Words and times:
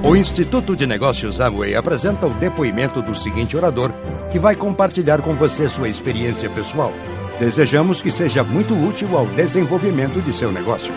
O 0.00 0.14
Instituto 0.14 0.76
de 0.76 0.86
Negócios 0.86 1.40
Amway 1.40 1.74
apresenta 1.74 2.24
o 2.24 2.34
depoimento 2.34 3.02
do 3.02 3.16
seguinte 3.16 3.56
orador, 3.56 3.92
que 4.30 4.38
vai 4.38 4.54
compartilhar 4.54 5.20
com 5.22 5.34
você 5.34 5.68
sua 5.68 5.88
experiência 5.88 6.48
pessoal. 6.48 6.92
Desejamos 7.40 8.00
que 8.00 8.08
seja 8.08 8.44
muito 8.44 8.74
útil 8.74 9.18
ao 9.18 9.26
desenvolvimento 9.26 10.22
de 10.22 10.32
seu 10.32 10.52
negócio. 10.52 10.92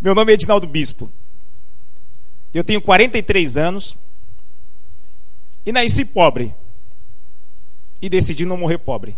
Meu 0.00 0.12
nome 0.12 0.32
é 0.32 0.34
Edinaldo 0.34 0.66
Bispo. 0.66 1.08
Eu 2.52 2.64
tenho 2.64 2.82
43 2.82 3.56
anos 3.56 3.96
e 5.64 5.70
nasci 5.70 6.04
pobre. 6.04 6.52
E 8.02 8.08
decidi 8.08 8.44
não 8.44 8.56
morrer 8.56 8.78
pobre. 8.78 9.16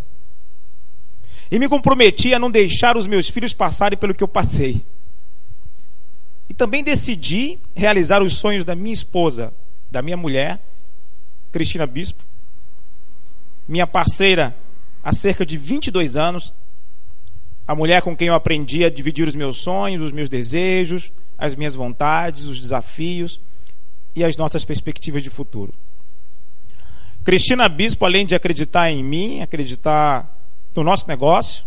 E 1.49 1.57
me 1.57 1.69
comprometi 1.69 2.33
a 2.33 2.39
não 2.39 2.51
deixar 2.51 2.97
os 2.97 3.07
meus 3.07 3.29
filhos 3.29 3.53
passarem 3.53 3.97
pelo 3.97 4.13
que 4.13 4.23
eu 4.23 4.27
passei. 4.27 4.81
E 6.49 6.53
também 6.53 6.83
decidi 6.83 7.59
realizar 7.75 8.21
os 8.21 8.35
sonhos 8.35 8.65
da 8.65 8.75
minha 8.75 8.93
esposa, 8.93 9.53
da 9.91 10.01
minha 10.01 10.17
mulher, 10.17 10.59
Cristina 11.51 11.85
Bispo, 11.85 12.23
minha 13.67 13.87
parceira 13.87 14.55
há 15.03 15.11
cerca 15.11 15.45
de 15.45 15.57
22 15.57 16.15
anos, 16.15 16.53
a 17.67 17.75
mulher 17.75 18.01
com 18.01 18.15
quem 18.15 18.29
eu 18.29 18.33
aprendi 18.33 18.85
a 18.85 18.89
dividir 18.89 19.27
os 19.27 19.35
meus 19.35 19.57
sonhos, 19.57 20.03
os 20.03 20.11
meus 20.11 20.29
desejos, 20.29 21.11
as 21.37 21.53
minhas 21.53 21.75
vontades, 21.75 22.45
os 22.45 22.59
desafios 22.59 23.39
e 24.15 24.23
as 24.23 24.37
nossas 24.37 24.63
perspectivas 24.63 25.21
de 25.21 25.29
futuro. 25.29 25.73
Cristina 27.23 27.67
Bispo, 27.67 28.05
além 28.05 28.25
de 28.25 28.35
acreditar 28.35 28.89
em 28.89 29.03
mim, 29.03 29.41
acreditar 29.41 30.33
no 30.77 30.83
nosso 30.83 31.07
negócio, 31.07 31.65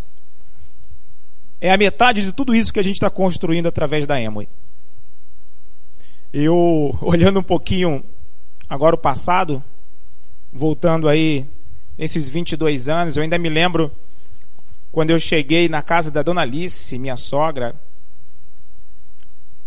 é 1.60 1.72
a 1.72 1.76
metade 1.76 2.22
de 2.22 2.32
tudo 2.32 2.54
isso 2.54 2.72
que 2.72 2.78
a 2.78 2.82
gente 2.82 2.94
está 2.94 3.10
construindo 3.10 3.66
através 3.66 4.06
da 4.06 4.20
Emoi. 4.20 4.48
Eu, 6.32 6.96
olhando 7.02 7.40
um 7.40 7.42
pouquinho 7.42 8.04
agora 8.68 8.94
o 8.94 8.98
passado, 8.98 9.62
voltando 10.52 11.08
aí 11.08 11.44
esses 11.98 12.28
22 12.28 12.88
anos, 12.88 13.16
eu 13.16 13.22
ainda 13.22 13.36
me 13.36 13.48
lembro 13.48 13.92
quando 14.92 15.10
eu 15.10 15.18
cheguei 15.18 15.68
na 15.68 15.82
casa 15.82 16.10
da 16.10 16.22
dona 16.22 16.42
Alice, 16.42 16.96
minha 16.98 17.16
sogra. 17.16 17.74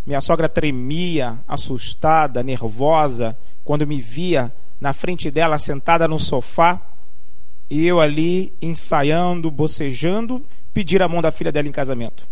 Minha 0.06 0.22
sogra 0.22 0.50
tremia, 0.50 1.38
assustada, 1.48 2.42
nervosa, 2.42 3.38
quando 3.64 3.86
me 3.86 4.02
via 4.02 4.54
na 4.80 4.94
frente 4.94 5.30
dela 5.30 5.58
sentada 5.58 6.08
no 6.08 6.20
sofá 6.20 6.82
e 7.74 7.88
eu 7.88 8.00
ali 8.00 8.54
ensaiando, 8.62 9.50
bocejando, 9.50 10.46
pedir 10.72 11.02
a 11.02 11.08
mão 11.08 11.24
da 11.24 11.32
filha 11.32 11.52
dela 11.52 11.68
em 11.68 11.72
casamento. 11.72 12.28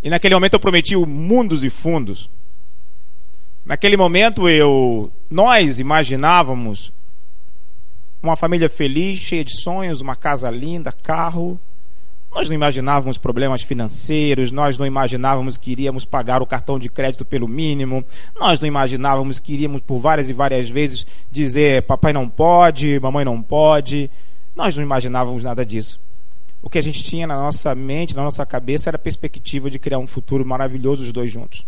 E 0.00 0.08
naquele 0.08 0.32
momento 0.32 0.54
eu 0.54 0.60
prometi 0.60 0.94
mundos 0.94 1.64
e 1.64 1.70
fundos. 1.70 2.30
Naquele 3.64 3.96
momento 3.96 4.48
eu, 4.48 5.10
nós 5.28 5.80
imaginávamos 5.80 6.92
uma 8.22 8.36
família 8.36 8.68
feliz, 8.68 9.18
cheia 9.18 9.44
de 9.44 9.60
sonhos, 9.60 10.00
uma 10.00 10.14
casa 10.14 10.48
linda, 10.48 10.92
carro, 10.92 11.58
nós 12.32 12.48
não 12.48 12.54
imaginávamos 12.54 13.18
problemas 13.18 13.62
financeiros, 13.62 14.52
nós 14.52 14.78
não 14.78 14.86
imaginávamos 14.86 15.56
que 15.56 15.72
iríamos 15.72 16.04
pagar 16.04 16.40
o 16.40 16.46
cartão 16.46 16.78
de 16.78 16.88
crédito 16.88 17.24
pelo 17.24 17.48
mínimo, 17.48 18.04
nós 18.38 18.60
não 18.60 18.68
imaginávamos 18.68 19.38
que 19.38 19.52
iríamos 19.52 19.82
por 19.82 19.98
várias 19.98 20.30
e 20.30 20.32
várias 20.32 20.70
vezes 20.70 21.04
dizer 21.30 21.82
papai 21.82 22.12
não 22.12 22.28
pode, 22.28 23.00
mamãe 23.00 23.24
não 23.24 23.42
pode. 23.42 24.10
Nós 24.54 24.76
não 24.76 24.82
imaginávamos 24.82 25.42
nada 25.42 25.66
disso. 25.66 26.00
O 26.62 26.68
que 26.68 26.78
a 26.78 26.82
gente 26.82 27.02
tinha 27.02 27.26
na 27.26 27.36
nossa 27.36 27.74
mente, 27.74 28.14
na 28.14 28.22
nossa 28.22 28.44
cabeça, 28.44 28.90
era 28.90 28.96
a 28.96 29.00
perspectiva 29.00 29.70
de 29.70 29.78
criar 29.78 29.98
um 29.98 30.06
futuro 30.06 30.44
maravilhoso 30.44 31.02
os 31.02 31.12
dois 31.12 31.32
juntos. 31.32 31.66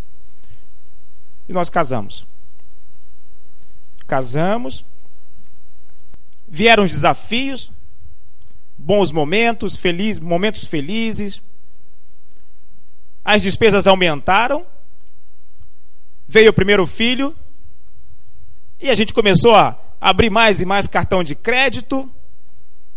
E 1.48 1.52
nós 1.52 1.70
casamos. 1.70 2.26
Casamos. 4.06 4.84
Vieram 6.46 6.84
os 6.84 6.90
desafios, 6.90 7.72
bons 8.82 9.12
momentos, 9.12 9.76
feliz, 9.76 10.18
momentos 10.18 10.64
felizes. 10.64 11.40
As 13.24 13.40
despesas 13.40 13.86
aumentaram. 13.86 14.66
Veio 16.26 16.50
o 16.50 16.52
primeiro 16.52 16.84
filho. 16.84 17.34
E 18.80 18.90
a 18.90 18.94
gente 18.94 19.14
começou 19.14 19.54
a 19.54 19.78
abrir 20.00 20.30
mais 20.30 20.60
e 20.60 20.66
mais 20.66 20.88
cartão 20.88 21.22
de 21.22 21.36
crédito. 21.36 22.10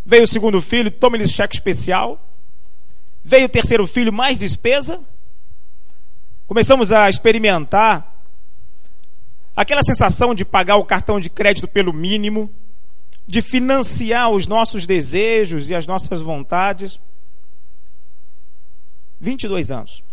Veio 0.04 0.24
o 0.24 0.28
segundo 0.28 0.60
filho, 0.62 0.90
tome-lhe 0.90 1.28
cheque 1.28 1.56
especial. 1.56 2.20
Veio 3.24 3.46
o 3.46 3.50
terceiro 3.50 3.86
filho, 3.86 4.12
mais 4.12 4.40
despesa. 4.40 5.00
Começamos 6.48 6.92
a 6.92 7.10
experimentar 7.10 8.12
aquela 9.56 9.84
sensação 9.84 10.34
de 10.34 10.44
pagar 10.44 10.78
o 10.78 10.86
cartão 10.86 11.20
de 11.20 11.30
crédito 11.30 11.68
pelo 11.68 11.94
mínimo 11.94 12.52
de 13.28 13.42
financiar 13.42 14.30
os 14.30 14.48
nossos 14.48 14.86
desejos 14.86 15.70
e 15.70 15.76
as 15.76 15.88
nossas 15.88 16.22
vontades. 16.22 17.00
22 19.20 19.72
anos. 19.72 20.04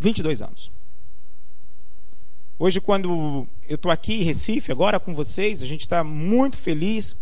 22 0.00 0.42
anos. 0.42 0.70
Hoje, 2.58 2.80
quando 2.80 3.48
eu 3.68 3.74
estou 3.74 3.90
aqui 3.90 4.14
em 4.14 4.24
Recife, 4.24 4.70
agora 4.70 5.00
com 5.00 5.14
vocês, 5.14 5.62
a 5.62 5.66
gente 5.66 5.80
está 5.80 6.04
muito 6.04 6.56
feliz. 6.56 7.16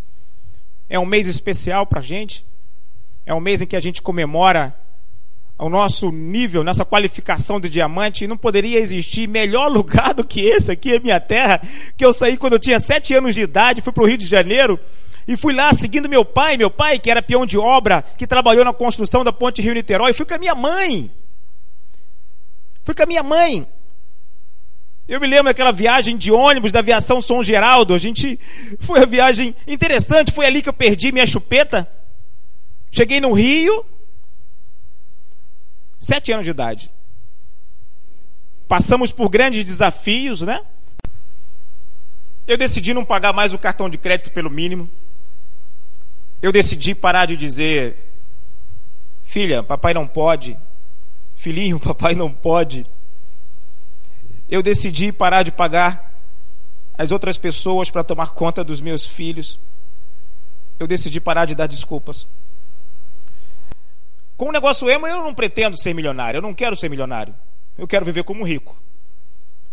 É 0.89 0.99
um 0.99 1.07
mês 1.07 1.27
especial 1.27 1.87
para 1.87 2.01
a 2.01 2.03
gente. 2.03 2.47
É 3.25 3.33
um 3.33 3.41
mês 3.41 3.61
em 3.63 3.67
que 3.67 3.77
a 3.77 3.81
gente 3.81 4.03
comemora 4.03 4.77
ao 5.63 5.71
nosso 5.71 6.11
nível, 6.11 6.65
nossa 6.65 6.85
qualificação 6.85 7.61
de 7.61 7.69
diamante, 7.69 8.27
não 8.27 8.37
poderia 8.37 8.81
existir 8.81 9.29
melhor 9.29 9.71
lugar 9.71 10.13
do 10.13 10.27
que 10.27 10.41
esse 10.41 10.73
aqui, 10.73 10.97
a 10.97 10.99
minha 10.99 11.21
terra, 11.21 11.63
que 11.97 12.05
eu 12.05 12.13
saí 12.13 12.37
quando 12.37 12.55
eu 12.55 12.59
tinha 12.59 12.81
sete 12.81 13.15
anos 13.15 13.33
de 13.33 13.43
idade, 13.43 13.81
fui 13.81 13.93
para 13.93 14.03
o 14.03 14.07
Rio 14.07 14.19
de 14.19 14.27
Janeiro, 14.27 14.77
e 15.27 15.37
fui 15.37 15.55
lá 15.55 15.73
seguindo 15.73 16.09
meu 16.09 16.25
pai, 16.25 16.57
meu 16.57 16.69
pai 16.69 16.99
que 16.99 17.09
era 17.09 17.23
peão 17.23 17.47
de 17.47 17.57
obra, 17.57 18.03
que 18.19 18.27
trabalhou 18.27 18.65
na 18.65 18.73
construção 18.73 19.23
da 19.23 19.33
ponte 19.33 19.63
Rio-Niterói, 19.63 20.13
fui 20.13 20.27
com 20.27 20.35
a 20.35 20.39
minha 20.39 20.55
mãe. 20.57 21.09
Fui 22.83 22.93
com 22.93 23.05
a 23.05 23.07
minha 23.07 23.23
mãe. 23.23 23.65
Eu 25.07 25.21
me 25.21 25.29
lembro 25.29 25.45
daquela 25.45 25.71
viagem 25.71 26.17
de 26.17 26.33
ônibus 26.33 26.73
da 26.73 26.81
aviação 26.81 27.23
São 27.23 27.41
Geraldo. 27.41 27.95
A 27.95 27.99
gente 27.99 28.37
foi 28.81 28.99
uma 28.99 29.07
viagem 29.07 29.55
interessante. 29.69 30.33
Foi 30.33 30.45
ali 30.45 30.61
que 30.61 30.69
eu 30.69 30.73
perdi 30.73 31.13
minha 31.13 31.27
chupeta. 31.27 31.89
Cheguei 32.91 33.21
no 33.21 33.33
Rio, 33.33 33.87
Sete 36.03 36.33
anos 36.33 36.45
de 36.45 36.51
idade. 36.51 36.91
Passamos 38.67 39.13
por 39.13 39.29
grandes 39.29 39.63
desafios, 39.63 40.43
né? 40.43 40.61
Eu 42.45 42.59
decidi 42.59 42.93
não 42.93 43.05
pagar 43.05 43.33
mais 43.33 43.55
o 43.55 43.59
cartão 43.59 43.89
de 43.89 43.97
crédito 43.97 44.33
pelo 44.33 44.51
mínimo. 44.51 44.91
Eu 46.43 46.51
decidi 46.51 46.93
parar 46.93 47.27
de 47.27 47.37
dizer, 47.37 47.97
filha, 49.23 49.63
papai 49.63 49.95
não 49.95 50.09
pode. 50.09 50.59
Filhinho, 51.37 51.79
papai 51.81 52.17
não 52.17 52.33
pode. 52.33 52.85
Eu 54.51 54.61
decidi 54.61 55.13
parar 55.13 55.45
de 55.45 55.53
pagar 55.53 56.13
as 56.99 57.13
outras 57.13 57.39
pessoas 57.39 57.93
para 57.93 58.03
tomar 58.03 58.31
conta 58.31 58.65
dos 58.65 58.81
meus 58.81 59.07
filhos. 59.07 59.57
Eu 60.81 60.89
decidi 60.89 61.21
parar 61.21 61.45
de 61.45 61.55
dar 61.55 61.69
desculpas. 61.69 62.27
Com 64.43 64.49
o 64.49 64.53
negócio 64.53 64.91
emo, 64.91 65.07
eu 65.07 65.19
não 65.19 65.33
pretendo 65.33 65.81
ser 65.81 65.95
milionário. 65.95 66.39
Eu 66.39 66.43
não 66.43 66.53
quero 66.53 66.75
ser 66.75 66.89
milionário. 66.89 67.33
Eu 67.79 67.87
quero 67.87 68.05
viver 68.05 68.25
como 68.25 68.43
rico. 68.43 68.77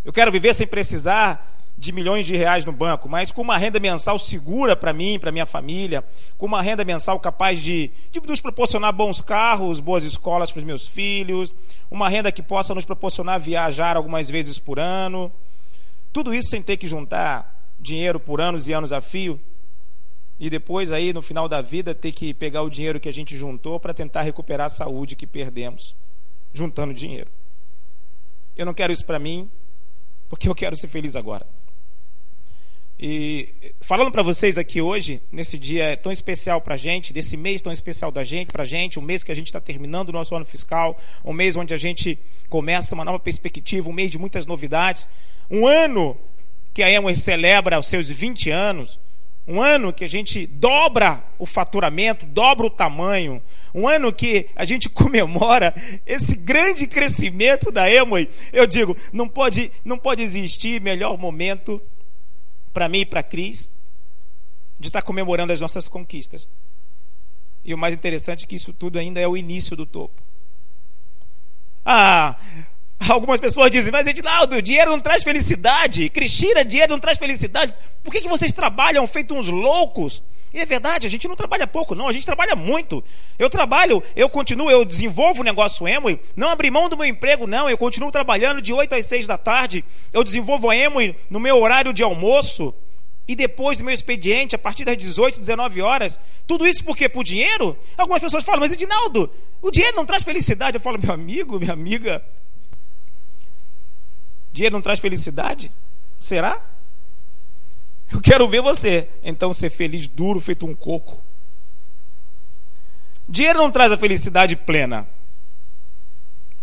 Eu 0.05 0.13
quero 0.13 0.31
viver 0.31 0.53
sem 0.53 0.67
precisar 0.67 1.57
de 1.75 1.91
milhões 1.91 2.27
de 2.27 2.37
reais 2.37 2.63
no 2.65 2.71
banco, 2.71 3.09
mas 3.09 3.31
com 3.31 3.41
uma 3.41 3.57
renda 3.57 3.79
mensal 3.79 4.19
segura 4.19 4.75
para 4.75 4.93
mim, 4.93 5.17
para 5.17 5.31
minha 5.31 5.47
família, 5.47 6.03
com 6.37 6.45
uma 6.45 6.61
renda 6.61 6.85
mensal 6.85 7.19
capaz 7.19 7.59
de, 7.59 7.89
de 8.11 8.21
nos 8.27 8.41
proporcionar 8.41 8.93
bons 8.93 9.21
carros, 9.21 9.79
boas 9.79 10.03
escolas 10.03 10.51
para 10.51 10.59
os 10.59 10.65
meus 10.65 10.87
filhos, 10.87 11.51
uma 11.89 12.07
renda 12.07 12.31
que 12.31 12.43
possa 12.43 12.75
nos 12.75 12.85
proporcionar 12.85 13.39
viajar 13.39 13.97
algumas 13.97 14.29
vezes 14.29 14.59
por 14.59 14.77
ano. 14.77 15.31
Tudo 16.13 16.31
isso 16.31 16.49
sem 16.49 16.61
ter 16.61 16.77
que 16.77 16.87
juntar 16.87 17.59
dinheiro 17.79 18.19
por 18.19 18.39
anos 18.39 18.67
e 18.67 18.73
anos 18.73 18.93
a 18.93 19.01
fio 19.01 19.41
e 20.39 20.49
depois 20.49 20.91
aí 20.91 21.11
no 21.11 21.21
final 21.21 21.49
da 21.49 21.61
vida 21.61 21.93
ter 21.93 22.11
que 22.11 22.33
pegar 22.33 22.61
o 22.61 22.69
dinheiro 22.69 22.99
que 22.99 23.09
a 23.09 23.13
gente 23.13 23.37
juntou 23.37 23.79
para 23.79 23.93
tentar 23.93 24.21
recuperar 24.21 24.67
a 24.67 24.69
saúde 24.69 25.15
que 25.15 25.27
perdemos 25.27 25.95
juntando 26.53 26.93
dinheiro. 26.93 27.29
Eu 28.55 28.65
não 28.65 28.73
quero 28.73 28.91
isso 28.91 29.05
para 29.05 29.19
mim, 29.19 29.49
porque 30.29 30.47
eu 30.47 30.55
quero 30.55 30.75
ser 30.75 30.87
feliz 30.87 31.15
agora. 31.15 31.45
E 33.01 33.53
falando 33.79 34.11
para 34.11 34.21
vocês 34.21 34.57
aqui 34.57 34.81
hoje, 34.81 35.21
nesse 35.31 35.57
dia 35.57 35.95
tão 35.95 36.11
especial 36.11 36.59
para 36.59 36.73
a 36.73 36.77
gente, 36.77 37.13
desse 37.13 37.37
mês 37.37 37.61
tão 37.61 37.71
especial 37.71 38.11
da 38.11 38.25
gente, 38.25 38.51
para 38.51 38.63
a 38.63 38.65
gente, 38.65 38.99
um 38.99 39.01
mês 39.01 39.23
que 39.23 39.31
a 39.31 39.35
gente 39.35 39.47
está 39.47 39.61
terminando 39.61 40.09
o 40.09 40.11
nosso 40.11 40.35
ano 40.35 40.43
fiscal, 40.43 40.97
um 41.23 41.31
mês 41.31 41.55
onde 41.55 41.73
a 41.73 41.77
gente 41.77 42.19
começa 42.49 42.93
uma 42.93 43.05
nova 43.05 43.19
perspectiva, 43.19 43.89
um 43.89 43.93
mês 43.93 44.11
de 44.11 44.17
muitas 44.17 44.45
novidades, 44.45 45.07
um 45.49 45.65
ano 45.65 46.17
que 46.73 46.83
a 46.83 46.89
Emos 46.91 47.21
celebra 47.21 47.79
os 47.79 47.87
seus 47.87 48.11
20 48.11 48.51
anos, 48.51 48.99
um 49.49 49.59
ano 49.59 49.91
que 49.91 50.03
a 50.03 50.07
gente 50.07 50.45
dobra 50.45 51.23
o 51.39 51.45
faturamento, 51.45 52.23
dobra 52.23 52.67
o 52.67 52.69
tamanho, 52.69 53.41
um 53.73 53.87
ano 53.87 54.13
que 54.13 54.47
a 54.55 54.63
gente 54.63 54.87
comemora 54.91 55.73
esse 56.05 56.35
grande 56.35 56.85
crescimento 56.85 57.71
da 57.71 57.91
Emoi. 57.91 58.29
Eu 58.53 58.67
digo, 58.67 58.95
não 59.11 59.27
pode, 59.27 59.71
não 59.83 59.97
pode 59.97 60.21
existir 60.21 60.79
melhor 60.79 61.17
momento 61.17 61.81
para 62.71 62.87
mim 62.87 62.99
e 62.99 63.05
para 63.05 63.23
Cris 63.23 63.71
de 64.79 64.87
estar 64.87 65.01
tá 65.01 65.05
comemorando 65.05 65.51
as 65.51 65.59
nossas 65.59 65.87
conquistas. 65.87 66.47
E 67.65 67.73
o 67.73 67.77
mais 67.77 67.95
interessante 67.95 68.45
é 68.45 68.47
que 68.47 68.55
isso 68.55 68.71
tudo 68.71 68.99
ainda 68.99 69.19
é 69.19 69.27
o 69.27 69.35
início 69.35 69.75
do 69.75 69.85
topo. 69.85 70.21
Ah, 71.83 72.37
algumas 73.07 73.39
pessoas 73.39 73.71
dizem, 73.71 73.91
mas 73.91 74.07
Edinaldo, 74.07 74.61
dinheiro 74.61 74.91
não 74.91 74.99
traz 74.99 75.23
felicidade. 75.23 76.09
Cristina, 76.09 76.65
dinheiro 76.65 76.91
não 76.91 76.99
traz 76.99 77.17
felicidade. 77.17 77.73
Por 78.03 78.11
que, 78.11 78.21
que 78.21 78.27
vocês 78.27 78.51
trabalham 78.51 79.05
feito 79.07 79.33
uns 79.33 79.47
loucos? 79.47 80.21
E 80.53 80.59
é 80.59 80.65
verdade, 80.65 81.05
a 81.05 81.09
gente 81.09 81.27
não 81.27 81.35
trabalha 81.35 81.67
pouco, 81.67 81.93
não, 81.93 82.07
a 82.07 82.11
gente 82.11 82.25
trabalha 82.25 82.55
muito. 82.55 83.03
Eu 83.37 83.49
trabalho, 83.51 84.01
eu 84.15 84.27
continuo, 84.27 84.71
eu 84.71 84.83
desenvolvo 84.83 85.41
o 85.41 85.43
negócio 85.45 85.87
Emoi, 85.87 86.19
não 86.35 86.49
abri 86.49 86.71
mão 86.71 86.89
do 86.89 86.97
meu 86.97 87.05
emprego, 87.05 87.45
não, 87.45 87.69
eu 87.69 87.77
continuo 87.77 88.11
trabalhando 88.11 88.59
de 88.59 88.73
8 88.73 88.95
às 88.95 89.05
6 89.05 89.27
da 89.27 89.37
tarde, 89.37 89.85
eu 90.11 90.23
desenvolvo 90.23 90.67
a 90.67 90.75
Emoi 90.75 91.15
no 91.29 91.39
meu 91.39 91.59
horário 91.59 91.93
de 91.93 92.01
almoço, 92.01 92.73
e 93.27 93.35
depois 93.35 93.77
do 93.77 93.83
meu 93.83 93.93
expediente, 93.93 94.55
a 94.55 94.57
partir 94.57 94.83
das 94.83 94.97
18, 94.97 95.39
19 95.39 95.83
horas. 95.83 96.19
Tudo 96.47 96.67
isso 96.67 96.83
por 96.83 96.97
quê? 96.97 97.07
Por 97.07 97.23
dinheiro? 97.23 97.77
Algumas 97.95 98.23
pessoas 98.23 98.43
falam, 98.43 98.61
mas 98.61 98.71
Edinaldo, 98.71 99.31
o 99.61 99.69
dinheiro 99.69 99.95
não 99.95 100.03
traz 100.03 100.23
felicidade. 100.23 100.77
Eu 100.77 100.81
falo, 100.81 100.97
meu 100.99 101.13
amigo, 101.13 101.59
minha 101.59 101.71
amiga, 101.71 102.25
dinheiro 104.51 104.73
não 104.73 104.81
traz 104.81 104.99
felicidade? 104.99 105.71
Será? 106.19 106.61
Eu 108.11 108.19
quero 108.21 108.47
ver 108.47 108.61
você, 108.61 109.07
então, 109.23 109.53
ser 109.53 109.69
feliz 109.69 110.07
duro, 110.07 110.39
feito 110.39 110.65
um 110.65 110.73
coco. 110.73 111.21
Dinheiro 113.27 113.59
não 113.59 113.69
traz 113.69 113.91
a 113.91 113.97
felicidade 113.97 114.55
plena. 114.55 115.07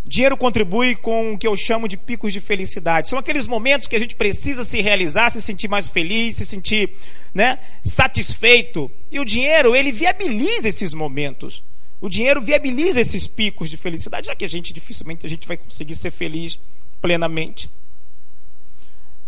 Dinheiro 0.05 0.37
contribui 0.37 0.95
com 0.95 1.35
o 1.35 1.39
que 1.39 1.47
eu 1.47 1.57
chamo 1.57 1.89
de 1.89 1.97
picos 1.97 2.33
de 2.33 2.41
felicidade. 2.41 3.09
São 3.09 3.19
aqueles 3.19 3.47
momentos 3.47 3.87
que 3.87 3.97
a 3.97 3.99
gente 3.99 4.15
precisa 4.15 4.63
se 4.63 4.81
realizar, 4.81 5.31
se 5.31 5.43
sentir 5.43 5.69
mais 5.69 5.89
feliz, 5.89 6.37
se 6.37 6.47
sentir 6.47 6.93
né, 7.35 7.59
satisfeito. 7.83 8.91
E 9.11 9.19
o 9.19 9.25
dinheiro, 9.25 9.75
ele 9.75 9.91
viabiliza 9.91 10.69
esses 10.69 10.93
momentos. 10.95 11.63
O 12.01 12.09
dinheiro 12.09 12.41
viabiliza 12.41 13.01
esses 13.01 13.27
picos 13.27 13.71
de 13.71 13.77
felicidade, 13.77 14.29
já 14.29 14.35
que 14.37 14.45
a 14.45 14.49
gente 14.49 14.73
dificilmente 14.73 15.27
a 15.27 15.29
gente 15.29 15.47
vai 15.47 15.57
conseguir 15.57 15.97
ser 15.97 16.11
feliz 16.11 16.59
plenamente. 17.01 17.71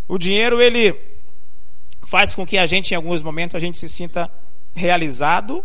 O 0.07 0.17
dinheiro, 0.17 0.61
ele 0.61 0.95
faz 2.01 2.33
com 2.33 2.45
que 2.45 2.57
a 2.57 2.65
gente, 2.65 2.91
em 2.91 2.95
alguns 2.95 3.21
momentos, 3.21 3.55
a 3.55 3.59
gente 3.59 3.77
se 3.77 3.87
sinta 3.87 4.29
realizado 4.73 5.63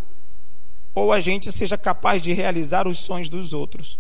ou 0.95 1.13
a 1.13 1.21
gente 1.21 1.51
seja 1.51 1.77
capaz 1.77 2.23
de 2.23 2.33
realizar 2.33 2.87
os 2.87 2.99
sonhos 2.99 3.29
dos 3.29 3.53
outros. 3.53 3.99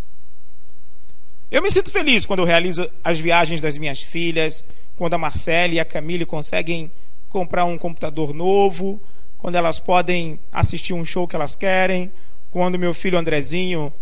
Eu 1.51 1.63
me 1.63 1.71
sinto 1.71 1.91
feliz 1.91 2.27
quando 2.27 2.41
eu 2.41 2.45
realizo 2.45 2.89
as 3.03 3.19
viagens 3.19 3.61
das 3.61 3.79
minhas 3.79 4.01
filhas, 4.01 4.65
quando 4.97 5.15
a 5.15 5.19
Marcela 5.19 5.75
e 5.75 5.81
a 5.81 5.85
Camille 5.85 6.27
conseguem 6.27 6.91
comprar 7.29 7.65
um 7.65 7.77
computador 7.79 8.33
novo, 8.33 9.01
quando 9.39 9.57
elas 9.57 9.79
podem 9.79 10.39
assistir 10.53 10.95
um 10.95 11.05
show 11.05 11.27
que 11.27 11.37
elas 11.37 11.57
querem, 11.57 12.13
quando 12.51 12.79
meu 12.79 12.95
filho 12.95 13.19
Andrezinho 13.19 13.93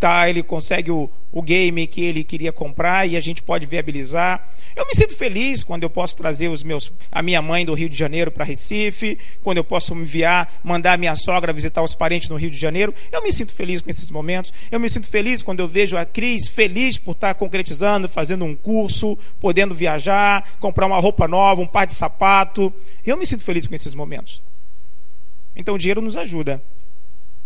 tá, 0.00 0.28
ele 0.30 0.42
consegue 0.42 0.90
o, 0.90 1.10
o 1.30 1.42
game 1.42 1.86
que 1.86 2.02
ele 2.02 2.24
queria 2.24 2.50
comprar 2.50 3.06
e 3.06 3.16
a 3.16 3.20
gente 3.20 3.42
pode 3.42 3.66
viabilizar. 3.66 4.48
Eu 4.74 4.86
me 4.86 4.94
sinto 4.94 5.14
feliz 5.14 5.62
quando 5.62 5.82
eu 5.82 5.90
posso 5.90 6.16
trazer 6.16 6.48
os 6.48 6.62
meus, 6.62 6.90
a 7.12 7.22
minha 7.22 7.42
mãe 7.42 7.66
do 7.66 7.74
Rio 7.74 7.88
de 7.88 7.96
Janeiro 7.96 8.30
para 8.30 8.44
Recife, 8.44 9.18
quando 9.42 9.58
eu 9.58 9.64
posso 9.64 9.92
enviar, 9.94 10.50
mandar 10.64 10.94
a 10.94 10.96
minha 10.96 11.14
sogra 11.14 11.52
visitar 11.52 11.82
os 11.82 11.94
parentes 11.94 12.30
no 12.30 12.36
Rio 12.36 12.50
de 12.50 12.56
Janeiro. 12.56 12.94
Eu 13.12 13.22
me 13.22 13.30
sinto 13.30 13.52
feliz 13.52 13.82
com 13.82 13.90
esses 13.90 14.10
momentos. 14.10 14.52
Eu 14.70 14.80
me 14.80 14.88
sinto 14.88 15.06
feliz 15.06 15.42
quando 15.42 15.60
eu 15.60 15.68
vejo 15.68 15.98
a 15.98 16.06
Cris 16.06 16.48
feliz 16.48 16.96
por 16.96 17.12
estar 17.12 17.34
concretizando, 17.34 18.08
fazendo 18.08 18.46
um 18.46 18.56
curso, 18.56 19.18
podendo 19.38 19.74
viajar, 19.74 20.48
comprar 20.58 20.86
uma 20.86 20.98
roupa 20.98 21.28
nova, 21.28 21.60
um 21.60 21.66
par 21.66 21.86
de 21.86 21.92
sapato. 21.92 22.72
Eu 23.04 23.18
me 23.18 23.26
sinto 23.26 23.44
feliz 23.44 23.66
com 23.66 23.74
esses 23.74 23.94
momentos. 23.94 24.40
Então 25.54 25.74
o 25.74 25.78
dinheiro 25.78 26.00
nos 26.00 26.16
ajuda 26.16 26.62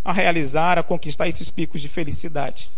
a 0.05 0.13
realizar, 0.13 0.79
a 0.79 0.83
conquistar 0.83 1.27
esses 1.29 1.51
picos 1.51 1.81
de 1.81 1.89
felicidade. 1.89 2.71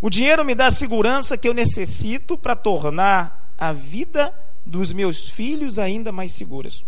O 0.00 0.10
dinheiro 0.10 0.44
me 0.44 0.54
dá 0.54 0.66
a 0.66 0.70
segurança 0.70 1.38
que 1.38 1.48
eu 1.48 1.54
necessito 1.54 2.36
para 2.36 2.54
tornar 2.54 3.50
a 3.56 3.72
vida 3.72 4.32
dos 4.64 4.92
meus 4.92 5.28
filhos 5.28 5.78
ainda 5.78 6.12
mais 6.12 6.32
seguras. 6.32 6.84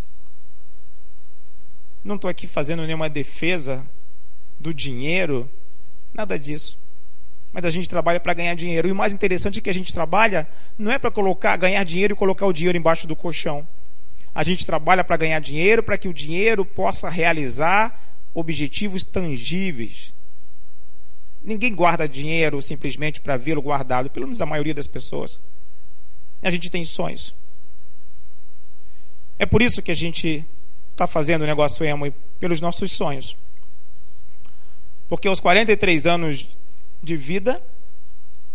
Não 2.04 2.16
estou 2.16 2.28
aqui 2.28 2.46
fazendo 2.46 2.84
nenhuma 2.86 3.08
defesa 3.08 3.84
do 4.60 4.74
dinheiro, 4.74 5.48
nada 6.12 6.38
disso. 6.38 6.78
Mas 7.52 7.64
a 7.64 7.70
gente 7.70 7.88
trabalha 7.88 8.20
para 8.20 8.34
ganhar 8.34 8.54
dinheiro. 8.54 8.88
E 8.88 8.92
o 8.92 8.96
mais 8.96 9.12
interessante 9.12 9.58
é 9.58 9.62
que 9.62 9.70
a 9.70 9.74
gente 9.74 9.92
trabalha 9.92 10.46
não 10.76 10.92
é 10.92 10.98
para 10.98 11.10
colocar, 11.10 11.56
ganhar 11.56 11.82
dinheiro 11.84 12.12
e 12.12 12.16
colocar 12.16 12.46
o 12.46 12.52
dinheiro 12.52 12.76
embaixo 12.76 13.06
do 13.06 13.16
colchão. 13.16 13.66
A 14.34 14.44
gente 14.44 14.66
trabalha 14.66 15.02
para 15.02 15.16
ganhar 15.16 15.40
dinheiro, 15.40 15.82
para 15.82 15.96
que 15.96 16.08
o 16.08 16.14
dinheiro 16.14 16.64
possa 16.64 17.08
realizar 17.08 17.98
objetivos 18.34 19.02
tangíveis. 19.04 20.14
Ninguém 21.42 21.74
guarda 21.74 22.08
dinheiro 22.08 22.60
simplesmente 22.60 23.20
para 23.20 23.36
vê-lo 23.36 23.62
guardado, 23.62 24.10
pelo 24.10 24.26
menos 24.26 24.40
a 24.40 24.46
maioria 24.46 24.74
das 24.74 24.86
pessoas. 24.86 25.40
A 26.42 26.50
gente 26.50 26.70
tem 26.70 26.84
sonhos. 26.84 27.34
É 29.38 29.46
por 29.46 29.62
isso 29.62 29.80
que 29.80 29.90
a 29.90 29.94
gente 29.94 30.44
está 30.92 31.06
fazendo 31.06 31.42
o 31.42 31.46
negócio 31.46 31.84
emo 31.86 32.12
pelos 32.40 32.60
nossos 32.60 32.92
sonhos. 32.92 33.36
Porque 35.08 35.28
aos 35.28 35.40
43 35.40 36.06
anos 36.06 36.48
de 37.02 37.16
vida, 37.16 37.62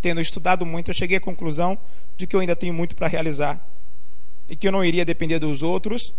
tendo 0.01 0.21
estudado 0.21 0.65
muito, 0.65 0.91
eu 0.91 0.93
cheguei 0.93 1.17
à 1.17 1.21
conclusão 1.21 1.77
de 2.17 2.27
que 2.27 2.35
eu 2.35 2.39
ainda 2.39 2.55
tenho 2.55 2.73
muito 2.73 2.95
para 2.95 3.07
realizar. 3.07 3.65
E 4.49 4.55
que 4.55 4.67
eu 4.67 4.71
não 4.71 4.83
iria 4.83 5.05
depender 5.05 5.39
dos 5.39 5.63
outros 5.63 6.13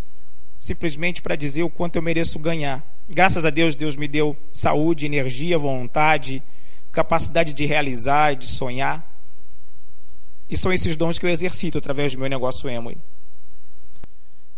simplesmente 0.64 1.20
para 1.20 1.36
dizer 1.36 1.62
o 1.62 1.68
quanto 1.68 1.96
eu 1.96 2.02
mereço 2.02 2.38
ganhar. 2.38 2.82
Graças 3.08 3.44
a 3.44 3.50
Deus, 3.50 3.76
Deus 3.76 3.96
me 3.96 4.08
deu 4.08 4.34
saúde, 4.50 5.04
energia, 5.04 5.58
vontade, 5.58 6.42
capacidade 6.90 7.52
de 7.52 7.66
realizar, 7.66 8.34
de 8.34 8.46
sonhar. 8.46 9.06
E 10.48 10.56
são 10.56 10.72
esses 10.72 10.96
dons 10.96 11.18
que 11.18 11.26
eu 11.26 11.30
exercito 11.30 11.76
através 11.76 12.14
do 12.14 12.18
meu 12.18 12.30
negócio 12.30 12.68
Emoi. 12.68 12.96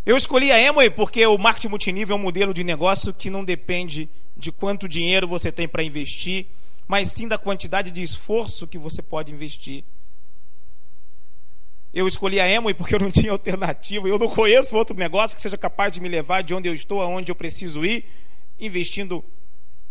Eu 0.05 0.17
escolhi 0.17 0.53
a 0.53 0.61
Emoi 0.61 0.88
porque 0.91 1.26
o 1.26 1.37
marketing 1.37 1.69
multinível 1.69 2.17
é 2.17 2.19
um 2.19 2.23
modelo 2.23 2.55
de 2.55 2.62
negócio 2.62 3.12
que 3.12 3.29
não 3.29 3.44
depende 3.44 4.08
de 4.37 4.53
quanto 4.53 4.88
dinheiro 4.88 5.26
você 5.26 5.50
tem 5.50 5.67
para 5.67 5.82
investir, 5.82 6.46
mas 6.86 7.10
sim 7.10 7.27
da 7.27 7.36
quantidade 7.36 7.91
de 7.91 8.01
esforço 8.01 8.69
que 8.69 8.79
você 8.79 9.03
pode 9.03 9.32
investir. 9.32 9.82
Eu 11.96 12.06
escolhi 12.06 12.38
a 12.38 12.48
Emoi 12.48 12.74
porque 12.74 12.94
eu 12.94 13.00
não 13.00 13.10
tinha 13.10 13.32
alternativa. 13.32 14.06
Eu 14.06 14.19
não 14.19 14.29
conheço 14.29 14.76
outro 14.76 14.94
negócio 14.96 15.34
que 15.34 15.43
seja 15.43 15.56
capaz 15.56 15.93
de 15.93 16.00
me 16.00 16.08
levar 16.08 16.43
de 16.43 16.53
onde 16.53 16.69
eu 16.69 16.74
estou 16.74 17.00
aonde 17.00 17.32
eu 17.32 17.34
preciso 17.34 17.84
ir, 17.84 18.05
investindo 18.60 19.24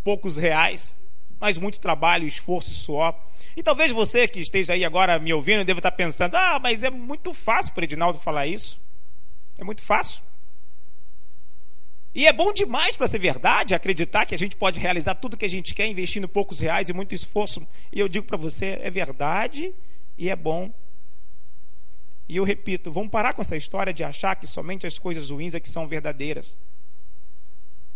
poucos 0.03 0.38
reais 0.38 0.95
mas 1.39 1.57
muito 1.57 1.79
trabalho, 1.79 2.27
esforço, 2.27 2.71
suor. 2.71 3.13
E 3.55 3.63
talvez 3.63 3.91
você 3.91 4.27
que 4.27 4.39
esteja 4.39 4.74
aí 4.74 4.83
agora 4.83 5.19
me 5.19 5.33
ouvindo 5.33 5.63
deva 5.63 5.79
estar 5.79 5.91
pensando: 5.91 6.35
ah, 6.35 6.59
mas 6.59 6.83
é 6.83 6.89
muito 6.89 7.33
fácil 7.33 7.74
para 7.74 7.83
Edinaldo 7.83 8.19
falar 8.19 8.47
isso. 8.47 8.79
É 9.57 9.63
muito 9.63 9.81
fácil. 9.81 10.24
E 12.13 12.25
é 12.25 12.33
bom 12.33 12.53
demais 12.53 12.95
para 12.95 13.07
ser 13.07 13.19
verdade 13.19 13.75
acreditar 13.75 14.25
que 14.25 14.33
a 14.33 14.38
gente 14.38 14.55
pode 14.55 14.79
realizar 14.79 15.15
tudo 15.15 15.35
que 15.35 15.45
a 15.45 15.50
gente 15.50 15.74
quer 15.74 15.85
investindo 15.85 16.27
poucos 16.27 16.62
reais 16.62 16.89
e 16.89 16.93
muito 16.93 17.13
esforço. 17.13 17.65
E 17.91 18.00
eu 18.00 18.07
digo 18.07 18.25
para 18.25 18.38
você: 18.38 18.79
é 18.81 18.89
verdade 18.89 19.74
e 20.17 20.29
é 20.29 20.35
bom. 20.35 20.71
E 22.27 22.38
eu 22.38 22.44
repito: 22.44 22.91
vamos 22.91 23.10
parar 23.10 23.34
com 23.34 23.41
essa 23.41 23.55
história 23.55 23.94
de 23.94 24.03
achar 24.03 24.36
que 24.36 24.48
somente 24.48 24.86
as 24.88 24.98
coisas 24.98 25.29
ruins 25.29 25.53
é 25.53 25.60
que 25.60 25.70
são 25.70 25.88
verdadeiras. 25.88 26.58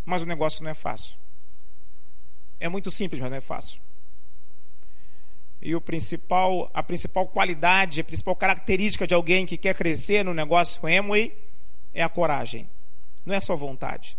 Mas 0.05 0.21
o 0.21 0.25
negócio 0.25 0.63
não 0.63 0.71
é 0.71 0.73
fácil. 0.73 1.17
É 2.59 2.67
muito 2.67 2.91
simples, 2.91 3.21
mas 3.21 3.29
não 3.29 3.37
é 3.37 3.41
fácil. 3.41 3.81
E 5.61 5.75
o 5.75 5.81
principal, 5.81 6.69
a 6.73 6.81
principal 6.81 7.27
qualidade, 7.27 8.01
a 8.01 8.03
principal 8.03 8.35
característica 8.35 9.05
de 9.05 9.13
alguém 9.13 9.45
que 9.45 9.57
quer 9.57 9.75
crescer 9.75 10.23
no 10.23 10.33
negócio 10.33 10.81
Amway 10.85 11.35
é 11.93 12.01
a 12.01 12.09
coragem. 12.09 12.69
Não 13.25 13.35
é 13.35 13.41
só 13.41 13.55
vontade. 13.55 14.17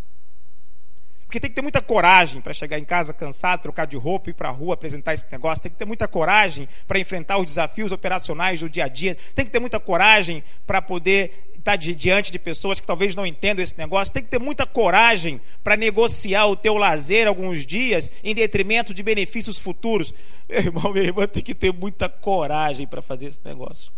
Porque 1.31 1.39
tem 1.39 1.49
que 1.49 1.55
ter 1.55 1.63
muita 1.63 1.81
coragem 1.81 2.41
para 2.41 2.53
chegar 2.53 2.77
em 2.77 2.85
casa 2.85 3.13
cansado, 3.13 3.63
trocar 3.63 3.87
de 3.87 3.97
roupa, 3.97 4.31
ir 4.31 4.33
para 4.33 4.49
a 4.49 4.53
rua, 4.53 4.75
apresentar 4.75 5.15
esse 5.15 5.25
negócio. 5.31 5.63
Tem 5.63 5.71
que 5.71 5.79
ter 5.79 5.85
muita 5.85 6.09
coragem 6.09 6.69
para 6.89 6.99
enfrentar 6.99 7.39
os 7.39 7.47
desafios 7.47 7.93
operacionais 7.93 8.59
do 8.59 8.69
dia 8.69 8.87
a 8.87 8.89
dia. 8.89 9.17
Tem 9.33 9.45
que 9.45 9.53
ter 9.53 9.61
muita 9.61 9.79
coragem 9.79 10.43
para 10.67 10.83
poder 10.83 11.53
está 11.57 11.77
diante 11.77 12.33
de 12.33 12.39
pessoas 12.39 12.81
que 12.81 12.87
talvez 12.87 13.15
não 13.15 13.25
entendam 13.25 13.63
esse 13.63 13.79
negócio, 13.79 14.13
tem 14.13 14.25
que 14.25 14.31
ter 14.31 14.41
muita 14.41 14.67
coragem 14.67 15.41
para 15.63 15.77
negociar 15.77 16.47
o 16.47 16.57
teu 16.57 16.75
lazer 16.77 17.29
alguns 17.29 17.65
dias 17.65 18.11
em 18.25 18.35
detrimento 18.35 18.93
de 18.93 19.03
benefícios 19.03 19.57
futuros. 19.57 20.13
Meu 20.51 20.59
irmão, 20.59 20.93
minha 20.93 21.05
irmã, 21.05 21.29
tem 21.29 21.45
que 21.45 21.55
ter 21.55 21.73
muita 21.73 22.09
coragem 22.09 22.89
para 22.89 23.01
fazer 23.01 23.27
esse 23.27 23.39
negócio. 23.45 23.93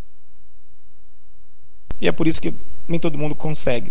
E 1.98 2.06
é 2.06 2.12
por 2.12 2.26
isso 2.26 2.42
que 2.42 2.52
nem 2.86 3.00
todo 3.00 3.16
mundo 3.16 3.34
consegue. 3.34 3.90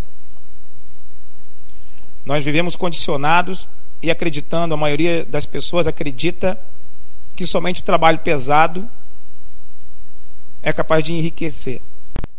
Nós 2.26 2.44
vivemos 2.44 2.76
condicionados 2.76 3.68
e 4.02 4.10
acreditando, 4.10 4.74
a 4.74 4.78
maioria 4.78 5.26
das 5.26 5.46
pessoas 5.46 5.88
acredita 5.88 6.60
que 7.36 7.46
somente 7.46 7.82
o 7.82 7.84
trabalho 7.84 8.20
pesado 8.20 8.90
é 10.62 10.72
capaz 10.72 11.04
de 11.04 11.14
enriquecer. 11.14 11.82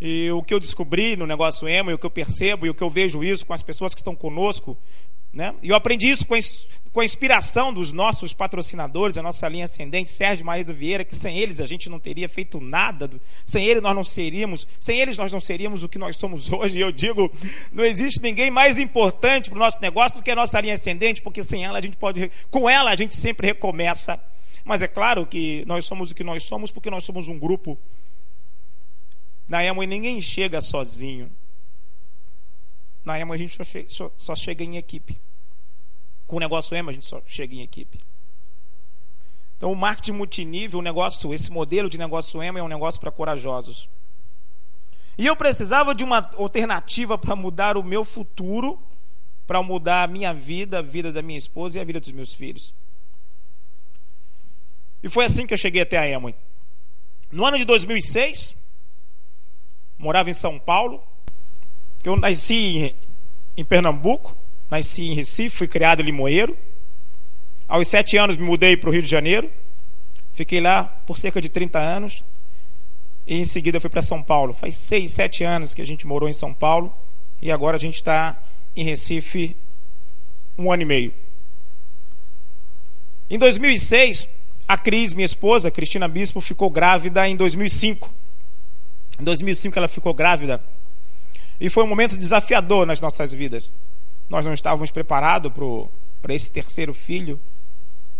E 0.00 0.30
o 0.32 0.42
que 0.42 0.52
eu 0.52 0.60
descobri 0.60 1.16
no 1.16 1.26
negócio 1.26 1.68
emo, 1.68 1.90
e 1.90 1.94
o 1.94 1.98
que 1.98 2.06
eu 2.06 2.10
percebo, 2.10 2.66
e 2.66 2.70
o 2.70 2.74
que 2.74 2.82
eu 2.82 2.90
vejo 2.90 3.22
isso 3.22 3.46
com 3.46 3.52
as 3.52 3.62
pessoas 3.62 3.94
que 3.94 4.00
estão 4.00 4.14
conosco, 4.14 4.76
né? 5.32 5.54
E 5.62 5.68
eu 5.68 5.76
aprendi 5.76 6.10
isso 6.10 6.26
com 6.26 6.36
com 6.92 7.00
a 7.00 7.04
inspiração 7.04 7.72
dos 7.72 7.90
nossos 7.92 8.34
patrocinadores, 8.34 9.16
a 9.16 9.22
nossa 9.22 9.48
linha 9.48 9.64
ascendente, 9.64 10.10
Sérgio 10.10 10.44
Marisa 10.44 10.74
Vieira, 10.74 11.04
que 11.04 11.16
sem 11.16 11.38
eles 11.38 11.58
a 11.58 11.66
gente 11.66 11.88
não 11.88 11.98
teria 11.98 12.28
feito 12.28 12.60
nada, 12.60 13.10
sem 13.46 13.64
eles 13.64 13.82
nós 13.82 13.96
não 13.96 14.04
seríamos, 14.04 14.66
sem 14.78 15.00
eles 15.00 15.16
nós 15.16 15.32
não 15.32 15.40
seríamos 15.40 15.82
o 15.82 15.88
que 15.88 15.98
nós 15.98 16.16
somos 16.16 16.52
hoje. 16.52 16.78
E 16.78 16.80
eu 16.82 16.92
digo, 16.92 17.32
não 17.72 17.84
existe 17.84 18.20
ninguém 18.22 18.50
mais 18.50 18.76
importante 18.76 19.48
para 19.48 19.56
o 19.56 19.60
nosso 19.60 19.80
negócio 19.80 20.18
do 20.18 20.22
que 20.22 20.30
a 20.30 20.36
nossa 20.36 20.60
linha 20.60 20.74
ascendente, 20.74 21.22
porque 21.22 21.42
sem 21.42 21.64
ela 21.64 21.78
a 21.78 21.82
gente 21.82 21.96
pode, 21.96 22.30
com 22.50 22.68
ela 22.68 22.90
a 22.90 22.96
gente 22.96 23.16
sempre 23.16 23.46
recomeça. 23.46 24.20
Mas 24.62 24.82
é 24.82 24.86
claro 24.86 25.26
que 25.26 25.64
nós 25.66 25.86
somos 25.86 26.10
o 26.10 26.14
que 26.14 26.22
nós 26.22 26.42
somos 26.42 26.70
porque 26.70 26.90
nós 26.90 27.04
somos 27.04 27.26
um 27.26 27.38
grupo. 27.38 27.78
Na 29.48 29.64
Emo 29.64 29.82
ninguém 29.82 30.20
chega 30.20 30.60
sozinho. 30.60 31.30
Na 33.02 33.18
Emo 33.18 33.32
a 33.32 33.36
gente 33.36 33.56
só 33.56 33.64
chega, 33.64 33.88
só, 33.88 34.12
só 34.18 34.36
chega 34.36 34.62
em 34.62 34.76
equipe. 34.76 35.18
Com 36.32 36.36
o 36.36 36.40
negócio 36.40 36.74
EMA, 36.74 36.90
a 36.90 36.94
gente 36.94 37.04
só 37.04 37.20
chega 37.26 37.54
em 37.54 37.60
equipe. 37.60 37.98
Então, 39.54 39.70
o 39.70 39.76
marketing 39.76 40.12
multinível, 40.12 40.78
o 40.78 40.82
negócio, 40.82 41.34
esse 41.34 41.50
modelo 41.50 41.90
de 41.90 41.98
negócio 41.98 42.42
EMA 42.42 42.58
é 42.58 42.62
um 42.62 42.68
negócio 42.68 42.98
para 42.98 43.10
corajosos. 43.10 43.86
E 45.18 45.26
eu 45.26 45.36
precisava 45.36 45.94
de 45.94 46.02
uma 46.02 46.30
alternativa 46.38 47.18
para 47.18 47.36
mudar 47.36 47.76
o 47.76 47.82
meu 47.82 48.02
futuro, 48.02 48.80
para 49.46 49.62
mudar 49.62 50.04
a 50.04 50.06
minha 50.06 50.32
vida, 50.32 50.78
a 50.78 50.80
vida 50.80 51.12
da 51.12 51.20
minha 51.20 51.36
esposa 51.36 51.76
e 51.76 51.82
a 51.82 51.84
vida 51.84 52.00
dos 52.00 52.12
meus 52.12 52.32
filhos. 52.32 52.74
E 55.02 55.10
foi 55.10 55.26
assim 55.26 55.46
que 55.46 55.52
eu 55.52 55.58
cheguei 55.58 55.82
até 55.82 55.98
a 55.98 56.16
Amway. 56.16 56.34
No 57.30 57.44
ano 57.44 57.58
de 57.58 57.66
2006, 57.66 58.56
morava 59.98 60.30
em 60.30 60.32
São 60.32 60.58
Paulo. 60.58 61.02
Eu 62.02 62.16
nasci 62.16 62.96
em 63.54 63.64
Pernambuco. 63.66 64.40
Nasci 64.72 65.02
em 65.02 65.12
Recife, 65.12 65.54
fui 65.54 65.68
criado 65.68 66.00
em 66.00 66.06
Limoeiro. 66.06 66.56
Aos 67.68 67.88
sete 67.88 68.16
anos 68.16 68.38
me 68.38 68.42
mudei 68.42 68.74
para 68.74 68.88
o 68.88 68.92
Rio 68.92 69.02
de 69.02 69.08
Janeiro. 69.08 69.50
Fiquei 70.32 70.62
lá 70.62 70.84
por 71.06 71.18
cerca 71.18 71.42
de 71.42 71.50
30 71.50 71.78
anos. 71.78 72.24
E 73.26 73.36
em 73.36 73.44
seguida 73.44 73.78
fui 73.78 73.90
para 73.90 74.00
São 74.00 74.22
Paulo. 74.22 74.54
Faz 74.54 74.74
seis, 74.76 75.12
sete 75.12 75.44
anos 75.44 75.74
que 75.74 75.82
a 75.82 75.84
gente 75.84 76.06
morou 76.06 76.26
em 76.26 76.32
São 76.32 76.54
Paulo. 76.54 76.90
E 77.42 77.52
agora 77.52 77.76
a 77.76 77.78
gente 77.80 77.96
está 77.96 78.42
em 78.74 78.82
Recife 78.82 79.54
um 80.56 80.72
ano 80.72 80.84
e 80.84 80.86
meio. 80.86 81.12
Em 83.28 83.38
2006, 83.38 84.26
a 84.66 84.78
Cris, 84.78 85.12
minha 85.12 85.26
esposa, 85.26 85.70
Cristina 85.70 86.08
Bispo, 86.08 86.40
ficou 86.40 86.70
grávida 86.70 87.28
em 87.28 87.36
2005. 87.36 88.10
Em 89.20 89.22
2005 89.22 89.78
ela 89.78 89.88
ficou 89.88 90.14
grávida. 90.14 90.62
E 91.60 91.68
foi 91.68 91.84
um 91.84 91.88
momento 91.88 92.16
desafiador 92.16 92.86
nas 92.86 93.02
nossas 93.02 93.34
vidas 93.34 93.70
nós 94.28 94.46
não 94.46 94.52
estávamos 94.52 94.90
preparados 94.90 95.52
para 96.20 96.34
esse 96.34 96.50
terceiro 96.50 96.94
filho, 96.94 97.38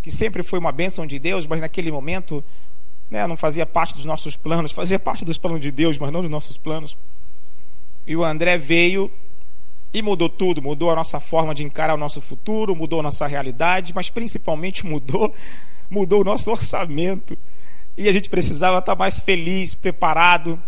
que 0.01 0.11
sempre 0.11 0.43
foi 0.43 0.59
uma 0.59 0.71
bênção 0.71 1.05
de 1.05 1.17
Deus, 1.17 1.47
mas 1.47 1.61
naquele 1.61 1.91
momento 1.91 2.43
né, 3.09 3.25
não 3.27 3.37
fazia 3.37 3.65
parte 3.65 3.93
dos 3.93 4.05
nossos 4.05 4.35
planos, 4.35 4.71
fazia 4.71 4.99
parte 4.99 5.23
dos 5.23 5.37
planos 5.37 5.61
de 5.61 5.71
Deus, 5.71 5.97
mas 5.97 6.11
não 6.11 6.21
dos 6.21 6.29
nossos 6.31 6.57
planos. 6.57 6.97
E 8.05 8.15
o 8.15 8.23
André 8.23 8.57
veio 8.57 9.09
e 9.93 10.01
mudou 10.01 10.27
tudo, 10.27 10.61
mudou 10.61 10.89
a 10.89 10.95
nossa 10.95 11.19
forma 11.19 11.53
de 11.53 11.63
encarar 11.63 11.93
o 11.93 11.97
nosso 11.97 12.19
futuro, 12.19 12.75
mudou 12.75 12.99
a 12.99 13.03
nossa 13.03 13.27
realidade, 13.27 13.93
mas 13.95 14.09
principalmente 14.09 14.83
mudou, 14.87 15.33
mudou 15.89 16.21
o 16.21 16.23
nosso 16.23 16.51
orçamento. 16.51 17.37
E 17.95 18.09
a 18.09 18.11
gente 18.11 18.29
precisava 18.29 18.79
estar 18.79 18.95
mais 18.95 19.19
feliz, 19.19 19.75
preparado 19.75 20.59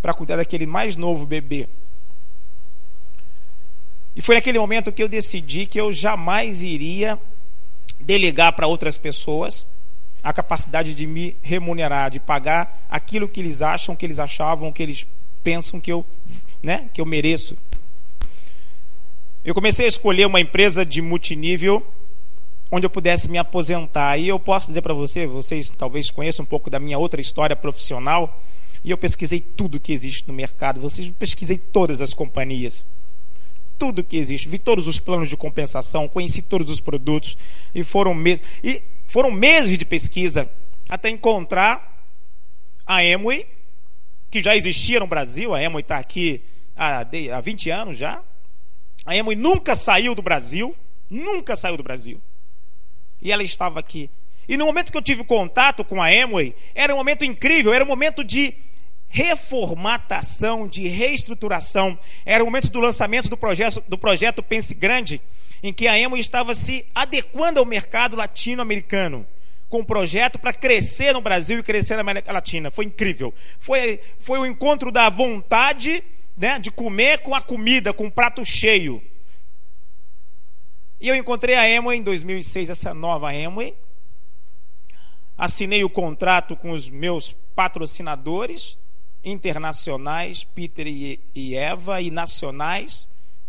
para 0.00 0.14
cuidar 0.14 0.36
daquele 0.36 0.66
mais 0.66 0.94
novo 0.94 1.26
bebê. 1.26 1.68
E 4.16 4.22
foi 4.22 4.36
naquele 4.36 4.58
momento 4.58 4.92
que 4.92 5.02
eu 5.02 5.08
decidi 5.08 5.66
que 5.66 5.80
eu 5.80 5.92
jamais 5.92 6.62
iria 6.62 7.18
delegar 8.00 8.52
para 8.52 8.66
outras 8.66 8.96
pessoas 8.96 9.66
a 10.22 10.32
capacidade 10.32 10.94
de 10.94 11.06
me 11.06 11.36
remunerar, 11.42 12.10
de 12.10 12.20
pagar 12.20 12.86
aquilo 12.88 13.28
que 13.28 13.40
eles 13.40 13.60
acham, 13.60 13.94
que 13.94 14.06
eles 14.06 14.18
achavam, 14.18 14.72
que 14.72 14.82
eles 14.82 15.06
pensam 15.42 15.80
que 15.80 15.92
eu, 15.92 16.04
né, 16.62 16.88
que 16.94 17.00
eu 17.00 17.04
mereço. 17.04 17.56
Eu 19.44 19.54
comecei 19.54 19.84
a 19.84 19.88
escolher 19.88 20.26
uma 20.26 20.40
empresa 20.40 20.86
de 20.86 21.02
multinível 21.02 21.86
onde 22.70 22.86
eu 22.86 22.90
pudesse 22.90 23.30
me 23.30 23.36
aposentar. 23.36 24.16
E 24.16 24.28
eu 24.28 24.38
posso 24.38 24.68
dizer 24.68 24.80
para 24.80 24.94
você, 24.94 25.26
vocês 25.26 25.70
talvez 25.70 26.10
conheçam 26.10 26.44
um 26.44 26.46
pouco 26.46 26.70
da 26.70 26.80
minha 26.80 26.98
outra 26.98 27.20
história 27.20 27.54
profissional, 27.54 28.40
e 28.82 28.90
eu 28.90 28.98
pesquisei 28.98 29.40
tudo 29.40 29.78
que 29.78 29.92
existe 29.92 30.26
no 30.26 30.34
mercado. 30.34 30.80
Vocês 30.80 31.10
pesquisei 31.18 31.58
todas 31.58 32.00
as 32.00 32.14
companhias 32.14 32.84
tudo 33.78 34.04
que 34.04 34.16
existe, 34.16 34.48
vi 34.48 34.58
todos 34.58 34.88
os 34.88 34.98
planos 34.98 35.28
de 35.28 35.36
compensação, 35.36 36.08
conheci 36.08 36.42
todos 36.42 36.70
os 36.70 36.80
produtos 36.80 37.36
e 37.74 37.82
foram 37.82 38.14
meses 38.14 38.44
e 38.62 38.82
foram 39.06 39.30
meses 39.30 39.76
de 39.78 39.84
pesquisa 39.84 40.50
até 40.88 41.08
encontrar 41.08 41.94
a 42.86 43.04
Emway, 43.04 43.46
que 44.30 44.42
já 44.42 44.56
existia 44.56 45.00
no 45.00 45.06
Brasil, 45.06 45.54
a 45.54 45.62
Emway 45.62 45.82
está 45.82 45.98
aqui 45.98 46.42
há, 46.76 47.00
há 47.00 47.40
20 47.40 47.70
anos 47.70 47.96
já. 47.96 48.20
A 49.06 49.16
Emway 49.16 49.36
nunca 49.36 49.74
saiu 49.74 50.14
do 50.14 50.22
Brasil, 50.22 50.74
nunca 51.08 51.56
saiu 51.56 51.76
do 51.76 51.82
Brasil. 51.82 52.20
E 53.20 53.32
ela 53.32 53.42
estava 53.42 53.80
aqui. 53.80 54.10
E 54.48 54.56
no 54.56 54.66
momento 54.66 54.92
que 54.92 54.98
eu 54.98 55.02
tive 55.02 55.24
contato 55.24 55.84
com 55.84 56.02
a 56.02 56.12
Emway, 56.12 56.54
era 56.74 56.92
um 56.92 56.98
momento 56.98 57.24
incrível, 57.24 57.72
era 57.72 57.84
um 57.84 57.88
momento 57.88 58.22
de 58.22 58.54
reformatação, 59.14 60.66
de 60.66 60.88
reestruturação. 60.88 61.96
Era 62.26 62.42
o 62.42 62.46
momento 62.46 62.68
do 62.68 62.80
lançamento 62.80 63.28
do 63.28 63.36
projeto, 63.36 63.80
do 63.86 63.96
projeto 63.96 64.42
Pense 64.42 64.74
Grande, 64.74 65.22
em 65.62 65.72
que 65.72 65.86
a 65.86 65.96
Emo 65.96 66.16
estava 66.16 66.52
se 66.52 66.84
adequando 66.92 67.60
ao 67.60 67.64
mercado 67.64 68.16
latino-americano 68.16 69.24
com 69.70 69.78
um 69.78 69.84
projeto 69.84 70.36
para 70.36 70.52
crescer 70.52 71.12
no 71.12 71.20
Brasil 71.20 71.60
e 71.60 71.62
crescer 71.62 71.94
na 71.94 72.00
América 72.00 72.32
Latina. 72.32 72.72
Foi 72.72 72.86
incrível. 72.86 73.32
Foi, 73.60 74.00
foi 74.18 74.40
o 74.40 74.46
encontro 74.46 74.90
da 74.90 75.08
vontade 75.08 76.02
né, 76.36 76.58
de 76.58 76.72
comer 76.72 77.20
com 77.20 77.36
a 77.36 77.40
comida, 77.40 77.92
com 77.92 78.06
um 78.06 78.10
prato 78.10 78.44
cheio. 78.44 79.00
E 81.00 81.08
eu 81.08 81.14
encontrei 81.14 81.54
a 81.54 81.68
Emway 81.70 81.98
em 81.98 82.02
2006, 82.02 82.68
essa 82.68 82.92
nova 82.92 83.32
Emway. 83.32 83.74
Assinei 85.38 85.84
o 85.84 85.90
contrato 85.90 86.56
com 86.56 86.72
os 86.72 86.88
meus 86.88 87.30
patrocinadores 87.54 88.76
internacionais, 89.24 90.44
Peter 90.44 90.86
e 90.86 91.56
Eva, 91.56 92.00
e 92.00 92.10
nacionais, 92.10 93.08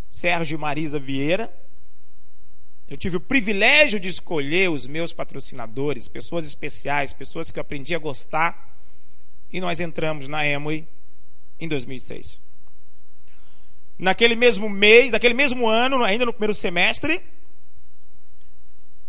Sérgio 0.09 0.55
e 0.55 0.57
Marisa 0.57 0.97
Vieira. 0.97 1.53
Eu 2.89 2.95
tive 2.95 3.17
o 3.17 3.19
privilégio 3.19 3.99
de 3.99 4.07
escolher 4.07 4.69
os 4.69 4.87
meus 4.87 5.11
patrocinadores, 5.11 6.07
pessoas 6.07 6.45
especiais, 6.45 7.13
pessoas 7.13 7.51
que 7.51 7.59
eu 7.59 7.61
aprendi 7.61 7.95
a 7.95 7.99
gostar, 7.99 8.73
e 9.51 9.59
nós 9.59 9.79
entramos 9.79 10.27
na 10.27 10.47
Emway 10.47 10.87
em 11.59 11.67
2006. 11.67 12.39
Naquele 13.97 14.35
mesmo 14.35 14.69
mês, 14.69 15.11
naquele 15.11 15.33
mesmo 15.33 15.67
ano, 15.67 16.03
ainda 16.03 16.25
no 16.25 16.33
primeiro 16.33 16.53
semestre, 16.53 17.21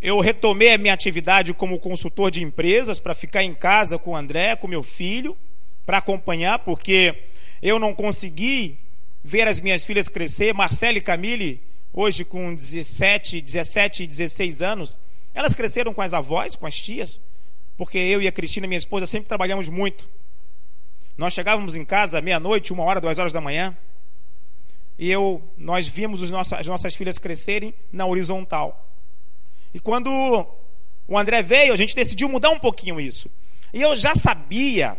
eu 0.00 0.20
retomei 0.20 0.72
a 0.72 0.78
minha 0.78 0.94
atividade 0.94 1.52
como 1.52 1.78
consultor 1.78 2.30
de 2.30 2.42
empresas 2.42 2.98
para 2.98 3.14
ficar 3.14 3.42
em 3.42 3.54
casa 3.54 3.98
com 3.98 4.12
o 4.12 4.16
André, 4.16 4.56
com 4.56 4.68
meu 4.68 4.82
filho 4.82 5.36
para 5.86 5.98
acompanhar, 5.98 6.58
porque 6.58 7.22
eu 7.62 7.78
não 7.78 7.94
consegui 7.94 8.76
ver 9.22 9.46
as 9.46 9.60
minhas 9.60 9.84
filhas 9.84 10.08
crescer. 10.08 10.52
Marcela 10.52 10.98
e 10.98 11.00
Camille, 11.00 11.62
hoje 11.94 12.24
com 12.24 12.54
17, 12.54 13.40
17 13.40 14.02
e 14.02 14.06
16 14.06 14.60
anos, 14.60 14.98
elas 15.32 15.54
cresceram 15.54 15.94
com 15.94 16.02
as 16.02 16.12
avós, 16.12 16.56
com 16.56 16.66
as 16.66 16.74
tias, 16.78 17.20
porque 17.76 17.96
eu 17.96 18.20
e 18.20 18.26
a 18.26 18.32
Cristina, 18.32 18.66
minha 18.66 18.78
esposa, 18.78 19.06
sempre 19.06 19.28
trabalhamos 19.28 19.68
muito. 19.68 20.08
Nós 21.16 21.32
chegávamos 21.32 21.76
em 21.76 21.84
casa 21.84 22.20
meia-noite, 22.20 22.72
uma 22.72 22.82
hora, 22.82 23.00
duas 23.00 23.18
horas 23.18 23.32
da 23.32 23.40
manhã, 23.40 23.76
e 24.98 25.10
eu, 25.10 25.42
nós 25.56 25.86
vimos 25.86 26.22
os 26.22 26.30
nossos, 26.30 26.52
as 26.54 26.66
nossas 26.66 26.94
filhas 26.96 27.18
crescerem 27.18 27.72
na 27.92 28.06
horizontal. 28.06 28.86
E 29.72 29.78
quando 29.78 30.10
o 31.06 31.18
André 31.18 31.42
veio, 31.42 31.72
a 31.72 31.76
gente 31.76 31.94
decidiu 31.94 32.28
mudar 32.28 32.50
um 32.50 32.58
pouquinho 32.58 32.98
isso. 32.98 33.30
E 33.72 33.82
eu 33.82 33.94
já 33.94 34.14
sabia 34.14 34.96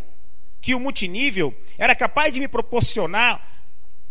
que 0.62 0.76
o 0.76 0.80
multinível 0.80 1.54
era 1.78 1.96
capaz 1.96 2.34
de 2.34 2.40
me 2.40 2.48
proporcionar 2.48 3.58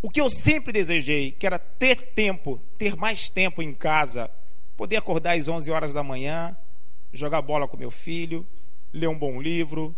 o 0.03 0.11
que 0.11 0.21
eu 0.21 0.31
sempre 0.31 0.73
desejei, 0.73 1.33
que 1.33 1.47
era 1.47 1.59
ter 1.59 2.12
tempo, 2.12 2.61
ter 2.79 2.97
mais 2.97 3.29
tempo 3.29 3.62
em 3.62 3.73
casa, 3.73 4.31
poder 4.76 4.97
acordar 4.97 5.37
às 5.37 5.49
11 5.49 5.71
horas 5.71 5.93
da 5.93 6.03
manhã, 6.03 6.57
jogar 7.12 7.43
bola 7.43 7.67
com 7.67 7.76
meu 7.76 7.91
filho, 7.91 8.47
ler 8.93 9.09
um 9.09 9.19
bom 9.19 9.41
livro, 9.41 9.95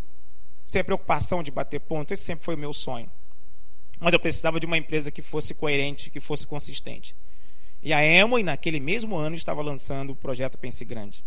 sem 0.67 0.81
a 0.81 0.85
preocupação 0.85 1.43
de 1.43 1.51
bater 1.51 1.81
ponto. 1.81 2.13
Esse 2.13 2.25
sempre 2.25 2.45
foi 2.45 2.55
o 2.55 2.59
meu 2.59 2.73
sonho. 2.73 3.11
Mas 3.99 4.13
eu 4.13 4.21
precisava 4.21 4.61
de 4.61 4.67
uma 4.67 4.79
empresa 4.79 5.11
que 5.11 5.23
fosse 5.23 5.53
coerente, 5.53 6.11
que 6.11 6.21
fosse 6.21 6.47
consistente. 6.47 7.15
E 7.83 7.93
a 7.93 8.05
Emoi, 8.05 8.43
naquele 8.43 8.81
mesmo 8.81 9.17
ano, 9.17 9.37
estava 9.37 9.63
lançando 9.63 10.11
o 10.11 10.17
projeto 10.17 10.59
Pense 10.59 10.85
Grande. 10.85 11.25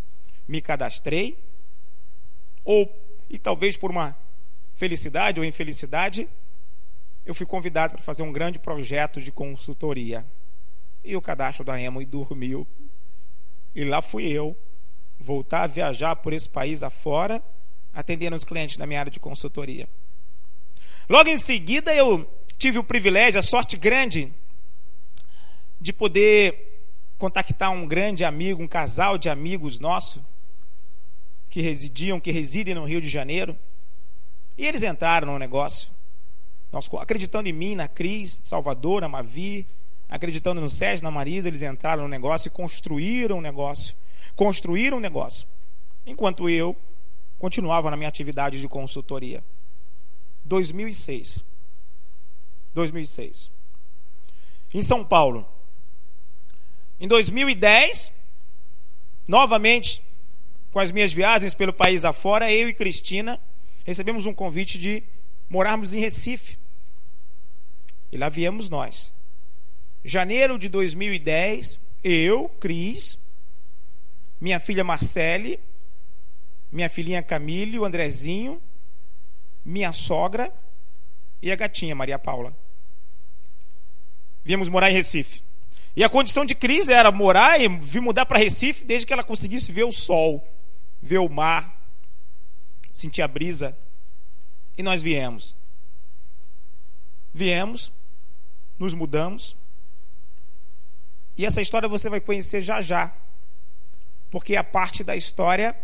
Me 0.47 0.61
cadastrei, 0.61 1.37
ou, 2.63 2.93
e 3.29 3.37
talvez 3.37 3.77
por 3.77 3.91
uma 3.91 4.17
felicidade 4.81 5.39
ou 5.39 5.45
infelicidade, 5.45 6.27
eu 7.23 7.35
fui 7.35 7.45
convidado 7.45 7.93
para 7.93 8.01
fazer 8.01 8.23
um 8.23 8.31
grande 8.31 8.57
projeto 8.57 9.21
de 9.21 9.31
consultoria. 9.31 10.25
E 11.05 11.15
o 11.15 11.21
cadastro 11.21 11.63
da 11.63 11.79
Emoi 11.79 12.03
dormiu. 12.03 12.65
E 13.75 13.83
lá 13.83 14.01
fui 14.01 14.27
eu, 14.27 14.57
voltar 15.19 15.65
a 15.65 15.67
viajar 15.67 16.15
por 16.15 16.33
esse 16.33 16.49
país 16.49 16.81
afora, 16.81 17.43
atendendo 17.93 18.35
os 18.35 18.43
clientes 18.43 18.75
na 18.77 18.87
minha 18.87 18.99
área 18.99 19.11
de 19.11 19.19
consultoria. 19.19 19.87
Logo 21.07 21.29
em 21.29 21.37
seguida, 21.37 21.93
eu 21.93 22.27
tive 22.57 22.79
o 22.79 22.83
privilégio, 22.83 23.39
a 23.39 23.43
sorte 23.43 23.77
grande, 23.77 24.33
de 25.79 25.93
poder 25.93 26.81
contactar 27.19 27.69
um 27.69 27.85
grande 27.85 28.25
amigo, 28.25 28.63
um 28.63 28.67
casal 28.67 29.15
de 29.15 29.29
amigos 29.29 29.77
nosso, 29.77 30.25
que 31.51 31.61
residiam, 31.61 32.19
que 32.19 32.31
residem 32.31 32.73
no 32.73 32.83
Rio 32.83 32.99
de 32.99 33.09
Janeiro. 33.09 33.55
E 34.57 34.65
eles 34.65 34.83
entraram 34.83 35.31
no 35.31 35.39
negócio. 35.39 35.89
Nós, 36.71 36.89
acreditando 36.99 37.49
em 37.49 37.53
mim, 37.53 37.75
na 37.75 37.87
Cris, 37.87 38.41
Salvador, 38.43 39.01
na 39.01 39.09
Mavi, 39.09 39.65
acreditando 40.09 40.61
no 40.61 40.69
Sérgio, 40.69 41.03
na 41.03 41.11
Marisa, 41.11 41.47
eles 41.47 41.63
entraram 41.63 42.03
no 42.03 42.09
negócio 42.09 42.47
e 42.47 42.51
construíram 42.51 43.37
um 43.37 43.41
negócio. 43.41 43.95
Construíram 44.35 44.97
um 44.97 45.01
negócio. 45.01 45.47
Enquanto 46.05 46.49
eu 46.49 46.75
continuava 47.39 47.89
na 47.89 47.97
minha 47.97 48.09
atividade 48.09 48.59
de 48.59 48.67
consultoria. 48.67 49.43
2006. 50.45 51.39
2006. 52.73 53.51
Em 54.73 54.81
São 54.81 55.03
Paulo, 55.03 55.45
em 56.99 57.07
2010, 57.07 58.13
novamente, 59.27 60.01
com 60.71 60.79
as 60.79 60.91
minhas 60.91 61.11
viagens 61.11 61.53
pelo 61.53 61.73
país 61.73 62.05
afora, 62.05 62.51
eu 62.51 62.69
e 62.69 62.73
Cristina 62.73 63.39
recebemos 63.83 64.25
um 64.25 64.33
convite 64.33 64.77
de 64.77 65.03
morarmos 65.49 65.93
em 65.93 65.99
Recife. 65.99 66.57
E 68.11 68.17
lá 68.17 68.29
viemos 68.29 68.69
nós. 68.69 69.13
Janeiro 70.03 70.57
de 70.57 70.67
2010, 70.67 71.79
eu, 72.03 72.49
Cris, 72.59 73.19
minha 74.39 74.59
filha 74.59 74.83
Marcele, 74.83 75.59
minha 76.71 76.89
filhinha 76.89 77.21
Camille, 77.21 77.77
o 77.77 77.85
Andrezinho, 77.85 78.61
minha 79.63 79.91
sogra 79.91 80.51
e 81.41 81.51
a 81.51 81.55
gatinha 81.55 81.95
Maria 81.95 82.17
Paula. 82.17 82.55
Viemos 84.43 84.69
morar 84.69 84.89
em 84.89 84.93
Recife. 84.93 85.41
E 85.95 86.03
a 86.03 86.09
condição 86.09 86.45
de 86.45 86.55
crise 86.55 86.93
era 86.93 87.11
morar 87.11 87.59
e 87.59 87.67
vir 87.67 88.01
mudar 88.01 88.25
para 88.25 88.39
Recife 88.39 88.85
desde 88.85 89.05
que 89.05 89.13
ela 89.13 89.23
conseguisse 89.23 89.71
ver 89.71 89.83
o 89.83 89.91
sol, 89.91 90.45
ver 91.01 91.19
o 91.19 91.29
mar, 91.29 91.80
sentir 92.91 93.21
a 93.21 93.27
brisa. 93.27 93.75
E 94.77 94.83
nós 94.83 95.01
viemos. 95.01 95.55
Viemos, 97.33 97.91
nos 98.77 98.93
mudamos. 98.93 99.55
E 101.37 101.45
essa 101.45 101.61
história 101.61 101.87
você 101.87 102.09
vai 102.09 102.19
conhecer 102.19 102.61
já 102.61 102.81
já. 102.81 103.13
Porque 104.29 104.55
é 104.55 104.57
a 104.57 104.63
parte 104.63 105.03
da 105.03 105.15
história 105.15 105.75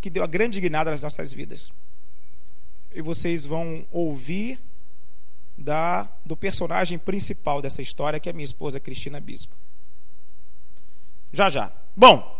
que 0.00 0.10
deu 0.10 0.24
a 0.24 0.26
grande 0.26 0.60
guinada 0.60 0.90
nas 0.90 1.00
nossas 1.00 1.32
vidas. 1.32 1.72
E 2.92 3.02
vocês 3.02 3.46
vão 3.46 3.86
ouvir 3.92 4.58
da, 5.56 6.08
do 6.24 6.36
personagem 6.36 6.98
principal 6.98 7.60
dessa 7.60 7.82
história, 7.82 8.18
que 8.18 8.28
é 8.28 8.32
minha 8.32 8.44
esposa 8.44 8.80
Cristina 8.80 9.20
Bispo. 9.20 9.54
Já 11.32 11.50
já. 11.50 11.70
Bom, 11.94 12.39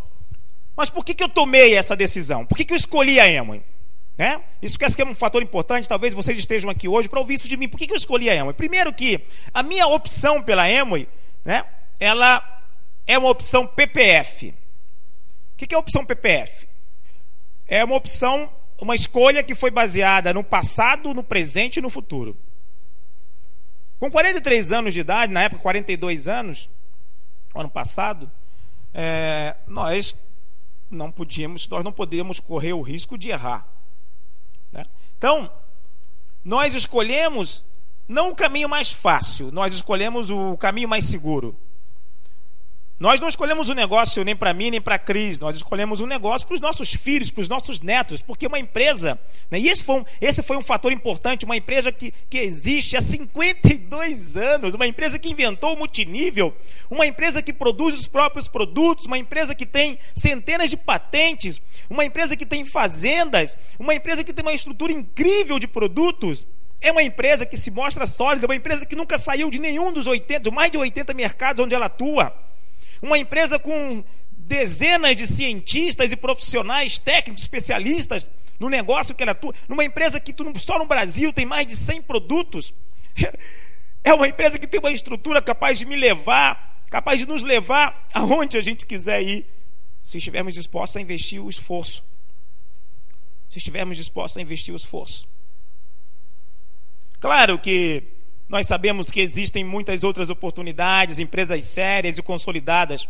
mas 0.77 0.91
por 0.91 1.05
que, 1.05 1.15
que 1.15 1.23
eu 1.23 1.29
tomei 1.29 1.75
essa 1.75 1.97
decisão? 1.97 2.47
Por 2.47 2.57
que, 2.57 2.65
que 2.65 2.73
eu 2.73 2.77
escolhi 2.77 3.21
a 3.21 3.29
Emoi? 3.29 3.63
Né? 4.17 4.41
Isso 4.61 4.79
que 4.79 5.03
é 5.03 5.05
um 5.05 5.15
fator 5.15 5.43
importante, 5.43 5.89
talvez 5.89 6.13
vocês 6.13 6.39
estejam 6.39 6.71
aqui 6.71 6.87
hoje 6.87 7.09
para 7.09 7.21
ouvir 7.21 7.35
isso 7.35 7.49
de 7.49 7.57
mim. 7.57 7.69
Por 7.69 7.79
que, 7.79 7.87
que 7.87 7.93
eu 7.93 7.97
escolhi 7.97 8.29
a 8.29 8.35
Emoi? 8.35 8.53
Primeiro 8.53 8.93
que 8.93 9.21
a 9.53 9.63
minha 9.63 9.87
opção 9.87 10.43
pela 10.43 10.71
Emoi, 10.71 11.09
né, 11.45 11.65
ela 11.99 12.63
é 13.07 13.19
uma 13.19 13.31
opção 13.31 13.67
PPF. 13.67 14.55
O 15.55 15.57
que, 15.57 15.67
que 15.67 15.75
é 15.75 15.77
a 15.77 15.81
opção 15.81 16.05
PPF? 16.05 16.69
É 17.67 17.85
uma 17.85 17.97
opção, 17.97 18.51
uma 18.79 18.95
escolha 18.95 19.43
que 19.43 19.55
foi 19.55 19.71
baseada 19.71 20.33
no 20.33 20.45
passado, 20.45 21.15
no 21.15 21.23
presente 21.23 21.79
e 21.79 21.83
no 21.83 21.91
futuro. 21.91 22.37
Com 23.99 24.11
43 24.11 24.73
anos 24.73 24.95
de 24.95 25.01
idade, 25.01 25.33
na 25.33 25.43
época 25.43 25.63
42 25.63 26.27
anos, 26.27 26.71
ano 27.55 27.69
passado, 27.69 28.31
é, 28.95 29.57
nós 29.67 30.15
não 30.91 31.11
podíamos, 31.11 31.69
nós 31.69 31.85
não 31.85 31.93
podemos 31.93 32.41
correr 32.41 32.73
o 32.73 32.83
risco 32.83 33.17
de 33.17 33.31
errar. 33.31 33.67
Né? 34.73 34.85
Então, 35.17 35.51
nós 36.45 36.75
escolhemos 36.75 37.65
não 38.09 38.31
o 38.31 38.35
caminho 38.35 38.69
mais 38.69 38.91
fácil, 38.91 39.53
nós 39.53 39.73
escolhemos 39.73 40.31
o 40.31 40.57
caminho 40.57 40.89
mais 40.89 41.05
seguro. 41.05 41.57
Nós 43.01 43.19
não 43.19 43.29
escolhemos 43.29 43.71
um 43.71 43.75
negócio 43.75 44.23
nem 44.23 44.37
para 44.37 44.53
mim, 44.53 44.71
nem 44.71 44.81
para 44.81 44.97
a 44.97 44.99
Cris. 44.99 45.41
Nós 45.41 45.57
escolhemos 45.57 46.03
um 46.03 46.07
negócio 46.07 46.47
para 46.47 46.55
os 46.55 46.61
nossos 46.61 46.93
filhos, 46.93 47.31
para 47.31 47.41
os 47.41 47.49
nossos 47.49 47.81
netos. 47.81 48.21
Porque 48.21 48.47
uma 48.47 48.59
empresa, 48.59 49.19
né, 49.51 49.59
e 49.59 49.71
esse 49.71 49.83
foi, 49.83 50.01
um, 50.01 50.05
esse 50.21 50.43
foi 50.43 50.59
um 50.59 50.63
fator 50.63 50.93
importante, 50.93 51.47
uma 51.47 51.57
empresa 51.57 51.91
que, 51.91 52.13
que 52.29 52.37
existe 52.37 52.99
há 52.99 53.01
52 53.01 54.37
anos, 54.37 54.75
uma 54.75 54.87
empresa 54.87 55.19
que 55.19 55.31
inventou 55.31 55.73
o 55.73 55.79
multinível, 55.79 56.55
uma 56.91 57.07
empresa 57.07 57.41
que 57.41 57.55
produz 57.55 57.99
os 57.99 58.07
próprios 58.07 58.49
produtos, 58.49 59.07
uma 59.07 59.17
empresa 59.17 59.55
que 59.55 59.65
tem 59.65 59.99
centenas 60.15 60.69
de 60.69 60.77
patentes, 60.77 61.59
uma 61.89 62.05
empresa 62.05 62.37
que 62.37 62.45
tem 62.45 62.67
fazendas, 62.67 63.57
uma 63.79 63.95
empresa 63.95 64.23
que 64.23 64.35
tem 64.35 64.45
uma 64.45 64.53
estrutura 64.53 64.93
incrível 64.93 65.59
de 65.59 65.67
produtos. 65.67 66.47
É 66.83 66.93
uma 66.93 67.03
empresa 67.03 67.47
que 67.47 67.57
se 67.57 67.71
mostra 67.71 68.05
sólida, 68.05 68.47
uma 68.47 68.57
empresa 68.57 68.85
que 68.85 68.95
nunca 68.95 69.17
saiu 69.17 69.49
de 69.49 69.59
nenhum 69.59 69.91
dos 69.91 70.07
80, 70.07 70.51
mais 70.51 70.71
de 70.71 70.77
80 70.77 71.15
mercados 71.15 71.65
onde 71.65 71.75
ela 71.75 71.87
atua. 71.87 72.50
Uma 73.03 73.19
empresa 73.19 73.59
com 73.59 74.05
dezenas 74.51 75.17
de 75.17 75.27
cientistas 75.27 76.11
e 76.11 76.17
profissionais 76.17 76.99
técnicos, 76.99 77.43
especialistas 77.43 78.29
no 78.59 78.69
negócio 78.69 79.15
que 79.15 79.23
ela 79.23 79.33
atua. 79.33 79.55
Numa 79.69 79.85
empresa 79.85 80.21
que 80.21 80.35
só 80.59 80.79
no 80.79 80.87
Brasil 80.87 81.33
tem 81.33 81.47
mais 81.47 81.67
de 81.67 81.77
100 81.77 82.03
produtos. 82.03 82.75
É 84.03 84.15
uma 84.15 84.27
empresa 84.27 84.59
que 84.59 84.67
tem 84.67 84.81
uma 84.81 84.91
estrutura 84.91 85.43
capaz 85.43 85.79
de 85.79 85.85
me 85.85 85.95
levar, 85.95 86.83
capaz 86.89 87.19
de 87.19 87.27
nos 87.27 87.43
levar 87.43 88.09
aonde 88.15 88.57
a 88.57 88.63
gente 88.63 88.87
quiser 88.87 89.23
ir, 89.23 89.47
se 90.01 90.17
estivermos 90.17 90.55
dispostos 90.55 90.97
a 90.97 91.03
investir 91.03 91.39
o 91.39 91.51
esforço. 91.51 92.03
Se 93.51 93.59
estivermos 93.59 93.99
dispostos 93.99 94.39
a 94.39 94.41
investir 94.41 94.73
o 94.73 94.77
esforço. 94.79 95.29
Claro 97.21 97.59
que 97.59 98.05
nós 98.51 98.67
sabemos 98.67 99.13
que 99.13 99.21
existem 99.21 99.63
muitas 99.63 100.03
outras 100.03 100.29
oportunidades, 100.29 101.21
empresas 101.21 101.65
sérias 101.67 102.19
e 102.19 102.23
consolidadas. 102.23 103.09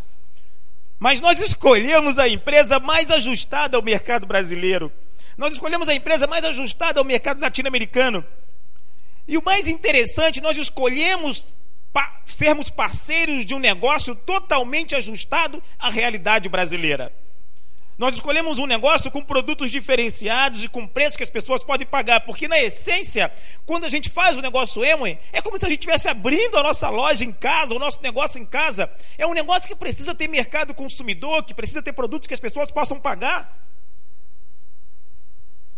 Mas 0.99 1.19
nós 1.19 1.41
escolhemos 1.41 2.19
a 2.19 2.29
empresa 2.29 2.79
mais 2.79 3.11
ajustada 3.11 3.75
ao 3.79 3.83
mercado 3.83 4.27
brasileiro. 4.27 4.93
Nós 5.39 5.55
escolhemos 5.55 5.89
a 5.89 5.95
empresa 5.95 6.27
mais 6.27 6.45
ajustada 6.45 7.01
ao 7.01 7.07
mercado 7.07 7.41
latino-americano. 7.41 8.23
E 9.27 9.39
o 9.39 9.43
mais 9.43 9.67
interessante, 9.67 10.43
nós 10.43 10.59
escolhemos 10.59 11.57
pa 11.91 12.21
sermos 12.27 12.69
parceiros 12.69 13.47
de 13.47 13.55
um 13.55 13.59
negócio 13.59 14.15
totalmente 14.15 14.95
ajustado 14.95 15.63
à 15.79 15.89
realidade 15.89 16.51
brasileira. 16.51 17.11
Nós 18.01 18.15
escolhemos 18.15 18.59
um 18.59 18.65
negócio 18.65 19.11
com 19.11 19.23
produtos 19.23 19.71
diferenciados 19.71 20.65
e 20.65 20.69
com 20.71 20.87
preço 20.87 21.19
que 21.19 21.23
as 21.23 21.29
pessoas 21.29 21.63
podem 21.63 21.87
pagar, 21.87 22.21
porque 22.21 22.49
na 22.49 22.59
essência, 22.59 23.31
quando 23.67 23.85
a 23.85 23.91
gente 23.91 24.09
faz 24.09 24.39
o 24.39 24.41
negócio 24.41 24.83
Emoi, 24.83 25.19
é 25.31 25.43
como 25.43 25.59
se 25.59 25.67
a 25.67 25.69
gente 25.69 25.81
estivesse 25.81 26.09
abrindo 26.09 26.57
a 26.57 26.63
nossa 26.63 26.89
loja 26.89 27.27
em 27.27 27.31
casa, 27.31 27.75
o 27.75 27.79
nosso 27.79 28.01
negócio 28.01 28.41
em 28.41 28.47
casa. 28.47 28.91
É 29.19 29.27
um 29.27 29.35
negócio 29.35 29.69
que 29.69 29.77
precisa 29.77 30.15
ter 30.15 30.29
mercado 30.29 30.73
consumidor, 30.73 31.45
que 31.45 31.53
precisa 31.53 31.83
ter 31.83 31.93
produtos 31.93 32.27
que 32.27 32.33
as 32.33 32.41
pessoas 32.41 32.71
possam 32.71 32.99
pagar. 32.99 33.55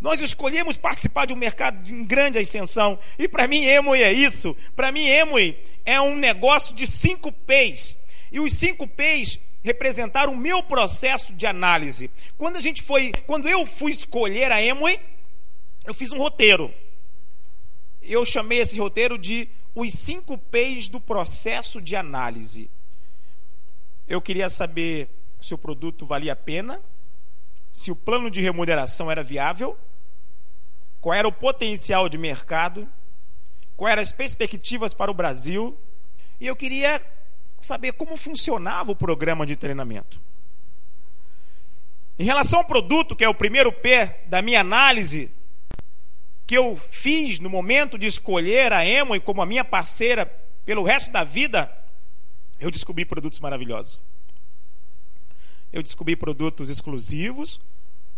Nós 0.00 0.20
escolhemos 0.20 0.76
participar 0.76 1.26
de 1.26 1.32
um 1.32 1.36
mercado 1.36 1.92
em 1.92 2.04
grande 2.04 2.38
ascensão. 2.38 3.00
E 3.18 3.26
para 3.26 3.48
mim, 3.48 3.64
Emoi 3.64 4.00
é 4.00 4.12
isso. 4.12 4.56
Para 4.76 4.92
mim, 4.92 5.08
Emoi 5.08 5.60
é 5.84 6.00
um 6.00 6.14
negócio 6.14 6.72
de 6.72 6.86
cinco 6.86 7.32
P's. 7.32 7.96
E 8.30 8.38
os 8.38 8.52
cinco 8.52 8.86
P's 8.86 9.40
representar 9.62 10.28
o 10.28 10.36
meu 10.36 10.62
processo 10.62 11.32
de 11.32 11.46
análise. 11.46 12.10
Quando 12.36 12.56
a 12.56 12.60
gente 12.60 12.82
foi, 12.82 13.12
quando 13.26 13.48
eu 13.48 13.64
fui 13.64 13.92
escolher 13.92 14.50
a 14.50 14.62
Emoi, 14.62 15.00
eu 15.86 15.94
fiz 15.94 16.12
um 16.12 16.18
roteiro. 16.18 16.72
Eu 18.02 18.24
chamei 18.24 18.58
esse 18.58 18.78
roteiro 18.78 19.16
de 19.16 19.48
os 19.74 19.92
cinco 19.92 20.36
P's 20.36 20.88
do 20.88 21.00
processo 21.00 21.80
de 21.80 21.96
análise. 21.96 22.68
Eu 24.06 24.20
queria 24.20 24.50
saber 24.50 25.08
se 25.40 25.54
o 25.54 25.58
produto 25.58 26.04
valia 26.04 26.32
a 26.32 26.36
pena, 26.36 26.80
se 27.72 27.90
o 27.90 27.96
plano 27.96 28.30
de 28.30 28.40
remuneração 28.40 29.10
era 29.10 29.22
viável, 29.22 29.78
qual 31.00 31.14
era 31.14 31.26
o 31.26 31.32
potencial 31.32 32.08
de 32.08 32.18
mercado, 32.18 32.88
quais 33.76 33.92
eram 33.92 34.02
as 34.02 34.12
perspectivas 34.12 34.92
para 34.92 35.10
o 35.10 35.14
Brasil, 35.14 35.76
e 36.40 36.46
eu 36.46 36.54
queria 36.54 37.00
saber 37.66 37.92
como 37.92 38.16
funcionava 38.16 38.92
o 38.92 38.96
programa 38.96 39.46
de 39.46 39.56
treinamento. 39.56 40.20
Em 42.18 42.24
relação 42.24 42.58
ao 42.58 42.64
produto, 42.64 43.16
que 43.16 43.24
é 43.24 43.28
o 43.28 43.34
primeiro 43.34 43.72
P 43.72 44.14
da 44.26 44.42
minha 44.42 44.60
análise, 44.60 45.30
que 46.46 46.56
eu 46.56 46.76
fiz 46.76 47.38
no 47.38 47.48
momento 47.48 47.96
de 47.96 48.06
escolher 48.06 48.72
a 48.72 48.86
Emo 48.86 49.18
como 49.20 49.40
a 49.40 49.46
minha 49.46 49.64
parceira 49.64 50.26
pelo 50.64 50.82
resto 50.82 51.10
da 51.10 51.24
vida, 51.24 51.72
eu 52.60 52.70
descobri 52.70 53.04
produtos 53.04 53.40
maravilhosos. 53.40 54.02
Eu 55.72 55.82
descobri 55.82 56.14
produtos 56.14 56.68
exclusivos, 56.68 57.60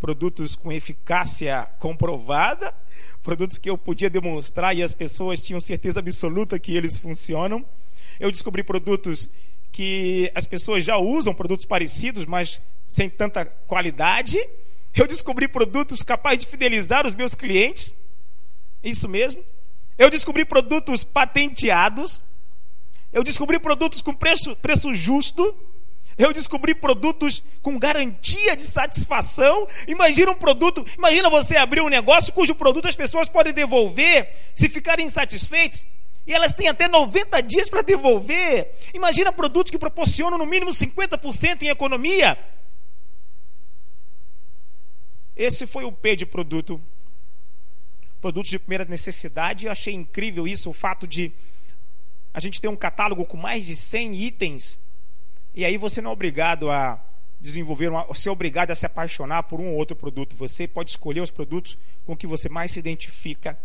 produtos 0.00 0.56
com 0.56 0.72
eficácia 0.72 1.64
comprovada, 1.78 2.74
produtos 3.22 3.56
que 3.56 3.70
eu 3.70 3.78
podia 3.78 4.10
demonstrar 4.10 4.76
e 4.76 4.82
as 4.82 4.92
pessoas 4.92 5.40
tinham 5.40 5.60
certeza 5.60 6.00
absoluta 6.00 6.58
que 6.58 6.76
eles 6.76 6.98
funcionam. 6.98 7.64
Eu 8.18 8.30
descobri 8.30 8.62
produtos 8.62 9.28
que 9.72 10.30
as 10.34 10.46
pessoas 10.46 10.84
já 10.84 10.96
usam, 10.96 11.34
produtos 11.34 11.66
parecidos, 11.66 12.24
mas 12.24 12.62
sem 12.86 13.10
tanta 13.10 13.44
qualidade. 13.44 14.38
Eu 14.94 15.06
descobri 15.06 15.48
produtos 15.48 16.02
capazes 16.02 16.40
de 16.40 16.46
fidelizar 16.46 17.06
os 17.06 17.14
meus 17.14 17.34
clientes. 17.34 17.96
Isso 18.82 19.08
mesmo. 19.08 19.44
Eu 19.98 20.10
descobri 20.10 20.44
produtos 20.44 21.02
patenteados. 21.02 22.22
Eu 23.12 23.24
descobri 23.24 23.58
produtos 23.58 24.00
com 24.00 24.14
preço, 24.14 24.54
preço 24.56 24.94
justo. 24.94 25.54
Eu 26.16 26.32
descobri 26.32 26.74
produtos 26.74 27.42
com 27.60 27.78
garantia 27.78 28.56
de 28.56 28.62
satisfação. 28.62 29.66
Imagina 29.88 30.30
um 30.30 30.36
produto, 30.36 30.86
imagina 30.96 31.28
você 31.28 31.56
abrir 31.56 31.80
um 31.80 31.88
negócio 31.88 32.32
cujo 32.32 32.54
produto 32.54 32.86
as 32.86 32.94
pessoas 32.94 33.28
podem 33.28 33.52
devolver 33.52 34.32
se 34.54 34.68
ficarem 34.68 35.06
insatisfeitos. 35.06 35.84
E 36.26 36.32
elas 36.32 36.54
têm 36.54 36.68
até 36.68 36.88
90 36.88 37.42
dias 37.42 37.68
para 37.68 37.82
devolver. 37.82 38.74
Imagina 38.94 39.32
produtos 39.32 39.70
que 39.70 39.78
proporcionam 39.78 40.38
no 40.38 40.46
mínimo 40.46 40.70
50% 40.70 41.62
em 41.62 41.68
economia. 41.68 42.38
Esse 45.36 45.66
foi 45.66 45.84
o 45.84 45.92
P 45.92 46.16
de 46.16 46.24
produto. 46.26 46.80
Produtos 48.20 48.50
de 48.50 48.58
primeira 48.58 48.84
necessidade. 48.84 49.66
Eu 49.66 49.72
achei 49.72 49.92
incrível 49.92 50.48
isso, 50.48 50.70
o 50.70 50.72
fato 50.72 51.06
de 51.06 51.32
a 52.32 52.40
gente 52.40 52.60
ter 52.60 52.68
um 52.68 52.76
catálogo 52.76 53.24
com 53.24 53.36
mais 53.36 53.64
de 53.66 53.76
100 53.76 54.14
itens 54.14 54.78
e 55.54 55.64
aí 55.64 55.76
você 55.76 56.02
não 56.02 56.10
é 56.10 56.12
obrigado 56.12 56.68
a 56.68 57.00
desenvolver, 57.40 57.88
uma, 57.88 58.12
ser 58.14 58.30
obrigado 58.30 58.72
a 58.72 58.74
se 58.74 58.84
apaixonar 58.84 59.44
por 59.44 59.60
um 59.60 59.68
ou 59.68 59.76
outro 59.76 59.94
produto. 59.94 60.34
Você 60.34 60.66
pode 60.66 60.90
escolher 60.90 61.20
os 61.20 61.30
produtos 61.30 61.78
com 62.04 62.16
que 62.16 62.26
você 62.26 62.48
mais 62.48 62.72
se 62.72 62.80
identifica. 62.80 63.56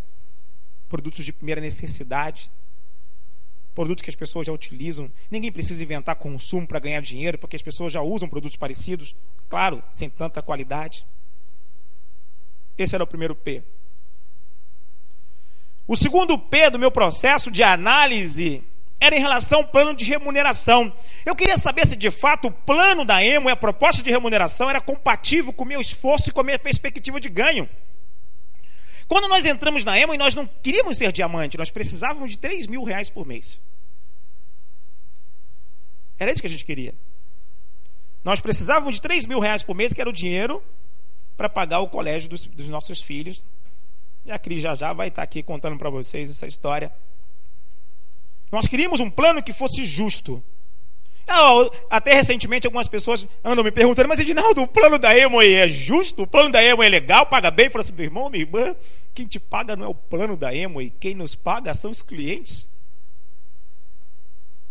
Produtos 0.89 1.23
de 1.23 1.31
primeira 1.31 1.61
necessidade. 1.61 2.51
Produtos 3.73 4.03
que 4.03 4.09
as 4.09 4.15
pessoas 4.15 4.47
já 4.47 4.51
utilizam. 4.51 5.09
Ninguém 5.31 5.51
precisa 5.51 5.81
inventar 5.81 6.15
consumo 6.15 6.67
para 6.67 6.79
ganhar 6.79 7.01
dinheiro, 7.01 7.37
porque 7.37 7.55
as 7.55 7.61
pessoas 7.61 7.93
já 7.93 8.01
usam 8.01 8.27
produtos 8.27 8.57
parecidos. 8.57 9.15
Claro, 9.47 9.81
sem 9.93 10.09
tanta 10.09 10.41
qualidade. 10.41 11.05
Esse 12.77 12.95
era 12.95 13.03
o 13.03 13.07
primeiro 13.07 13.35
P. 13.35 13.63
O 15.87 15.95
segundo 15.95 16.37
P 16.37 16.69
do 16.69 16.77
meu 16.77 16.91
processo 16.91 17.49
de 17.49 17.63
análise 17.63 18.63
era 18.99 19.15
em 19.15 19.19
relação 19.19 19.59
ao 19.59 19.67
plano 19.67 19.95
de 19.95 20.05
remuneração. 20.05 20.93
Eu 21.25 21.35
queria 21.35 21.57
saber 21.57 21.87
se 21.87 21.95
de 21.95 22.11
fato 22.11 22.49
o 22.49 22.51
plano 22.51 23.05
da 23.05 23.23
EMO 23.23 23.49
e 23.49 23.51
a 23.51 23.55
proposta 23.55 24.03
de 24.03 24.09
remuneração 24.11 24.69
era 24.69 24.81
compatível 24.81 25.53
com 25.53 25.63
o 25.63 25.67
meu 25.67 25.79
esforço 25.79 26.29
e 26.29 26.33
com 26.33 26.41
a 26.41 26.43
minha 26.43 26.59
perspectiva 26.59 27.19
de 27.19 27.29
ganho. 27.29 27.67
Quando 29.09 29.27
nós 29.27 29.43
entramos 29.43 29.83
na 29.83 29.99
EMO 29.99 30.13
e 30.13 30.19
nós 30.19 30.35
não 30.35 30.45
queríamos 30.45 30.99
ser 30.99 31.11
diamante, 31.11 31.57
nós 31.57 31.71
precisávamos 31.71 32.29
de 32.29 32.37
3 32.37 32.67
mil 32.67 32.83
reais 32.83 33.09
por 33.09 33.25
mês. 33.25 33.59
Era 36.19 36.31
isso 36.31 36.39
que 36.39 36.47
a 36.47 36.49
gente 36.49 36.63
queria. 36.63 36.93
Nós 38.23 38.39
precisávamos 38.39 38.95
de 38.95 39.01
3 39.01 39.25
mil 39.25 39.39
reais 39.39 39.63
por 39.63 39.75
mês, 39.75 39.93
que 39.93 39.99
era 39.99 40.09
o 40.09 40.13
dinheiro 40.13 40.63
para 41.35 41.49
pagar 41.49 41.79
o 41.79 41.87
colégio 41.87 42.29
dos, 42.29 42.45
dos 42.45 42.69
nossos 42.69 43.01
filhos. 43.01 43.43
E 44.25 44.31
a 44.31 44.37
Cris 44.37 44.61
já 44.61 44.75
já 44.75 44.93
vai 44.93 45.07
estar 45.07 45.23
aqui 45.23 45.41
contando 45.41 45.75
para 45.79 45.89
vocês 45.89 46.29
essa 46.29 46.45
história. 46.45 46.93
Nós 48.51 48.67
queríamos 48.67 48.99
um 48.99 49.09
plano 49.09 49.41
que 49.41 49.53
fosse 49.53 49.85
justo. 49.85 50.43
Até 51.89 52.13
recentemente 52.13 52.65
algumas 52.65 52.87
pessoas 52.87 53.25
andam 53.43 53.63
me 53.63 53.71
perguntando, 53.71 54.09
mas 54.09 54.19
Edinaldo, 54.19 54.61
o 54.61 54.67
plano 54.67 54.97
da 54.97 55.15
Emoi 55.15 55.53
é 55.53 55.67
justo? 55.67 56.23
O 56.23 56.27
plano 56.27 56.51
da 56.51 56.63
Emoi 56.63 56.87
é 56.87 56.89
legal, 56.89 57.25
paga 57.25 57.51
bem? 57.51 57.67
Eu 57.67 57.71
falo 57.71 57.81
assim, 57.81 57.93
meu 57.93 58.05
irmão, 58.05 58.29
minha 58.29 58.43
irmã, 58.43 58.75
quem 59.13 59.27
te 59.27 59.39
paga 59.39 59.75
não 59.75 59.85
é 59.85 59.89
o 59.89 59.95
plano 59.95 60.35
da 60.35 60.53
Emoi, 60.53 60.91
quem 60.99 61.13
nos 61.13 61.35
paga 61.35 61.73
são 61.73 61.91
os 61.91 62.01
clientes. 62.01 62.67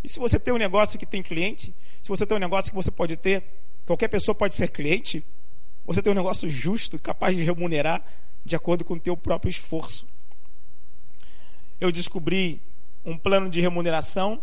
E 0.03 0.09
se 0.09 0.19
você 0.19 0.39
tem 0.39 0.53
um 0.53 0.59
negócio 0.59 0.99
que 0.99 1.07
tem 1.07 1.23
cliente, 1.23 1.75
se 2.03 2.09
você 2.09 2.27
tem 2.27 2.37
um 2.37 2.41
negócio 2.41 2.71
que 2.71 2.77
você 2.77 2.91
pode 2.91 3.17
ter, 3.17 3.43
qualquer 3.87 4.09
pessoa 4.09 4.35
pode 4.35 4.55
ser 4.55 4.69
cliente, 4.69 5.25
você 5.87 6.03
tem 6.03 6.13
um 6.13 6.17
negócio 6.17 6.49
justo, 6.49 6.99
capaz 6.99 7.37
de 7.37 7.43
remunerar 7.43 8.03
de 8.45 8.57
acordo 8.57 8.85
com 8.85 8.95
o 8.95 9.01
teu 9.01 9.17
próprio 9.17 9.51
esforço. 9.51 10.07
Eu 11.81 11.93
descobri 11.93 12.61
um 13.05 13.17
plano 13.17 13.49
de 13.49 13.61
remuneração 13.61 14.43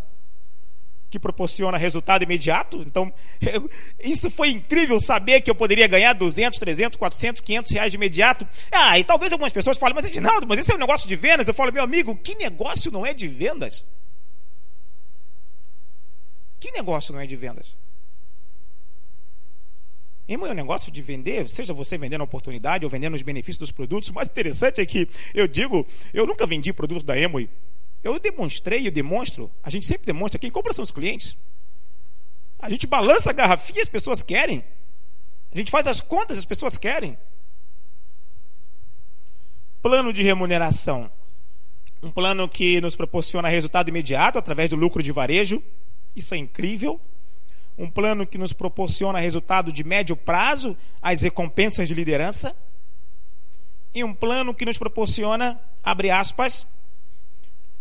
que 1.16 1.20
proporciona 1.20 1.78
resultado 1.78 2.24
imediato. 2.24 2.84
Então, 2.86 3.12
eu, 3.42 3.70
isso 4.04 4.30
foi 4.30 4.50
incrível 4.50 5.00
saber 5.00 5.40
que 5.42 5.50
eu 5.50 5.56
poderia 5.56 5.88
ganhar 5.88 6.14
200, 6.14 6.60
300, 6.60 6.98
400, 6.98 7.42
500 7.42 7.72
reais 7.72 7.92
de 7.92 7.98
imediato. 7.98 8.48
Ah, 8.70 9.00
e 9.00 9.04
talvez 9.04 9.32
algumas 9.32 9.54
pessoas 9.54 9.78
falem, 9.78 9.96
mas 9.96 10.06
Edinaldo, 10.06 10.46
mas 10.46 10.60
esse 10.60 10.72
é 10.72 10.76
um 10.76 10.80
negócio 10.80 11.08
de 11.08 11.16
vendas. 11.16 11.48
Eu 11.48 11.54
falo, 11.54 11.72
meu 11.72 11.84
amigo, 11.84 12.16
que 12.18 12.36
negócio 12.36 12.92
não 12.92 13.06
é 13.06 13.14
de 13.14 13.28
vendas? 13.28 13.86
Que 16.60 16.72
negócio 16.72 17.14
não 17.14 17.22
é 17.22 17.26
de 17.26 17.36
vendas? 17.36 17.78
Emo 20.28 20.48
é 20.48 20.52
um 20.52 20.56
negócio 20.56 20.92
de 20.92 21.02
vender, 21.02 21.48
seja 21.50 21.72
você 21.72 21.98
vendendo 21.98 22.22
a 22.22 22.24
oportunidade 22.26 22.84
ou 22.84 22.90
vendendo 22.90 23.14
os 23.14 23.22
benefícios 23.22 23.60
dos 23.60 23.72
produtos. 23.72 24.10
O 24.10 24.14
mais 24.14 24.28
interessante 24.28 24.82
é 24.82 24.86
que 24.86 25.08
eu 25.34 25.48
digo, 25.48 25.86
eu 26.14 26.26
nunca 26.26 26.46
vendi 26.46 26.74
produto 26.74 27.06
da 27.06 27.18
Emo 27.18 27.40
eu 28.06 28.20
demonstrei, 28.20 28.88
eu 28.88 28.92
demonstro, 28.92 29.52
a 29.64 29.70
gente 29.72 29.88
sempre 29.88 30.06
demonstra, 30.06 30.38
quem 30.38 30.52
compra 30.52 30.72
são 30.72 30.84
os 30.84 30.92
clientes. 30.92 31.36
A 32.60 32.70
gente 32.70 32.86
balança 32.86 33.32
a 33.32 33.34
garrafinha, 33.34 33.82
as 33.82 33.90
pessoas 33.90 34.22
querem. 34.22 34.64
A 35.52 35.58
gente 35.58 35.72
faz 35.72 35.88
as 35.88 36.02
contas, 36.02 36.38
as 36.38 36.46
pessoas 36.46 36.78
querem. 36.78 37.18
Plano 39.82 40.14
de 40.14 40.22
remuneração. 40.22 41.10
Um 42.04 42.12
plano 42.12 42.48
que 42.48 42.80
nos 42.80 42.96
proporciona 42.96 43.50
resultado 43.50 43.90
imediato 43.90 44.38
através 44.38 44.70
do 44.70 44.76
lucro 44.76 45.02
de 45.02 45.12
varejo. 45.12 45.64
Isso 46.16 46.36
é 46.36 46.38
incrível. 46.38 47.02
Um 47.76 47.90
plano 47.90 48.28
que 48.28 48.38
nos 48.38 48.54
proporciona 48.54 49.20
resultado 49.20 49.72
de 49.72 49.84
médio 49.84 50.16
prazo, 50.16 50.78
as 51.02 51.24
recompensas 51.24 51.88
de 51.88 51.96
liderança. 51.96 52.56
E 53.96 54.04
um 54.04 54.14
plano 54.14 54.54
que 54.54 54.66
nos 54.66 54.78
proporciona, 54.78 55.60
abre 55.84 56.12
aspas, 56.12 56.68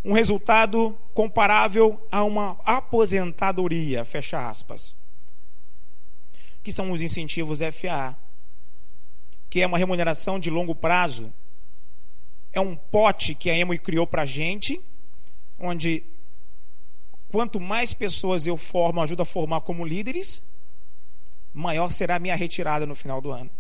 um 0.04 0.12
resultado 0.12 0.96
comparável 1.14 2.06
a 2.12 2.22
uma 2.22 2.58
aposentadoria, 2.64 4.04
fecha 4.04 4.48
aspas. 4.48 4.94
Que 6.62 6.70
são 6.70 6.90
os 6.90 7.00
incentivos 7.00 7.60
FA, 7.60 8.14
que 9.48 9.62
é 9.62 9.66
uma 9.66 9.78
remuneração 9.78 10.38
de 10.38 10.50
longo 10.50 10.74
prazo. 10.74 11.32
É 12.52 12.60
um 12.60 12.76
pote 12.76 13.34
que 13.34 13.48
a 13.48 13.56
Emo 13.56 13.76
criou 13.78 14.06
para 14.06 14.22
a 14.22 14.26
gente, 14.26 14.80
onde 15.58 16.04
quanto 17.30 17.58
mais 17.58 17.94
pessoas 17.94 18.46
eu 18.46 18.56
formo, 18.56 19.00
ajudo 19.00 19.22
a 19.22 19.26
formar 19.26 19.62
como 19.62 19.86
líderes, 19.86 20.42
maior 21.52 21.90
será 21.90 22.16
a 22.16 22.18
minha 22.18 22.36
retirada 22.36 22.84
no 22.84 22.94
final 22.94 23.20
do 23.20 23.30
ano. 23.30 23.50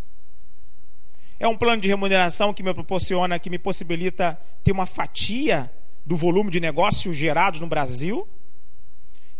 É 1.40 1.48
um 1.48 1.56
plano 1.56 1.80
de 1.80 1.88
remuneração 1.88 2.54
que 2.54 2.62
me 2.62 2.72
proporciona, 2.72 3.38
que 3.38 3.50
me 3.50 3.58
possibilita 3.58 4.38
ter 4.62 4.72
uma 4.72 4.86
fatia 4.86 5.70
do 6.04 6.16
volume 6.16 6.50
de 6.50 6.60
negócios 6.60 7.16
gerados 7.16 7.60
no 7.60 7.66
Brasil. 7.66 8.28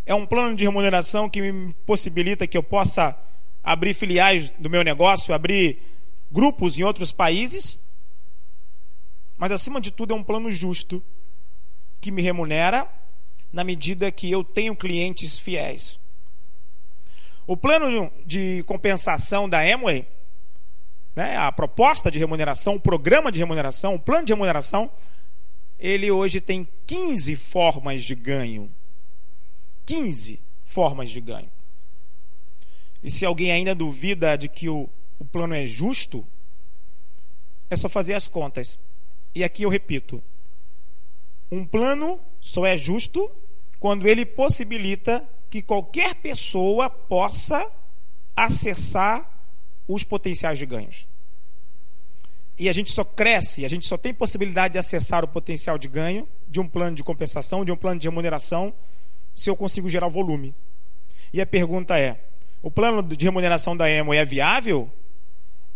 É 0.07 0.15
um 0.15 0.27
plano 0.27 0.55
de 0.57 0.65
remuneração 0.65 1.29
que 1.29 1.41
me 1.41 1.73
possibilita 1.87 2.47
que 2.47 2.57
eu 2.57 2.63
possa 2.63 3.17
abrir 3.63 3.95
filiais 3.95 4.51
do 4.59 4.69
meu 4.69 4.83
negócio, 4.83 5.35
abrir 5.35 5.79
grupos 6.31 6.79
em 6.79 6.83
outros 6.83 7.13
países. 7.13 7.81
Mas, 9.37 9.51
acima 9.51 9.81
de 9.81 9.91
tudo, 9.91 10.13
é 10.13 10.17
um 10.17 10.23
plano 10.23 10.51
justo 10.51 11.03
que 12.01 12.11
me 12.11 12.23
remunera 12.23 12.87
na 13.53 13.65
medida 13.65 14.11
que 14.11 14.31
eu 14.31 14.45
tenho 14.45 14.77
clientes 14.77 15.39
fiéis. 15.39 15.99
O 17.47 17.57
plano 17.57 18.11
de 18.27 18.63
compensação 18.65 19.49
da 19.49 19.61
Amway, 19.61 20.07
né, 21.15 21.37
a 21.37 21.53
proposta 21.53 22.11
de 22.11 22.19
remuneração, 22.19 22.75
o 22.75 22.81
programa 22.81 23.31
de 23.31 23.39
remuneração, 23.39 23.95
o 23.95 23.99
plano 23.99 24.27
de 24.27 24.33
remuneração, 24.33 24.91
ele 25.85 26.11
hoje 26.11 26.41
tem 26.41 26.67
15 26.87 27.37
formas 27.37 28.03
de 28.03 28.15
ganho. 28.15 28.71
15 29.85 30.41
formas 30.65 31.11
de 31.11 31.21
ganho. 31.21 31.51
E 33.03 33.11
se 33.11 33.27
alguém 33.27 33.53
ainda 33.53 33.75
duvida 33.75 34.35
de 34.35 34.49
que 34.49 34.67
o, 34.67 34.89
o 35.19 35.27
plano 35.27 35.53
é 35.53 35.67
justo, 35.67 36.27
é 37.69 37.77
só 37.77 37.87
fazer 37.91 38.15
as 38.15 38.27
contas. 38.27 38.79
E 39.35 39.45
aqui 39.45 39.65
eu 39.65 39.69
repito: 39.69 40.23
um 41.53 41.67
plano 41.67 42.19
só 42.41 42.65
é 42.65 42.79
justo 42.79 43.31
quando 43.79 44.09
ele 44.09 44.25
possibilita 44.25 45.23
que 45.51 45.61
qualquer 45.61 46.15
pessoa 46.15 46.89
possa 46.89 47.71
acessar 48.35 49.31
os 49.87 50.03
potenciais 50.03 50.59
de 50.59 50.65
ganhos. 50.65 51.07
E 52.59 52.69
a 52.69 52.73
gente 52.73 52.93
só 52.93 53.05
cresce, 53.05 53.65
a 53.65 53.69
gente 53.69 53.87
só 53.87 53.97
tem 53.97 54.15
possibilidade 54.15 54.73
de 54.73 54.79
acessar 54.79 55.25
o 55.25 55.29
potencial 55.29 55.77
de 55.77 55.89
ganho 55.89 56.29
de 56.49 56.61
um 56.61 56.69
plano 56.69 56.95
de 56.95 57.03
compensação, 57.03 57.65
de 57.65 57.73
um 57.73 57.77
plano 57.77 57.99
de 57.99 58.07
remuneração, 58.07 58.73
se 59.35 59.51
eu 59.51 59.57
consigo 59.57 59.89
gerar 59.89 60.09
volume. 60.09 60.55
E 61.33 61.41
a 61.41 61.47
pergunta 61.47 61.99
é: 61.99 62.21
o 62.63 62.71
plano 62.71 63.03
de 63.03 63.25
remuneração 63.25 63.77
da 63.77 63.91
Emo 63.91 64.15
é 64.15 64.25
viável? 64.25 64.89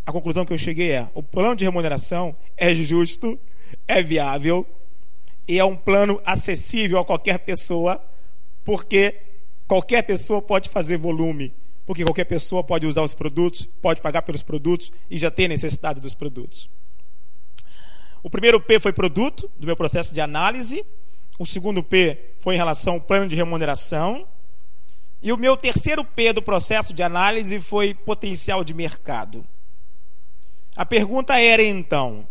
A 0.07 0.13
conclusão 0.13 0.45
que 0.45 0.53
eu 0.53 0.59
cheguei 0.59 0.93
é: 0.93 1.09
o 1.15 1.23
plano 1.23 1.57
de 1.57 1.65
remuneração 1.65 2.37
é 2.57 2.73
justo, 2.75 3.39
é 3.87 4.01
viável 4.01 4.65
e 5.49 5.59
é 5.59 5.65
um 5.65 5.75
plano 5.75 6.21
acessível 6.25 6.99
a 6.99 7.05
qualquer 7.05 7.39
pessoa, 7.41 8.01
porque 8.65 9.17
qualquer 9.67 10.03
pessoa 10.03 10.41
pode 10.41 10.69
fazer 10.69 10.97
volume 10.97 11.53
porque 11.89 12.05
qualquer 12.05 12.27
pessoa 12.27 12.63
pode 12.63 12.87
usar 12.87 13.01
os 13.01 13.15
produtos, 13.15 13.67
pode 13.81 14.03
pagar 14.03 14.21
pelos 14.21 14.43
produtos 14.43 14.93
e 15.11 15.17
já 15.17 15.31
tem 15.31 15.49
necessidade 15.49 16.03
dos 16.03 16.13
produtos. 16.13 16.69
O 18.23 18.29
primeiro 18.29 18.61
P 18.61 18.79
foi 18.79 18.93
produto, 18.93 19.51
do 19.59 19.67
meu 19.67 19.75
processo 19.75 20.15
de 20.15 20.21
análise. 20.21 20.85
O 21.39 21.47
segundo 21.47 21.83
P 21.83 22.35
foi 22.41 22.57
em 22.57 22.59
relação 22.59 22.93
ao 22.93 23.01
plano 23.01 23.27
de 23.27 23.35
remuneração. 23.35 24.29
E 25.23 25.33
o 25.33 25.39
meu 25.39 25.57
terceiro 25.57 26.05
P 26.05 26.31
do 26.35 26.43
processo 26.43 26.93
de 26.93 27.03
análise 27.03 27.59
foi 27.59 27.95
potencial 27.95 28.63
de 28.63 28.75
mercado. 28.75 29.43
A 30.77 30.85
pergunta 30.85 31.41
era 31.41 31.63
então: 31.63 32.29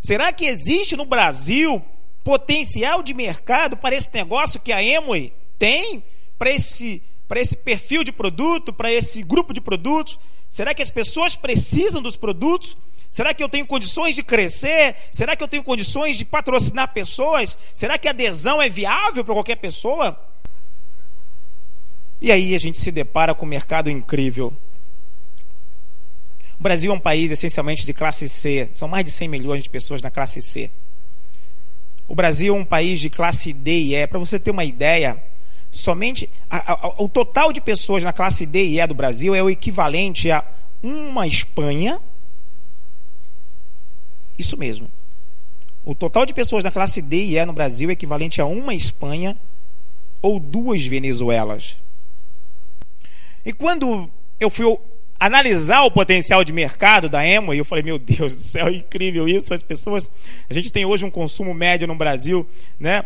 será 0.00 0.32
que 0.32 0.46
existe 0.46 0.96
no 0.96 1.04
Brasil 1.04 1.84
potencial 2.24 3.02
de 3.02 3.12
mercado 3.12 3.76
para 3.76 3.94
esse 3.94 4.08
negócio 4.14 4.58
que 4.58 4.72
a 4.72 4.82
Emoi 4.82 5.30
tem? 5.58 6.02
Para 6.38 6.52
esse 6.52 7.02
para 7.28 7.40
esse 7.40 7.54
perfil 7.54 8.02
de 8.02 8.10
produto, 8.10 8.72
para 8.72 8.90
esse 8.90 9.22
grupo 9.22 9.52
de 9.52 9.60
produtos? 9.60 10.18
Será 10.48 10.72
que 10.72 10.82
as 10.82 10.90
pessoas 10.90 11.36
precisam 11.36 12.00
dos 12.00 12.16
produtos? 12.16 12.76
Será 13.10 13.34
que 13.34 13.42
eu 13.42 13.48
tenho 13.48 13.66
condições 13.66 14.14
de 14.14 14.22
crescer? 14.22 14.96
Será 15.12 15.36
que 15.36 15.44
eu 15.44 15.48
tenho 15.48 15.62
condições 15.62 16.16
de 16.16 16.24
patrocinar 16.24 16.92
pessoas? 16.92 17.56
Será 17.74 17.98
que 17.98 18.08
a 18.08 18.10
adesão 18.10 18.60
é 18.60 18.68
viável 18.68 19.24
para 19.24 19.34
qualquer 19.34 19.56
pessoa? 19.56 20.18
E 22.20 22.32
aí 22.32 22.54
a 22.54 22.58
gente 22.58 22.78
se 22.78 22.90
depara 22.90 23.34
com 23.34 23.46
um 23.46 23.48
mercado 23.48 23.90
incrível. 23.90 24.52
O 26.58 26.62
Brasil 26.62 26.90
é 26.90 26.94
um 26.94 26.98
país 26.98 27.30
essencialmente 27.30 27.86
de 27.86 27.92
classe 27.92 28.28
C, 28.28 28.68
são 28.74 28.88
mais 28.88 29.04
de 29.04 29.12
100 29.12 29.28
milhões 29.28 29.62
de 29.62 29.70
pessoas 29.70 30.02
na 30.02 30.10
classe 30.10 30.42
C. 30.42 30.70
O 32.08 32.14
Brasil 32.14 32.56
é 32.56 32.58
um 32.58 32.64
país 32.64 32.98
de 32.98 33.08
classe 33.08 33.52
D 33.52 33.70
e 33.70 33.94
E. 33.94 34.06
Para 34.06 34.18
você 34.18 34.38
ter 34.40 34.50
uma 34.50 34.64
ideia, 34.64 35.22
somente 35.70 36.28
a, 36.50 36.72
a, 36.72 37.02
o 37.02 37.08
total 37.08 37.52
de 37.52 37.60
pessoas 37.60 38.02
na 38.04 38.12
classe 38.12 38.46
D 38.46 38.64
e 38.64 38.80
E 38.80 38.86
do 38.86 38.94
Brasil 38.94 39.34
é 39.34 39.42
o 39.42 39.50
equivalente 39.50 40.30
a 40.30 40.44
uma 40.82 41.26
Espanha. 41.26 42.00
Isso 44.38 44.56
mesmo. 44.56 44.90
O 45.84 45.94
total 45.94 46.26
de 46.26 46.34
pessoas 46.34 46.64
na 46.64 46.70
classe 46.70 47.00
D 47.00 47.16
e 47.16 47.38
E 47.38 47.46
no 47.46 47.52
Brasil 47.52 47.90
é 47.90 47.92
equivalente 47.92 48.40
a 48.40 48.46
uma 48.46 48.74
Espanha 48.74 49.36
ou 50.20 50.38
duas 50.38 50.86
Venezuelas. 50.86 51.76
E 53.44 53.52
quando 53.52 54.10
eu 54.38 54.50
fui 54.50 54.78
analisar 55.18 55.82
o 55.82 55.90
potencial 55.90 56.44
de 56.44 56.52
mercado 56.52 57.08
da 57.08 57.26
Emo, 57.26 57.52
eu 57.52 57.64
falei, 57.64 57.82
meu 57.82 57.98
Deus 57.98 58.34
do 58.34 58.40
céu, 58.40 58.68
é 58.68 58.74
incrível 58.74 59.28
isso, 59.28 59.52
as 59.52 59.62
pessoas, 59.62 60.08
a 60.48 60.54
gente 60.54 60.70
tem 60.70 60.84
hoje 60.84 61.04
um 61.04 61.10
consumo 61.10 61.52
médio 61.52 61.88
no 61.88 61.96
Brasil, 61.96 62.46
né, 62.78 63.04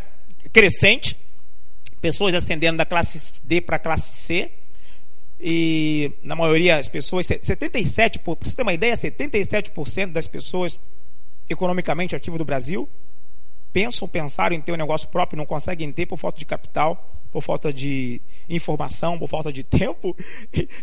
crescente, 0.52 1.16
pessoas 2.02 2.34
ascendendo 2.34 2.76
da 2.76 2.84
classe 2.84 3.40
D 3.44 3.62
para 3.62 3.76
a 3.76 3.78
classe 3.78 4.12
C. 4.18 4.50
E 5.40 6.12
na 6.22 6.36
maioria 6.36 6.76
as 6.76 6.88
pessoas, 6.88 7.26
77%, 7.26 8.18
para 8.18 8.36
você 8.40 8.54
ter 8.54 8.62
uma 8.62 8.74
ideia, 8.74 8.94
77% 8.94 10.12
das 10.12 10.28
pessoas 10.28 10.78
economicamente 11.48 12.14
ativas 12.14 12.38
do 12.38 12.44
Brasil 12.44 12.88
pensam, 13.72 14.06
pensaram 14.06 14.54
em 14.54 14.60
ter 14.60 14.72
um 14.72 14.76
negócio 14.76 15.08
próprio, 15.08 15.36
não 15.36 15.46
conseguem 15.46 15.90
ter 15.90 16.06
por 16.06 16.18
falta 16.18 16.38
de 16.38 16.44
capital, 16.44 17.08
por 17.32 17.42
falta 17.42 17.72
de 17.72 18.20
informação, 18.48 19.18
por 19.18 19.28
falta 19.28 19.52
de 19.52 19.62
tempo. 19.64 20.14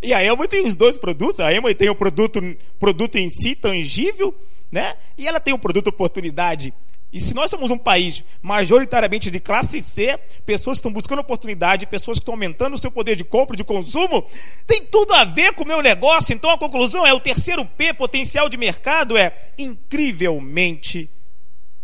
E 0.01 0.13
a 0.13 0.25
Emma 0.25 0.47
tem 0.47 0.67
os 0.67 0.75
dois 0.75 0.97
produtos. 0.97 1.39
A 1.39 1.53
Emma 1.53 1.73
tem 1.75 1.89
o 1.89 1.95
produto, 1.95 2.41
produto 2.79 3.17
em 3.17 3.29
si 3.29 3.55
tangível, 3.55 4.35
né? 4.71 4.95
E 5.17 5.27
ela 5.27 5.39
tem 5.39 5.53
o 5.53 5.59
produto 5.59 5.87
oportunidade 5.87 6.73
e 7.11 7.19
se 7.19 7.33
nós 7.33 7.49
somos 7.49 7.71
um 7.71 7.77
país 7.77 8.23
majoritariamente 8.39 9.31
de 9.31 9.39
classe 9.39 9.81
C, 9.81 10.19
pessoas 10.45 10.77
que 10.77 10.79
estão 10.79 10.93
buscando 10.93 11.19
oportunidade, 11.19 11.87
pessoas 11.87 12.19
que 12.19 12.21
estão 12.21 12.35
aumentando 12.35 12.75
o 12.75 12.77
seu 12.77 12.91
poder 12.91 13.15
de 13.15 13.23
compra, 13.23 13.57
de 13.57 13.63
consumo, 13.63 14.27
tem 14.67 14.85
tudo 14.85 15.13
a 15.13 15.23
ver 15.23 15.53
com 15.53 15.63
o 15.63 15.67
meu 15.67 15.81
negócio. 15.81 16.33
Então 16.33 16.51
a 16.51 16.57
conclusão 16.57 17.05
é: 17.05 17.11
o 17.11 17.19
terceiro 17.19 17.65
P, 17.65 17.93
potencial 17.93 18.47
de 18.47 18.57
mercado, 18.57 19.17
é 19.17 19.51
incrivelmente 19.57 21.09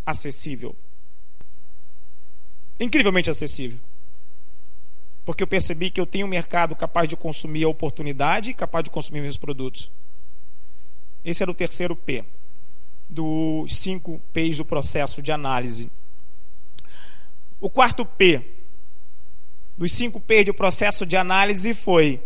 acessível. 0.05 0.75
Incrivelmente 2.79 3.29
acessível. 3.29 3.79
Porque 5.25 5.41
eu 5.41 5.47
percebi 5.47 5.89
que 5.89 5.99
eu 5.99 6.05
tenho 6.05 6.27
um 6.27 6.29
mercado 6.29 6.75
capaz 6.75 7.09
de 7.09 7.17
consumir 7.17 7.63
a 7.63 7.69
oportunidade 7.69 8.53
capaz 8.53 8.83
de 8.83 8.91
consumir 8.91 9.21
meus 9.21 9.37
produtos. 9.37 9.91
Esse 11.23 11.41
era 11.41 11.49
o 11.49 11.55
terceiro 11.55 11.95
P 11.95 12.23
dos 13.09 13.77
cinco 13.77 14.19
P's 14.33 14.57
do 14.57 14.65
processo 14.65 15.21
de 15.21 15.31
análise. 15.31 15.91
O 17.59 17.69
quarto 17.69 18.05
P 18.05 18.41
dos 19.77 19.91
cinco 19.91 20.19
P's 20.19 20.45
do 20.45 20.53
processo 20.53 21.05
de 21.05 21.17
análise 21.17 21.73
foi 21.73 22.21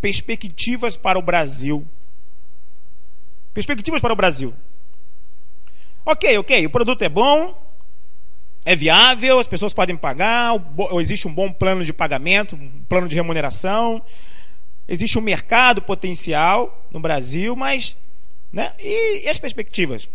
perspectivas 0.00 0.96
para 0.96 1.18
o 1.18 1.22
Brasil. 1.22 1.86
Perspectivas 3.52 4.00
para 4.00 4.12
o 4.12 4.16
Brasil. 4.16 4.52
Ok, 6.04 6.36
ok, 6.36 6.66
o 6.66 6.70
produto 6.70 7.02
é 7.02 7.08
bom, 7.08 7.58
é 8.64 8.76
viável, 8.76 9.38
as 9.38 9.46
pessoas 9.46 9.72
podem 9.72 9.96
pagar, 9.96 10.52
existe 11.00 11.26
um 11.26 11.32
bom 11.32 11.50
plano 11.50 11.82
de 11.82 11.92
pagamento, 11.92 12.56
um 12.56 12.68
plano 12.86 13.08
de 13.08 13.14
remuneração, 13.14 14.02
existe 14.86 15.18
um 15.18 15.22
mercado 15.22 15.80
potencial 15.80 16.86
no 16.90 17.00
Brasil, 17.00 17.56
mas 17.56 17.96
né? 18.54 18.72
E, 18.78 19.24
e 19.24 19.28
as 19.28 19.38
perspectivas? 19.38 20.08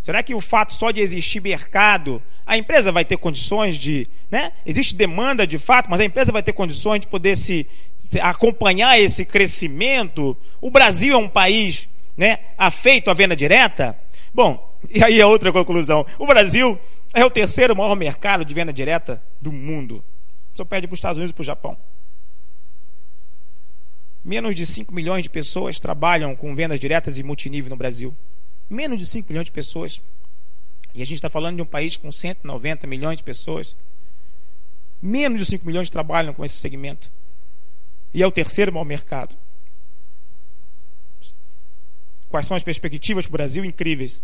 Será 0.00 0.22
que 0.22 0.34
o 0.34 0.40
fato 0.40 0.72
só 0.72 0.90
de 0.90 1.00
existir 1.00 1.40
mercado, 1.40 2.20
a 2.44 2.56
empresa 2.56 2.90
vai 2.90 3.04
ter 3.04 3.18
condições 3.18 3.76
de. 3.76 4.08
Né? 4.30 4.50
Existe 4.66 4.96
demanda 4.96 5.46
de 5.46 5.58
fato, 5.58 5.88
mas 5.90 6.00
a 6.00 6.04
empresa 6.04 6.32
vai 6.32 6.42
ter 6.42 6.54
condições 6.54 7.00
de 7.00 7.06
poder 7.06 7.36
se, 7.36 7.66
se 8.00 8.18
acompanhar 8.18 8.98
esse 8.98 9.24
crescimento? 9.24 10.36
O 10.60 10.70
Brasil 10.70 11.14
é 11.14 11.18
um 11.18 11.28
país 11.28 11.88
né, 12.16 12.38
afeito 12.56 13.10
à 13.10 13.14
venda 13.14 13.36
direta? 13.36 13.96
Bom, 14.34 14.74
e 14.90 15.04
aí 15.04 15.20
a 15.20 15.26
outra 15.28 15.52
conclusão: 15.52 16.04
o 16.18 16.26
Brasil 16.26 16.80
é 17.12 17.24
o 17.24 17.30
terceiro 17.30 17.76
maior 17.76 17.94
mercado 17.94 18.44
de 18.44 18.54
venda 18.54 18.72
direta 18.72 19.22
do 19.40 19.52
mundo. 19.52 20.02
Só 20.54 20.64
perde 20.64 20.88
para 20.88 20.94
os 20.94 20.98
Estados 20.98 21.18
Unidos 21.18 21.30
e 21.30 21.34
para 21.34 21.42
o 21.42 21.44
Japão. 21.44 21.76
Menos 24.24 24.54
de 24.54 24.64
5 24.64 24.94
milhões 24.94 25.24
de 25.24 25.30
pessoas 25.30 25.80
trabalham 25.80 26.36
com 26.36 26.54
vendas 26.54 26.78
diretas 26.78 27.18
e 27.18 27.22
multinível 27.22 27.70
no 27.70 27.76
Brasil. 27.76 28.14
Menos 28.70 28.98
de 28.98 29.06
5 29.06 29.28
milhões 29.28 29.46
de 29.46 29.52
pessoas. 29.52 30.00
E 30.94 31.02
a 31.02 31.04
gente 31.04 31.16
está 31.16 31.28
falando 31.28 31.56
de 31.56 31.62
um 31.62 31.66
país 31.66 31.96
com 31.96 32.12
190 32.12 32.86
milhões 32.86 33.16
de 33.16 33.24
pessoas. 33.24 33.76
Menos 35.00 35.40
de 35.40 35.46
5 35.46 35.66
milhões 35.66 35.90
trabalham 35.90 36.32
com 36.32 36.44
esse 36.44 36.56
segmento. 36.56 37.10
E 38.14 38.22
é 38.22 38.26
o 38.26 38.30
terceiro 38.30 38.72
maior 38.72 38.84
mercado. 38.84 39.36
Quais 42.28 42.46
são 42.46 42.56
as 42.56 42.62
perspectivas 42.62 43.26
para 43.26 43.34
o 43.34 43.38
Brasil? 43.38 43.64
Incríveis. 43.64 44.22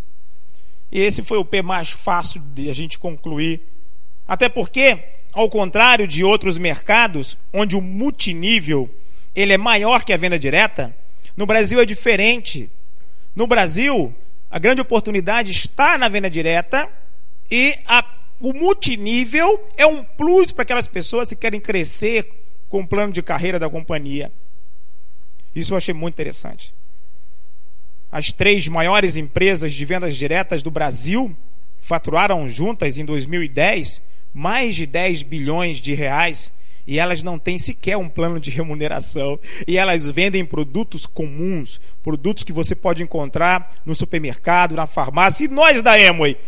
E 0.92 1.00
esse 1.00 1.22
foi 1.22 1.38
o 1.38 1.44
P 1.44 1.60
mais 1.60 1.90
fácil 1.90 2.40
de 2.54 2.70
a 2.70 2.72
gente 2.72 2.98
concluir. 2.98 3.60
Até 4.26 4.48
porque, 4.48 5.04
ao 5.32 5.50
contrário 5.50 6.06
de 6.06 6.22
outros 6.22 6.56
mercados, 6.56 7.36
onde 7.52 7.76
o 7.76 7.80
multinível 7.82 8.88
ele 9.40 9.52
é 9.52 9.58
maior 9.58 10.04
que 10.04 10.12
a 10.12 10.16
venda 10.16 10.36
direta, 10.36 10.92
no 11.36 11.46
Brasil 11.46 11.80
é 11.80 11.86
diferente. 11.86 12.68
No 13.36 13.46
Brasil, 13.46 14.12
a 14.50 14.58
grande 14.58 14.80
oportunidade 14.80 15.52
está 15.52 15.96
na 15.96 16.08
venda 16.08 16.28
direta 16.28 16.90
e 17.48 17.78
a, 17.86 18.04
o 18.40 18.52
multinível 18.52 19.64
é 19.76 19.86
um 19.86 20.02
plus 20.02 20.50
para 20.50 20.62
aquelas 20.62 20.88
pessoas 20.88 21.28
que 21.28 21.36
querem 21.36 21.60
crescer 21.60 22.28
com 22.68 22.80
o 22.80 22.86
plano 22.86 23.12
de 23.12 23.22
carreira 23.22 23.60
da 23.60 23.70
companhia. 23.70 24.32
Isso 25.54 25.72
eu 25.72 25.76
achei 25.76 25.94
muito 25.94 26.14
interessante. 26.14 26.74
As 28.10 28.32
três 28.32 28.66
maiores 28.66 29.16
empresas 29.16 29.72
de 29.72 29.84
vendas 29.84 30.16
diretas 30.16 30.62
do 30.62 30.70
Brasil 30.70 31.36
faturaram 31.80 32.48
juntas 32.48 32.98
em 32.98 33.04
2010 33.04 34.02
mais 34.34 34.74
de 34.74 34.84
10 34.84 35.22
bilhões 35.22 35.78
de 35.78 35.94
reais 35.94 36.52
e 36.88 36.98
elas 36.98 37.22
não 37.22 37.38
têm 37.38 37.58
sequer 37.58 37.98
um 37.98 38.08
plano 38.08 38.40
de 38.40 38.48
remuneração. 38.48 39.38
E 39.66 39.76
elas 39.76 40.10
vendem 40.10 40.42
produtos 40.42 41.04
comuns, 41.04 41.78
produtos 42.02 42.42
que 42.42 42.52
você 42.52 42.74
pode 42.74 43.02
encontrar 43.02 43.70
no 43.84 43.94
supermercado, 43.94 44.74
na 44.74 44.86
farmácia. 44.86 45.44
E 45.44 45.48
nós 45.48 45.82
da 45.82 46.00
Emway 46.00 46.38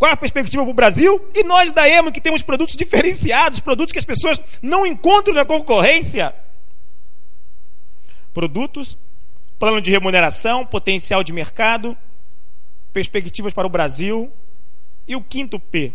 Qual 0.00 0.10
é 0.10 0.14
a 0.14 0.16
perspectiva 0.16 0.64
para 0.64 0.70
o 0.70 0.74
Brasil? 0.74 1.24
E 1.32 1.44
nós 1.44 1.70
da 1.70 1.88
EMO 1.88 2.10
que 2.10 2.20
temos 2.20 2.42
produtos 2.42 2.74
diferenciados, 2.74 3.60
produtos 3.60 3.92
que 3.92 4.00
as 4.00 4.04
pessoas 4.04 4.40
não 4.60 4.84
encontram 4.84 5.32
na 5.32 5.44
concorrência. 5.44 6.34
Produtos, 8.34 8.98
plano 9.60 9.80
de 9.80 9.92
remuneração, 9.92 10.66
potencial 10.66 11.22
de 11.22 11.32
mercado, 11.32 11.96
perspectivas 12.92 13.54
para 13.54 13.66
o 13.66 13.70
Brasil. 13.70 14.28
E 15.06 15.14
o 15.14 15.22
quinto 15.22 15.60
P, 15.60 15.92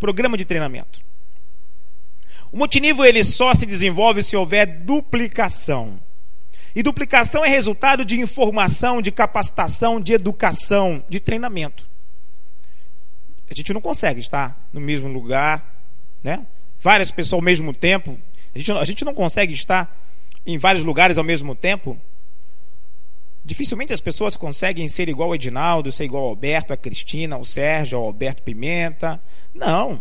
programa 0.00 0.36
de 0.36 0.44
treinamento. 0.44 1.11
O 2.52 2.58
multinível 2.58 3.04
ele 3.04 3.24
só 3.24 3.54
se 3.54 3.64
desenvolve 3.64 4.22
se 4.22 4.36
houver 4.36 4.66
duplicação. 4.66 5.98
E 6.74 6.82
duplicação 6.82 7.42
é 7.44 7.48
resultado 7.48 8.04
de 8.04 8.20
informação, 8.20 9.00
de 9.00 9.10
capacitação, 9.10 9.98
de 9.98 10.12
educação, 10.12 11.02
de 11.08 11.18
treinamento. 11.18 11.88
A 13.50 13.54
gente 13.54 13.72
não 13.72 13.80
consegue 13.80 14.20
estar 14.20 14.58
no 14.72 14.80
mesmo 14.80 15.08
lugar, 15.08 15.76
né? 16.22 16.46
Várias 16.80 17.10
pessoas 17.10 17.34
ao 17.34 17.42
mesmo 17.42 17.74
tempo. 17.74 18.18
A 18.54 18.58
gente, 18.58 18.72
a 18.72 18.84
gente 18.84 19.04
não 19.04 19.14
consegue 19.14 19.54
estar 19.54 19.94
em 20.46 20.58
vários 20.58 20.84
lugares 20.84 21.16
ao 21.16 21.24
mesmo 21.24 21.54
tempo. 21.54 21.98
Dificilmente 23.44 23.92
as 23.92 24.00
pessoas 24.00 24.36
conseguem 24.36 24.88
ser 24.88 25.08
igual 25.08 25.30
ao 25.30 25.34
Edinaldo, 25.34 25.90
ser 25.90 26.04
igual 26.04 26.24
ao 26.24 26.30
Alberto, 26.30 26.72
a 26.72 26.76
Cristina, 26.76 27.36
ao 27.36 27.44
Sérgio, 27.44 27.98
ao 27.98 28.04
Alberto 28.04 28.42
Pimenta. 28.42 29.20
Não. 29.54 30.00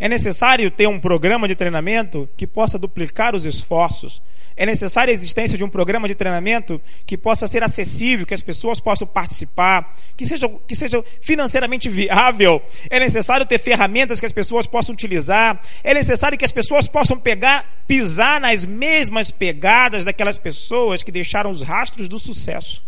É 0.00 0.08
necessário 0.08 0.70
ter 0.70 0.86
um 0.86 1.00
programa 1.00 1.48
de 1.48 1.56
treinamento 1.56 2.28
que 2.36 2.46
possa 2.46 2.78
duplicar 2.78 3.34
os 3.34 3.44
esforços. 3.44 4.22
É 4.56 4.66
necessária 4.66 5.12
a 5.12 5.14
existência 5.14 5.56
de 5.56 5.62
um 5.62 5.68
programa 5.68 6.08
de 6.08 6.16
treinamento 6.16 6.80
que 7.06 7.16
possa 7.16 7.46
ser 7.46 7.62
acessível, 7.62 8.26
que 8.26 8.34
as 8.34 8.42
pessoas 8.42 8.80
possam 8.80 9.06
participar, 9.06 9.96
que 10.16 10.26
seja, 10.26 10.48
que 10.66 10.74
seja 10.74 11.04
financeiramente 11.20 11.88
viável. 11.88 12.60
É 12.90 12.98
necessário 12.98 13.46
ter 13.46 13.58
ferramentas 13.58 14.18
que 14.18 14.26
as 14.26 14.32
pessoas 14.32 14.66
possam 14.66 14.92
utilizar. 14.92 15.60
É 15.84 15.94
necessário 15.94 16.36
que 16.36 16.44
as 16.44 16.50
pessoas 16.50 16.88
possam 16.88 17.18
pegar, 17.18 17.82
pisar 17.86 18.40
nas 18.40 18.64
mesmas 18.64 19.30
pegadas 19.30 20.04
daquelas 20.04 20.38
pessoas 20.38 21.04
que 21.04 21.12
deixaram 21.12 21.50
os 21.50 21.62
rastros 21.62 22.08
do 22.08 22.18
sucesso. 22.18 22.84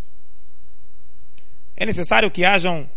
É 1.76 1.86
necessário 1.86 2.30
que 2.32 2.44
hajam 2.44 2.90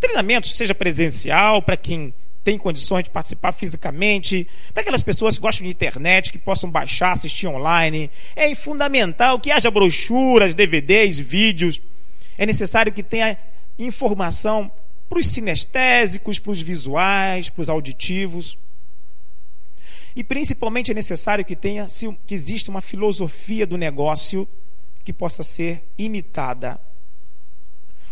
treinamentos, 0.00 0.56
seja 0.56 0.74
presencial, 0.74 1.60
para 1.60 1.76
quem 1.76 2.12
tem 2.44 2.58
condições 2.58 3.04
de 3.04 3.10
participar 3.10 3.52
fisicamente, 3.52 4.46
para 4.72 4.82
aquelas 4.82 5.02
pessoas 5.02 5.36
que 5.36 5.42
gostam 5.42 5.64
de 5.64 5.72
internet, 5.72 6.30
que 6.30 6.38
possam 6.38 6.70
baixar, 6.70 7.12
assistir 7.12 7.46
online. 7.46 8.10
É 8.36 8.54
fundamental 8.54 9.40
que 9.40 9.50
haja 9.50 9.70
brochuras, 9.70 10.54
DVDs, 10.54 11.18
vídeos. 11.18 11.80
É 12.36 12.44
necessário 12.44 12.92
que 12.92 13.02
tenha 13.02 13.38
informação 13.78 14.70
para 15.08 15.18
os 15.18 15.26
sinestésicos, 15.26 16.38
para 16.38 16.52
os 16.52 16.60
visuais, 16.60 17.48
para 17.48 17.62
os 17.62 17.70
auditivos. 17.70 18.58
E 20.14 20.22
principalmente 20.22 20.90
é 20.90 20.94
necessário 20.94 21.44
que 21.44 21.56
tenha 21.56 21.88
que 22.26 22.34
exista 22.34 22.70
uma 22.70 22.80
filosofia 22.80 23.66
do 23.66 23.78
negócio 23.78 24.46
que 25.02 25.12
possa 25.12 25.42
ser 25.42 25.82
imitada 25.98 26.78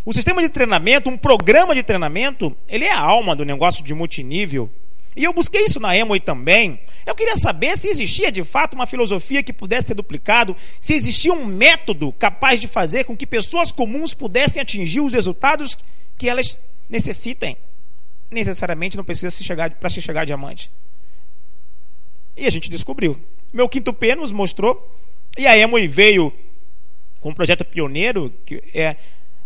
o 0.05 0.13
sistema 0.13 0.43
de 0.43 0.49
treinamento, 0.49 1.09
um 1.09 1.17
programa 1.17 1.75
de 1.75 1.83
treinamento, 1.83 2.57
ele 2.69 2.85
é 2.85 2.93
a 2.93 2.99
alma 2.99 3.37
do 3.37 3.45
negócio 3.45 3.85
de 3.85 3.95
multinível. 3.95 4.71
E 5.15 5.25
eu 5.25 5.33
busquei 5.33 5.63
isso 5.63 5.79
na 5.79 5.97
Emoi 5.97 6.19
também. 6.19 6.81
Eu 7.05 7.15
queria 7.15 7.37
saber 7.37 7.77
se 7.77 7.89
existia 7.89 8.33
de 8.33 8.43
fato 8.43 8.75
uma 8.75 8.87
filosofia 8.87 9.43
que 9.43 9.53
pudesse 9.53 9.89
ser 9.89 9.95
duplicado, 9.95 10.57
se 10.81 10.95
existia 10.95 11.33
um 11.33 11.45
método 11.45 12.13
capaz 12.13 12.61
de 12.61 12.67
fazer 12.67 13.05
com 13.05 13.17
que 13.17 13.27
pessoas 13.27 13.71
comuns 13.71 14.15
pudessem 14.15 14.61
atingir 14.61 15.01
os 15.01 15.13
resultados 15.13 15.77
que 16.17 16.29
elas 16.29 16.59
necessitem. 16.89 17.57
Necessariamente 18.31 18.97
não 18.97 19.05
precisa 19.05 19.31
se 19.31 19.45
chegar 19.45 19.71
para 19.73 19.91
se 19.91 20.01
chegar 20.01 20.23
a 20.23 20.25
diamante. 20.25 20.71
E 22.37 22.47
a 22.47 22.51
gente 22.51 22.71
descobriu. 22.71 23.21
Meu 23.53 23.69
quinto 23.69 23.93
P 23.93 24.15
nos 24.15 24.33
mostrou. 24.33 24.91
E 25.37 25.47
a 25.47 25.57
Emoi 25.57 25.87
veio 25.87 26.33
com 27.21 27.31
um 27.31 27.35
projeto 27.35 27.65
pioneiro, 27.65 28.33
que 28.45 28.63
é 28.75 28.97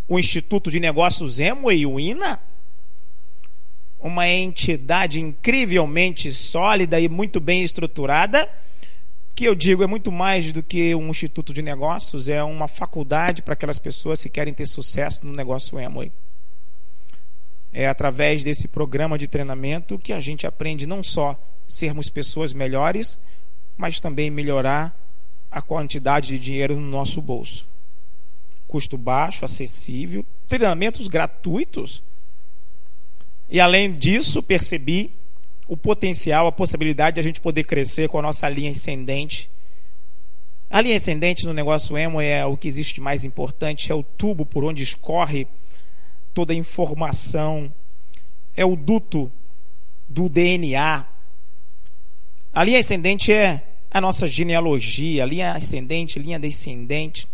o 0.09 0.19
Instituto 0.19 0.71
de 0.71 0.79
Negócios 0.79 1.41
Emway, 1.41 1.85
o 1.85 1.99
INA, 1.99 2.39
uma 4.01 4.29
entidade 4.29 5.21
incrivelmente 5.21 6.31
sólida 6.31 7.01
e 7.01 7.09
muito 7.09 7.41
bem 7.41 7.63
estruturada, 7.63 8.49
que 9.35 9.45
eu 9.45 9.55
digo 9.55 9.83
é 9.83 9.87
muito 9.87 10.13
mais 10.13 10.53
do 10.53 10.63
que 10.63 10.95
um 10.95 11.09
instituto 11.09 11.53
de 11.53 11.61
negócios, 11.61 12.29
é 12.29 12.43
uma 12.43 12.69
faculdade 12.69 13.43
para 13.43 13.55
aquelas 13.55 13.79
pessoas 13.79 14.23
que 14.23 14.29
querem 14.29 14.55
ter 14.55 14.67
sucesso 14.67 15.27
no 15.27 15.33
negócio 15.33 15.79
Emway. 15.79 16.13
É 17.73 17.87
através 17.87 18.45
desse 18.45 18.69
programa 18.69 19.19
de 19.19 19.27
treinamento 19.27 19.99
que 19.99 20.13
a 20.13 20.21
gente 20.21 20.47
aprende 20.47 20.87
não 20.87 21.03
só 21.03 21.39
sermos 21.67 22.09
pessoas 22.09 22.53
melhores, 22.53 23.19
mas 23.77 24.01
também 24.01 24.31
melhorar 24.31 24.97
a 25.51 25.61
quantidade 25.61 26.29
de 26.29 26.39
dinheiro 26.39 26.77
no 26.77 26.89
nosso 26.89 27.21
bolso 27.21 27.69
custo 28.67 28.99
baixo, 28.99 29.45
acessível, 29.45 30.25
treinamentos 30.49 31.09
gratuitos. 31.09 32.03
E 33.49 33.61
além 33.61 33.95
disso, 33.95 34.43
percebi 34.43 35.13
o 35.69 35.77
potencial, 35.77 36.47
a 36.47 36.53
possibilidade 36.53 37.15
de 37.15 37.21
a 37.21 37.23
gente 37.23 37.41
poder 37.41 37.65
crescer 37.65 38.09
com 38.09 38.19
a 38.19 38.23
nossa 38.23 38.49
linha 38.49 38.71
ascendente. 38.71 39.51
A 40.69 40.81
linha 40.81 40.97
ascendente 40.97 41.47
no 41.47 41.53
negócio 41.53 41.97
emo 41.97 42.21
é 42.21 42.45
o 42.45 42.57
que 42.57 42.69
existe 42.69 43.01
mais 43.01 43.25
importante, 43.25 43.91
é 43.91 43.95
o 43.95 44.03
tubo 44.03 44.45
por 44.45 44.65
onde 44.65 44.83
escorre 44.83 45.47
toda 46.35 46.53
a 46.53 46.57
informação, 46.57 47.73
é 48.57 48.65
o 48.65 48.77
duto 48.77 49.31
do 50.09 50.29
DNA. 50.29 51.07
A 52.53 52.65
linha 52.65 52.81
ascendente 52.81 53.33
é 53.33 53.63
a 53.91 54.01
nossa 54.01 54.27
genealogia, 54.27 55.25
linha 55.25 55.53
ascendente, 55.53 56.19
linha 56.19 56.39
descendente. 56.39 57.29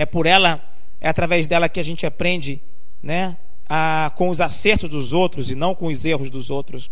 É 0.00 0.06
por 0.06 0.24
ela, 0.24 0.66
é 0.98 1.10
através 1.10 1.46
dela 1.46 1.68
que 1.68 1.78
a 1.78 1.82
gente 1.82 2.06
aprende, 2.06 2.58
né, 3.02 3.36
a, 3.68 4.10
com 4.16 4.30
os 4.30 4.40
acertos 4.40 4.88
dos 4.88 5.12
outros 5.12 5.50
e 5.50 5.54
não 5.54 5.74
com 5.74 5.88
os 5.88 6.06
erros 6.06 6.30
dos 6.30 6.48
outros. 6.48 6.90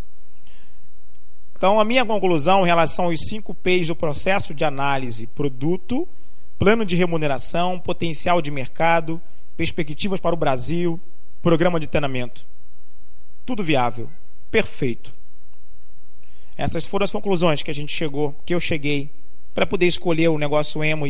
Então, 1.57 1.81
a 1.81 1.87
minha 1.87 2.05
conclusão 2.05 2.65
em 2.65 2.67
relação 2.67 3.07
aos 3.07 3.21
cinco 3.27 3.55
P's 3.55 3.87
do 3.87 3.97
processo 3.97 4.53
de 4.53 4.63
análise: 4.63 5.27
produto, 5.27 6.07
plano 6.59 6.85
de 6.85 6.97
remuneração, 6.97 7.81
potencial 7.81 8.43
de 8.43 8.51
mercado, 8.51 9.19
perspectivas 9.57 10.21
para 10.21 10.35
o 10.35 10.39
Brasil, 10.39 11.01
programa 11.41 11.81
de 11.81 11.87
treinamento. 11.87 12.47
Tudo 13.47 13.65
viável, 13.65 14.11
perfeito. 14.51 15.15
Essas 16.59 16.85
foram 16.85 17.05
as 17.05 17.11
conclusões 17.11 17.63
que 17.63 17.71
a 17.71 17.75
gente 17.75 17.91
chegou, 17.91 18.37
que 18.45 18.55
eu 18.55 18.61
cheguei, 18.61 19.09
para 19.55 19.67
poder 19.67 19.87
escolher 19.87 20.29
o 20.29 20.37
negócio 20.37 20.85
emo 20.85 21.07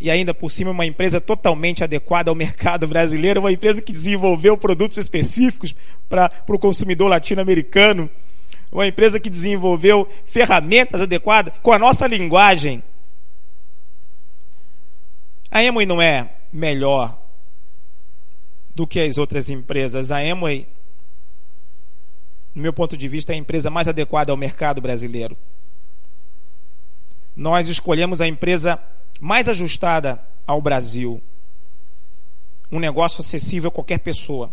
e 0.00 0.10
ainda 0.10 0.32
por 0.32 0.50
cima 0.50 0.70
uma 0.70 0.86
empresa 0.86 1.20
totalmente 1.20 1.84
adequada 1.84 2.30
ao 2.30 2.34
mercado 2.34 2.88
brasileiro, 2.88 3.40
uma 3.40 3.52
empresa 3.52 3.82
que 3.82 3.92
desenvolveu 3.92 4.56
produtos 4.56 4.96
específicos 4.96 5.74
para 6.08 6.32
o 6.48 6.58
consumidor 6.58 7.08
latino-americano, 7.08 8.08
uma 8.72 8.86
empresa 8.86 9.20
que 9.20 9.28
desenvolveu 9.28 10.08
ferramentas 10.24 11.02
adequadas 11.02 11.52
com 11.62 11.70
a 11.70 11.78
nossa 11.78 12.06
linguagem. 12.06 12.82
A 15.50 15.62
Emoi 15.62 15.84
não 15.84 16.00
é 16.00 16.30
melhor 16.50 17.18
do 18.74 18.86
que 18.86 19.00
as 19.00 19.18
outras 19.18 19.50
empresas. 19.50 20.10
A 20.10 20.24
Emoi, 20.24 20.66
no 22.54 22.62
meu 22.62 22.72
ponto 22.72 22.96
de 22.96 23.06
vista, 23.06 23.32
é 23.32 23.34
a 23.34 23.38
empresa 23.38 23.68
mais 23.68 23.86
adequada 23.86 24.32
ao 24.32 24.36
mercado 24.36 24.80
brasileiro. 24.80 25.36
Nós 27.36 27.68
escolhemos 27.68 28.22
a 28.22 28.26
empresa 28.26 28.80
mais 29.20 29.48
ajustada 29.48 30.20
ao 30.46 30.60
Brasil. 30.60 31.22
Um 32.70 32.78
negócio 32.78 33.20
acessível 33.20 33.68
a 33.68 33.72
qualquer 33.72 33.98
pessoa. 33.98 34.52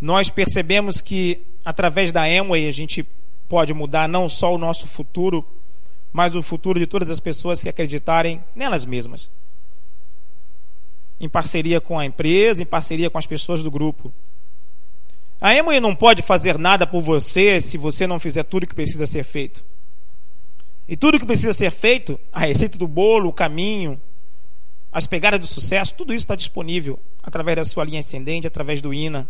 Nós 0.00 0.30
percebemos 0.30 1.00
que 1.00 1.42
através 1.64 2.12
da 2.12 2.24
Amway 2.24 2.68
a 2.68 2.72
gente 2.72 3.06
pode 3.48 3.74
mudar 3.74 4.08
não 4.08 4.28
só 4.28 4.54
o 4.54 4.58
nosso 4.58 4.86
futuro, 4.86 5.44
mas 6.12 6.34
o 6.34 6.42
futuro 6.42 6.78
de 6.78 6.86
todas 6.86 7.10
as 7.10 7.20
pessoas 7.20 7.62
que 7.62 7.68
acreditarem 7.68 8.42
nelas 8.54 8.84
mesmas. 8.84 9.30
Em 11.20 11.28
parceria 11.28 11.80
com 11.80 11.98
a 11.98 12.06
empresa, 12.06 12.62
em 12.62 12.66
parceria 12.66 13.10
com 13.10 13.18
as 13.18 13.26
pessoas 13.26 13.62
do 13.62 13.70
grupo. 13.70 14.12
A 15.40 15.50
Amway 15.50 15.80
não 15.80 15.94
pode 15.94 16.22
fazer 16.22 16.58
nada 16.58 16.86
por 16.86 17.00
você 17.00 17.60
se 17.60 17.76
você 17.76 18.06
não 18.06 18.18
fizer 18.18 18.44
tudo 18.44 18.64
o 18.64 18.66
que 18.66 18.74
precisa 18.74 19.06
ser 19.06 19.24
feito. 19.24 19.64
E 20.88 20.96
tudo 20.96 21.18
que 21.18 21.26
precisa 21.26 21.52
ser 21.52 21.70
feito, 21.70 22.18
a 22.32 22.40
receita 22.40 22.78
do 22.78 22.88
bolo, 22.88 23.28
o 23.28 23.32
caminho, 23.32 24.00
as 24.90 25.06
pegadas 25.06 25.38
do 25.38 25.46
sucesso, 25.46 25.94
tudo 25.94 26.14
isso 26.14 26.24
está 26.24 26.34
disponível 26.34 26.98
através 27.22 27.56
da 27.56 27.64
sua 27.64 27.84
linha 27.84 28.00
ascendente, 28.00 28.46
através 28.46 28.80
do 28.80 28.94
INA. 28.94 29.28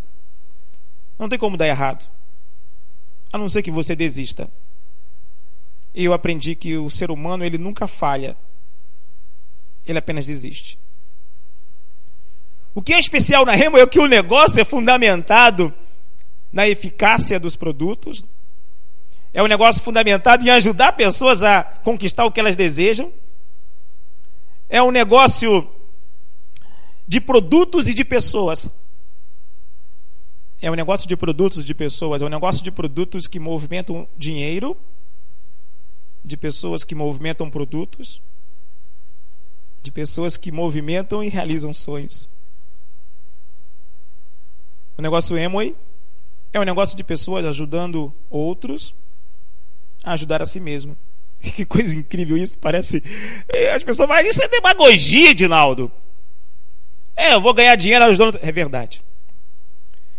Não 1.19 1.29
tem 1.29 1.39
como 1.39 1.57
dar 1.57 1.67
errado. 1.67 2.09
A 3.33 3.37
não 3.37 3.49
ser 3.49 3.63
que 3.63 3.71
você 3.73 3.97
desista. 3.97 4.49
E 5.93 6.05
eu 6.05 6.13
aprendi 6.13 6.55
que 6.55 6.77
o 6.77 6.89
ser 6.89 7.11
humano 7.11 7.45
ele 7.45 7.59
nunca 7.59 7.89
falha. 7.89 8.37
Ele 9.85 9.99
apenas 9.99 10.27
desiste. 10.27 10.79
O 12.73 12.81
que 12.81 12.95
é 12.95 12.99
especial 12.99 13.45
na 13.45 13.53
Remo 13.57 13.77
é 13.77 13.87
que 13.87 13.99
o 13.99 14.07
negócio 14.07 14.61
é 14.61 14.65
fundamentado 14.65 15.75
na 16.53 16.69
eficácia 16.69 17.41
dos 17.41 17.57
produtos, 17.57 18.25
é 19.39 19.43
um 19.43 19.47
negócio 19.47 19.81
fundamentado 19.81 20.45
em 20.45 20.51
ajudar 20.51 20.95
pessoas 20.95 21.45
a 21.45 21.63
conquistar 21.63 22.25
o 22.25 22.33
que 22.33 22.41
elas 22.41 22.57
desejam, 22.57 23.13
é 24.69 24.83
um 24.83 24.91
negócio 24.91 25.71
de 27.07 27.21
produtos 27.21 27.87
e 27.87 27.95
de 27.95 28.05
pessoas. 28.05 28.69
É 30.61 30.69
um 30.69 30.75
negócio 30.75 31.07
de 31.07 31.17
produtos 31.17 31.63
e 31.63 31.65
de 31.65 31.73
pessoas, 31.73 32.21
é 32.21 32.25
um 32.25 32.29
negócio 32.29 32.65
de 32.65 32.73
produtos 32.73 33.29
que 33.29 33.39
movimentam 33.39 34.09
dinheiro, 34.17 34.77
de 36.25 36.37
pessoas 36.37 36.83
que 36.83 36.97
movimentam 36.97 37.49
produtos, 37.49 38.21
de 39.85 39.93
pessoas 39.93 40.37
que 40.37 40.51
movimentam 40.51 41.23
e 41.23 41.29
realizam 41.29 41.73
sonhos. 41.73 42.29
O 44.97 45.01
negócio 45.01 45.39
Emoi 45.39 45.77
é 46.53 46.59
um 46.59 46.65
negócio 46.65 46.97
de 46.97 47.05
pessoas 47.05 47.47
ajudando 47.47 48.13
outros 48.29 48.93
ajudar 50.13 50.43
a 50.43 50.47
si 50.47 50.61
mesmo. 50.61 50.97
Que 51.41 51.65
coisa 51.65 51.95
incrível 51.97 52.37
isso, 52.37 52.59
parece. 52.59 53.03
Eh, 53.49 53.73
as 53.73 53.85
pessoas 53.85 54.09
falam, 54.09 54.29
isso 54.29 54.43
é 54.43 54.49
demagogia, 54.49 55.35
Dinaldo. 55.35 55.91
É, 57.17 57.35
eu 57.35 57.41
vou 57.41 57.55
ganhar 57.55 57.77
dinheiro 57.77 58.05
ajudando. 58.05 58.39
É 58.43 58.51
verdade. 58.51 59.05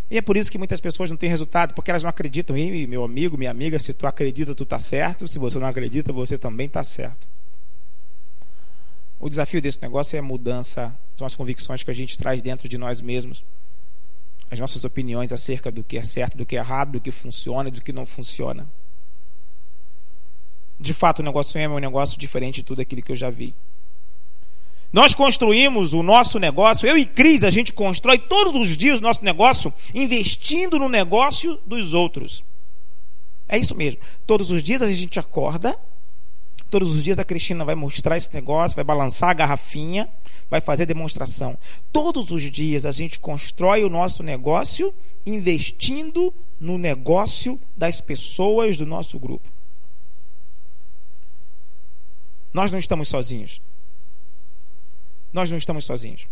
E 0.09 0.17
é 0.17 0.21
por 0.21 0.37
isso 0.37 0.51
que 0.51 0.57
muitas 0.57 0.79
pessoas 0.79 1.09
não 1.09 1.17
têm 1.17 1.29
resultado, 1.29 1.73
porque 1.73 1.91
elas 1.91 2.03
não 2.03 2.09
acreditam 2.09 2.57
em 2.57 2.87
meu 2.87 3.03
amigo, 3.03 3.37
minha 3.37 3.51
amiga. 3.51 3.77
Se 3.77 3.93
tu 3.93 4.07
acredita, 4.07 4.55
tu 4.55 4.63
está 4.63 4.79
certo. 4.79 5.27
Se 5.27 5.37
você 5.37 5.59
não 5.59 5.67
acredita, 5.67 6.13
você 6.13 6.37
também 6.37 6.67
está 6.67 6.83
certo. 6.83 7.27
O 9.19 9.27
desafio 9.27 9.61
desse 9.61 9.81
negócio 9.81 10.15
é 10.15 10.19
a 10.19 10.23
mudança, 10.23 10.95
são 11.13 11.27
as 11.27 11.35
convicções 11.35 11.83
que 11.83 11.91
a 11.91 11.93
gente 11.93 12.17
traz 12.17 12.41
dentro 12.41 12.69
de 12.69 12.77
nós 12.77 13.01
mesmos 13.01 13.43
as 14.51 14.59
nossas 14.59 14.83
opiniões 14.83 15.31
acerca 15.31 15.71
do 15.71 15.83
que 15.83 15.97
é 15.97 16.03
certo, 16.03 16.37
do 16.37 16.45
que 16.45 16.55
é 16.55 16.59
errado, 16.59 16.93
do 16.93 17.01
que 17.01 17.11
funciona 17.11 17.69
e 17.69 17.71
do 17.71 17.81
que 17.81 17.93
não 17.93 18.05
funciona. 18.05 18.67
De 20.79 20.93
fato, 20.93 21.19
o 21.19 21.23
negócio 21.23 21.59
é 21.59 21.67
um 21.67 21.77
negócio 21.77 22.17
diferente 22.17 22.55
de 22.55 22.63
tudo 22.63 22.81
aquilo 22.81 23.01
que 23.01 23.11
eu 23.11 23.15
já 23.15 23.29
vi. 23.29 23.53
Nós 24.91 25.13
construímos 25.13 25.93
o 25.93 26.01
nosso 26.01 26.39
negócio, 26.39 26.87
eu 26.87 26.97
e 26.97 27.05
Cris, 27.05 27.43
a 27.43 27.51
gente 27.51 27.71
constrói 27.71 28.17
todos 28.17 28.55
os 28.55 28.75
dias 28.75 28.99
o 28.99 29.03
nosso 29.03 29.23
negócio 29.23 29.71
investindo 29.93 30.79
no 30.79 30.89
negócio 30.89 31.59
dos 31.65 31.93
outros. 31.93 32.43
É 33.47 33.57
isso 33.57 33.75
mesmo. 33.75 33.99
Todos 34.25 34.51
os 34.51 34.63
dias 34.63 34.81
a 34.81 34.91
gente 34.91 35.19
acorda, 35.19 35.77
todos 36.71 36.95
os 36.95 37.03
dias 37.03 37.19
a 37.19 37.23
Cristina 37.23 37.63
vai 37.63 37.75
mostrar 37.75 38.17
esse 38.17 38.33
negócio, 38.33 38.75
vai 38.75 38.83
balançar 38.83 39.29
a 39.29 39.33
garrafinha, 39.33 40.09
vai 40.49 40.59
fazer 40.59 40.87
demonstração. 40.87 41.55
Todos 41.91 42.31
os 42.31 42.41
dias 42.49 42.85
a 42.85 42.91
gente 42.91 43.19
constrói 43.19 43.83
o 43.83 43.89
nosso 43.89 44.23
negócio 44.23 44.93
investindo 45.23 46.33
no 46.59 46.79
negócio 46.79 47.59
das 47.77 48.01
pessoas 48.01 48.75
do 48.75 48.87
nosso 48.87 49.19
grupo. 49.19 49.58
Nós 52.53 52.71
não 52.71 52.79
estamos 52.79 53.07
sozinhos. 53.07 53.61
Nós 55.31 55.49
não 55.51 55.57
estamos 55.57 55.85
sozinhos. 55.85 56.27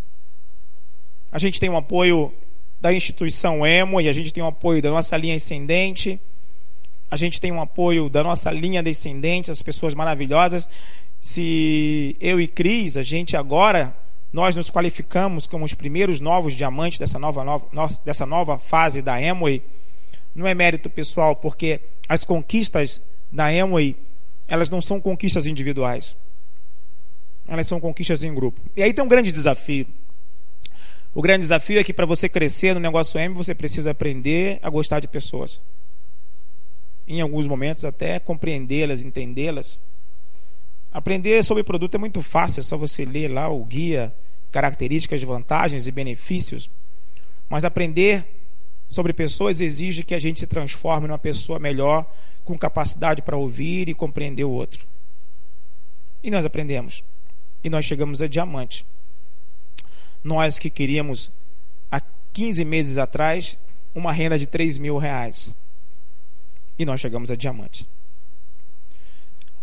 A 1.31 1.39
gente 1.39 1.59
tem 1.59 1.69
um 1.69 1.77
apoio 1.77 2.33
da 2.79 2.93
instituição 2.93 3.65
EMO 3.65 4.01
e 4.01 4.09
a 4.09 4.13
gente 4.13 4.33
tem 4.33 4.43
um 4.43 4.47
apoio 4.47 4.81
da 4.81 4.89
nossa 4.89 5.15
linha 5.17 5.35
ascendente. 5.35 6.19
A 7.09 7.15
gente 7.15 7.39
tem 7.39 7.51
um 7.51 7.61
apoio 7.61 8.09
da 8.09 8.23
nossa 8.23 8.51
linha 8.51 8.83
descendente, 8.83 9.51
as 9.51 9.61
pessoas 9.61 9.93
maravilhosas. 9.93 10.69
Se 11.21 12.15
eu 12.19 12.39
e 12.39 12.47
Cris, 12.47 12.97
a 12.97 13.03
gente 13.03 13.35
agora 13.35 13.95
nós 14.31 14.55
nos 14.55 14.69
qualificamos 14.69 15.47
como 15.47 15.65
os 15.65 15.73
primeiros 15.73 16.19
novos 16.19 16.53
diamantes 16.53 16.99
dessa 16.99 17.17
nova, 17.17 17.43
nova, 17.43 17.99
dessa 18.03 18.25
nova 18.25 18.57
fase 18.57 19.01
da 19.01 19.15
Amway, 19.15 19.61
não 20.35 20.45
é 20.45 20.53
mérito 20.53 20.89
pessoal, 20.89 21.35
porque 21.35 21.79
as 22.07 22.23
conquistas 22.23 23.01
da 23.31 23.47
Amway, 23.47 23.95
elas 24.47 24.69
não 24.69 24.81
são 24.81 24.99
conquistas 24.99 25.45
individuais. 25.45 26.15
Elas 27.47 27.67
são 27.67 27.79
conquistas 27.79 28.23
em 28.23 28.33
grupo. 28.33 28.61
E 28.75 28.83
aí 28.83 28.93
tem 28.93 29.03
um 29.03 29.07
grande 29.07 29.31
desafio. 29.31 29.87
O 31.13 31.21
grande 31.21 31.41
desafio 31.41 31.79
é 31.79 31.83
que 31.83 31.93
para 31.93 32.05
você 32.05 32.29
crescer 32.29 32.73
no 32.73 32.79
negócio 32.79 33.19
M, 33.19 33.33
você 33.33 33.55
precisa 33.55 33.91
aprender 33.91 34.59
a 34.61 34.69
gostar 34.69 34.99
de 34.99 35.07
pessoas. 35.07 35.59
Em 37.07 37.21
alguns 37.21 37.47
momentos 37.47 37.85
até 37.85 38.19
compreendê-las, 38.19 39.01
entendê-las. 39.01 39.81
Aprender 40.91 41.43
sobre 41.43 41.63
produto 41.63 41.95
é 41.95 41.97
muito 41.97 42.21
fácil, 42.21 42.59
é 42.59 42.63
só 42.63 42.77
você 42.77 43.05
ler 43.05 43.29
lá 43.29 43.49
o 43.49 43.63
guia, 43.63 44.13
características, 44.51 45.21
vantagens 45.23 45.87
e 45.87 45.91
benefícios. 45.91 46.69
Mas 47.49 47.63
aprender 47.63 48.25
sobre 48.89 49.13
pessoas 49.13 49.61
exige 49.61 50.03
que 50.03 50.15
a 50.15 50.19
gente 50.19 50.39
se 50.39 50.47
transforme 50.47 51.07
numa 51.07 51.17
pessoa 51.17 51.59
melhor, 51.59 52.05
com 52.47 52.57
capacidade 52.57 53.21
para 53.21 53.35
ouvir 53.35 53.89
e 53.89 53.93
compreender 53.93 54.45
o 54.45 54.51
outro. 54.51 54.87
E 56.23 56.31
nós 56.31 56.45
aprendemos. 56.45 57.03
E 57.61 57.69
nós 57.69 57.83
chegamos 57.83 58.21
a 58.21 58.27
diamante. 58.27 58.85
Nós 60.23 60.57
que 60.57 60.69
queríamos, 60.69 61.29
há 61.91 62.01
15 62.31 62.63
meses 62.63 62.97
atrás, 62.97 63.59
uma 63.93 64.13
renda 64.13 64.39
de 64.39 64.47
3 64.47 64.77
mil 64.77 64.97
reais. 64.97 65.53
E 66.79 66.85
nós 66.85 67.01
chegamos 67.01 67.29
a 67.29 67.35
diamante. 67.35 67.85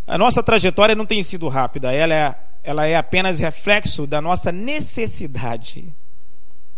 A 0.05 0.17
nossa 0.17 0.43
trajetória 0.43 0.93
não 0.93 1.07
tem 1.07 1.23
sido 1.23 1.47
rápida, 1.47 1.91
ela 1.91 2.13
é, 2.13 2.35
ela 2.63 2.85
é 2.85 2.95
apenas 2.95 3.39
reflexo 3.39 4.05
da 4.05 4.21
nossa 4.21 4.51
necessidade. 4.51 5.91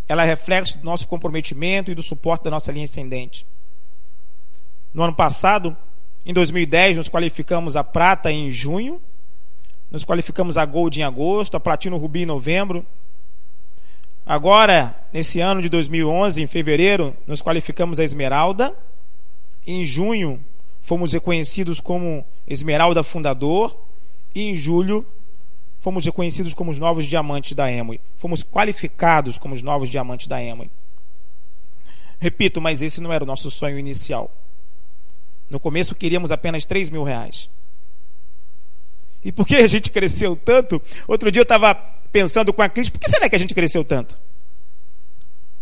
Ela 0.07 0.23
é 0.23 0.25
reflexo 0.25 0.77
do 0.77 0.85
nosso 0.85 1.05
comprometimento 1.05 1.91
e 1.91 1.95
do 1.95 2.01
suporte 2.01 2.45
da 2.45 2.51
nossa 2.51 2.71
linha 2.71 2.85
ascendente. 2.85 3.45
No 4.93 5.03
ano 5.03 5.13
passado, 5.13 5.75
em 6.27 6.33
2010, 6.33 6.97
nos 6.97 7.07
qualificamos 7.07 7.77
a 7.77 7.85
prata 7.85 8.29
em 8.29 8.51
junho, 8.51 9.01
nos 9.89 10.03
qualificamos 10.03 10.57
a 10.57 10.65
gold 10.65 10.99
em 10.99 11.03
agosto, 11.03 11.55
a 11.55 11.59
platino 11.59 11.95
rubi 11.95 12.23
em 12.23 12.25
novembro. 12.25 12.85
Agora, 14.25 14.93
nesse 15.13 15.39
ano 15.39 15.61
de 15.61 15.69
2011, 15.69 16.43
em 16.43 16.45
fevereiro, 16.45 17.15
nos 17.25 17.41
qualificamos 17.41 17.97
a 17.97 18.03
esmeralda. 18.03 18.75
Em 19.65 19.85
junho, 19.85 20.43
fomos 20.81 21.13
reconhecidos 21.13 21.79
como 21.79 22.25
Esmeralda 22.45 23.03
Fundador 23.03 23.77
e 24.35 24.49
em 24.49 24.55
julho 24.55 25.05
fomos 25.79 26.03
reconhecidos 26.03 26.53
como 26.53 26.71
os 26.71 26.77
novos 26.77 27.05
diamantes 27.05 27.53
da 27.53 27.71
Emoi. 27.71 28.01
Fomos 28.17 28.43
qualificados 28.43 29.37
como 29.37 29.55
os 29.55 29.61
novos 29.61 29.89
diamantes 29.89 30.27
da 30.27 30.43
Emoi. 30.43 30.69
Repito, 32.19 32.59
mas 32.59 32.81
esse 32.81 32.99
não 32.99 33.13
era 33.13 33.23
o 33.23 33.27
nosso 33.27 33.49
sonho 33.49 33.79
inicial. 33.79 34.29
No 35.49 35.59
começo 35.59 35.95
queríamos 35.95 36.31
apenas 36.31 36.65
3 36.65 36.89
mil 36.89 37.03
reais. 37.03 37.49
E 39.23 39.31
por 39.31 39.45
que 39.45 39.55
a 39.55 39.67
gente 39.67 39.91
cresceu 39.91 40.35
tanto? 40.35 40.81
Outro 41.07 41.31
dia 41.31 41.41
eu 41.41 41.43
estava 41.43 41.75
pensando 42.11 42.53
com 42.53 42.61
a 42.61 42.69
Cris, 42.69 42.89
por 42.89 42.99
que 42.99 43.09
será 43.09 43.29
que 43.29 43.35
a 43.35 43.39
gente 43.39 43.53
cresceu 43.53 43.83
tanto? 43.83 44.19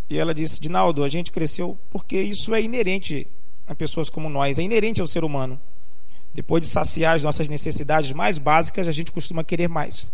E 0.09 0.17
ela 0.17 0.33
disse, 0.33 0.59
Dinaldo, 0.59 1.03
a 1.03 1.09
gente 1.09 1.31
cresceu 1.31 1.77
porque 1.89 2.19
isso 2.21 2.53
é 2.53 2.61
inerente 2.61 3.27
a 3.67 3.73
pessoas 3.73 4.09
como 4.09 4.29
nós, 4.29 4.59
é 4.59 4.61
inerente 4.61 5.01
ao 5.01 5.07
ser 5.07 5.23
humano. 5.23 5.59
Depois 6.33 6.61
de 6.61 6.69
saciar 6.69 7.15
as 7.15 7.23
nossas 7.23 7.49
necessidades 7.49 8.11
mais 8.11 8.37
básicas, 8.37 8.87
a 8.87 8.91
gente 8.91 9.11
costuma 9.11 9.43
querer 9.43 9.69
mais. 9.69 10.11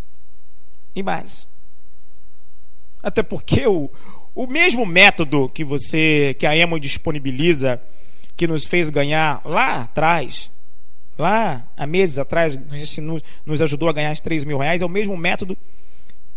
E 0.95 1.03
mais. 1.03 1.47
Até 3.01 3.23
porque 3.23 3.65
o, 3.67 3.89
o 4.35 4.47
mesmo 4.47 4.85
método 4.85 5.49
que 5.49 5.63
você, 5.63 6.35
que 6.37 6.45
a 6.45 6.55
Emo 6.55 6.79
disponibiliza, 6.79 7.81
que 8.35 8.47
nos 8.47 8.65
fez 8.65 8.89
ganhar 8.89 9.41
lá 9.45 9.81
atrás, 9.83 10.51
lá 11.17 11.63
há 11.77 11.85
meses 11.85 12.17
atrás, 12.17 12.55
nos, 12.97 13.21
nos 13.45 13.61
ajudou 13.61 13.89
a 13.89 13.93
ganhar 13.93 14.11
os 14.11 14.21
3 14.21 14.45
mil 14.45 14.57
reais, 14.57 14.81
é 14.81 14.85
o 14.85 14.89
mesmo 14.89 15.15
método 15.15 15.57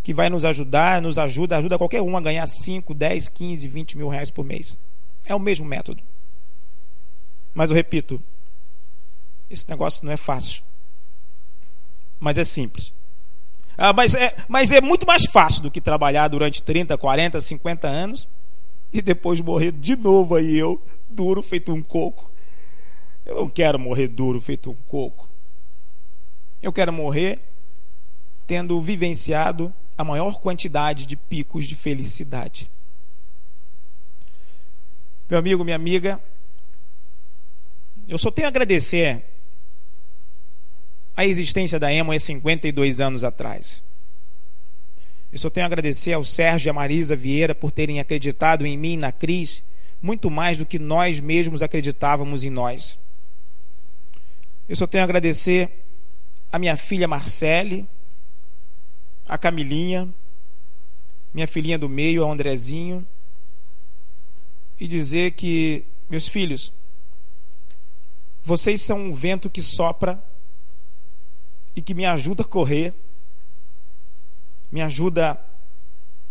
que 0.02 0.12
vai 0.12 0.28
nos 0.28 0.44
ajudar, 0.44 1.00
nos 1.00 1.18
ajuda, 1.18 1.56
ajuda 1.56 1.78
qualquer 1.78 2.02
um 2.02 2.14
a 2.14 2.20
ganhar 2.20 2.46
5, 2.46 2.92
10, 2.92 3.28
15, 3.30 3.68
20 3.68 3.96
mil 3.96 4.08
reais 4.08 4.30
por 4.30 4.44
mês. 4.44 4.78
É 5.24 5.34
o 5.34 5.40
mesmo 5.40 5.64
método. 5.64 6.02
Mas 7.54 7.70
eu 7.70 7.76
repito, 7.76 8.20
esse 9.50 9.68
negócio 9.70 10.04
não 10.04 10.12
é 10.12 10.16
fácil. 10.18 10.62
Mas 12.20 12.36
é 12.36 12.44
simples. 12.44 12.92
Ah, 13.78 13.94
mas, 13.94 14.14
é, 14.14 14.34
mas 14.46 14.70
é 14.70 14.80
muito 14.80 15.06
mais 15.06 15.24
fácil 15.24 15.62
do 15.62 15.70
que 15.70 15.80
trabalhar 15.80 16.28
durante 16.28 16.62
30, 16.62 16.98
40, 16.98 17.40
50 17.40 17.88
anos 17.88 18.28
e 18.94 19.02
depois 19.02 19.40
morrer 19.40 19.72
de 19.72 19.96
novo 19.96 20.36
aí 20.36 20.56
eu, 20.56 20.80
duro, 21.10 21.42
feito 21.42 21.74
um 21.74 21.82
coco. 21.82 22.30
Eu 23.26 23.34
não 23.34 23.50
quero 23.50 23.76
morrer 23.76 24.06
duro, 24.06 24.40
feito 24.40 24.70
um 24.70 24.74
coco. 24.86 25.28
Eu 26.62 26.72
quero 26.72 26.92
morrer 26.92 27.40
tendo 28.46 28.80
vivenciado 28.80 29.74
a 29.98 30.04
maior 30.04 30.38
quantidade 30.40 31.06
de 31.06 31.16
picos 31.16 31.66
de 31.66 31.74
felicidade. 31.74 32.70
Meu 35.28 35.40
amigo, 35.40 35.64
minha 35.64 35.74
amiga, 35.74 36.20
eu 38.06 38.16
só 38.16 38.30
tenho 38.30 38.46
a 38.46 38.50
agradecer 38.50 39.24
a 41.16 41.26
existência 41.26 41.80
da 41.80 41.92
EMO 41.92 42.12
há 42.12 42.18
52 42.18 43.00
anos 43.00 43.24
atrás. 43.24 43.82
Eu 45.34 45.38
só 45.40 45.50
tenho 45.50 45.64
a 45.64 45.66
agradecer 45.66 46.12
ao 46.12 46.22
Sérgio 46.22 46.68
e 46.68 46.70
a 46.70 46.72
Marisa 46.72 47.16
Vieira 47.16 47.56
por 47.56 47.72
terem 47.72 47.98
acreditado 47.98 48.64
em 48.64 48.78
mim 48.78 48.96
na 48.96 49.10
Cris 49.10 49.64
muito 50.00 50.30
mais 50.30 50.56
do 50.56 50.64
que 50.64 50.78
nós 50.78 51.18
mesmos 51.18 51.60
acreditávamos 51.60 52.44
em 52.44 52.50
nós. 52.50 53.00
Eu 54.68 54.76
só 54.76 54.86
tenho 54.86 55.02
a 55.02 55.04
agradecer 55.04 55.84
a 56.52 56.58
minha 56.58 56.76
filha 56.76 57.08
Marcele, 57.08 57.84
a 59.26 59.36
Camilinha, 59.36 60.08
minha 61.32 61.48
filhinha 61.48 61.76
do 61.76 61.88
meio, 61.88 62.24
a 62.24 62.30
Andrezinho, 62.30 63.04
e 64.78 64.86
dizer 64.86 65.32
que, 65.32 65.84
meus 66.08 66.28
filhos, 66.28 66.72
vocês 68.44 68.80
são 68.82 69.06
um 69.06 69.12
vento 69.12 69.50
que 69.50 69.60
sopra 69.60 70.22
e 71.74 71.82
que 71.82 71.92
me 71.92 72.06
ajuda 72.06 72.44
a 72.44 72.46
correr, 72.46 72.94
me 74.74 74.82
ajuda 74.82 75.38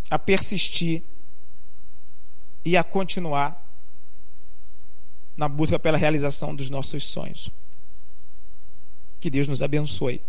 a 0.09 0.19
persistir 0.19 1.01
e 2.65 2.75
a 2.75 2.83
continuar 2.83 3.65
na 5.37 5.47
busca 5.47 5.79
pela 5.79 5.97
realização 5.97 6.53
dos 6.53 6.69
nossos 6.69 7.05
sonhos. 7.05 7.49
Que 9.21 9.29
Deus 9.29 9.47
nos 9.47 9.63
abençoe. 9.63 10.19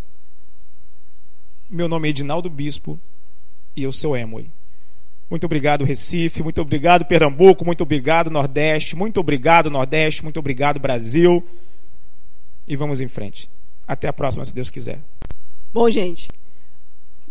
Meu 1.69 1.89
nome 1.89 2.07
é 2.07 2.11
Edinaldo 2.11 2.49
Bispo 2.49 2.97
e 3.75 3.83
eu 3.83 3.91
sou 3.91 4.15
Emoi. 4.15 4.49
Muito 5.29 5.43
obrigado, 5.43 5.83
Recife. 5.83 6.41
Muito 6.41 6.61
obrigado, 6.61 7.03
Pernambuco. 7.03 7.65
Muito 7.65 7.81
obrigado, 7.81 8.31
Nordeste. 8.31 8.95
Muito 8.95 9.19
obrigado, 9.19 9.69
Nordeste. 9.69 10.23
Muito 10.23 10.39
obrigado, 10.39 10.79
Brasil. 10.79 11.45
E 12.65 12.77
vamos 12.77 13.01
em 13.01 13.09
frente. 13.09 13.49
Até 13.85 14.07
a 14.07 14.13
próxima, 14.13 14.45
se 14.45 14.55
Deus 14.55 14.69
quiser. 14.69 15.01
Bom, 15.73 15.89
gente, 15.89 16.29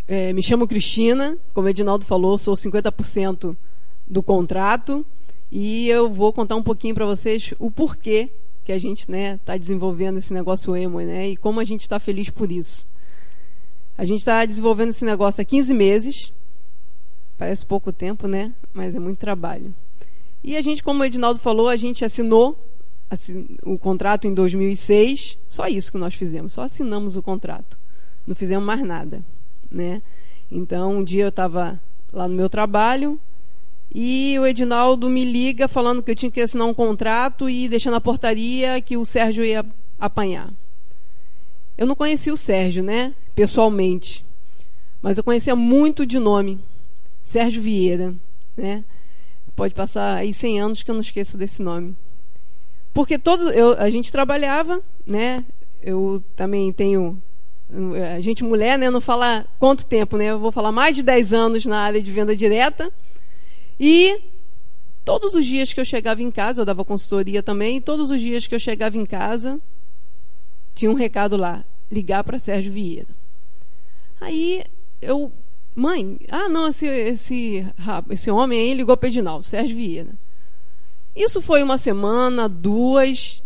é, 0.06 0.32
me 0.32 0.42
chamo 0.42 0.68
Cristina. 0.68 1.36
Como 1.52 1.66
o 1.66 1.70
Edinaldo 1.70 2.04
falou, 2.04 2.36
sou 2.38 2.54
50% 2.54 3.56
do 4.06 4.22
contrato. 4.22 5.04
E 5.50 5.88
eu 5.88 6.12
vou 6.12 6.32
contar 6.32 6.56
um 6.56 6.62
pouquinho 6.62 6.94
para 6.94 7.06
vocês 7.06 7.54
o 7.58 7.70
porquê 7.70 8.28
que 8.64 8.72
a 8.72 8.78
gente 8.78 9.00
está 9.00 9.12
né, 9.12 9.40
tá 9.44 9.56
desenvolvendo 9.56 10.18
esse 10.18 10.32
negócio 10.32 10.74
emo 10.74 11.00
né, 11.00 11.28
e 11.28 11.36
como 11.36 11.60
a 11.60 11.64
gente 11.64 11.82
está 11.82 11.98
feliz 11.98 12.30
por 12.30 12.50
isso. 12.50 12.86
A 13.96 14.04
gente 14.04 14.20
está 14.20 14.44
desenvolvendo 14.44 14.90
esse 14.90 15.04
negócio 15.04 15.40
há 15.40 15.44
15 15.44 15.72
meses. 15.72 16.32
Parece 17.38 17.64
pouco 17.64 17.92
tempo, 17.92 18.26
né? 18.26 18.52
Mas 18.72 18.94
é 18.94 18.98
muito 18.98 19.18
trabalho. 19.18 19.74
E 20.42 20.56
a 20.56 20.62
gente, 20.62 20.82
como 20.82 21.02
o 21.02 21.04
Edinaldo 21.04 21.38
falou, 21.38 21.68
a 21.68 21.76
gente 21.76 22.04
assinou 22.04 22.58
o 23.62 23.78
contrato 23.78 24.26
em 24.26 24.34
2006. 24.34 25.38
Só 25.48 25.68
isso 25.68 25.92
que 25.92 25.98
nós 25.98 26.14
fizemos, 26.14 26.52
só 26.52 26.62
assinamos 26.62 27.16
o 27.16 27.22
contrato. 27.22 27.78
Não 28.26 28.34
fizemos 28.34 28.64
mais 28.64 28.82
nada, 28.82 29.24
né? 29.70 30.02
Então, 30.50 30.98
um 30.98 31.04
dia 31.04 31.24
eu 31.24 31.28
estava 31.28 31.80
lá 32.12 32.28
no 32.28 32.34
meu 32.34 32.48
trabalho 32.48 33.18
e 33.94 34.36
o 34.38 34.46
Edinaldo 34.46 35.08
me 35.08 35.24
liga 35.24 35.68
falando 35.68 36.02
que 36.02 36.10
eu 36.10 36.14
tinha 36.16 36.30
que 36.30 36.40
assinar 36.40 36.66
um 36.66 36.74
contrato 36.74 37.48
e 37.48 37.68
deixar 37.68 37.90
na 37.90 38.00
portaria 38.00 38.80
que 38.80 38.96
o 38.96 39.04
Sérgio 39.04 39.44
ia 39.44 39.64
apanhar. 39.98 40.50
Eu 41.76 41.86
não 41.86 41.94
conhecia 41.94 42.32
o 42.32 42.36
Sérgio, 42.36 42.82
né? 42.82 43.14
Pessoalmente. 43.34 44.24
Mas 45.02 45.18
eu 45.18 45.24
conhecia 45.24 45.54
muito 45.54 46.06
de 46.06 46.18
nome. 46.18 46.58
Sérgio 47.24 47.62
Vieira, 47.62 48.14
né? 48.56 48.84
Pode 49.56 49.74
passar 49.74 50.16
aí 50.16 50.34
100 50.34 50.60
anos 50.60 50.82
que 50.82 50.90
eu 50.90 50.94
não 50.94 51.02
esqueço 51.02 51.36
desse 51.36 51.62
nome. 51.62 51.96
Porque 52.92 53.18
todos 53.18 53.46
eu, 53.54 53.72
a 53.72 53.90
gente 53.90 54.10
trabalhava, 54.10 54.80
né? 55.06 55.44
Eu 55.82 56.22
também 56.34 56.72
tenho 56.72 57.20
a 58.14 58.20
gente 58.20 58.44
mulher, 58.44 58.78
né, 58.78 58.90
não 58.90 59.00
fala 59.00 59.46
quanto 59.58 59.86
tempo, 59.86 60.16
né? 60.16 60.26
Eu 60.26 60.38
vou 60.38 60.52
falar 60.52 60.70
mais 60.70 60.94
de 60.94 61.02
10 61.02 61.32
anos 61.32 61.64
na 61.64 61.78
área 61.78 62.02
de 62.02 62.10
venda 62.10 62.36
direta. 62.36 62.92
E 63.78 64.20
todos 65.04 65.34
os 65.34 65.44
dias 65.44 65.72
que 65.72 65.80
eu 65.80 65.84
chegava 65.84 66.22
em 66.22 66.30
casa, 66.30 66.62
eu 66.62 66.66
dava 66.66 66.84
consultoria 66.84 67.42
também, 67.42 67.80
todos 67.80 68.10
os 68.10 68.20
dias 68.20 68.46
que 68.46 68.54
eu 68.54 68.60
chegava 68.60 68.96
em 68.96 69.06
casa, 69.06 69.60
tinha 70.74 70.90
um 70.90 70.94
recado 70.94 71.36
lá: 71.36 71.64
ligar 71.90 72.22
para 72.22 72.38
Sérgio 72.38 72.72
Vieira. 72.72 73.08
Aí 74.20 74.64
eu 75.02 75.32
Mãe, 75.74 76.20
ah, 76.30 76.48
não, 76.48 76.68
esse, 76.68 76.86
esse, 76.86 77.66
esse 78.08 78.30
homem 78.30 78.60
aí 78.60 78.74
ligou 78.74 78.96
para 78.96 79.08
Edinaldo, 79.08 79.42
Sérgio 79.44 79.76
Vieira. 79.76 80.10
Isso 81.16 81.42
foi 81.42 81.64
uma 81.64 81.78
semana, 81.78 82.48
duas, 82.48 83.42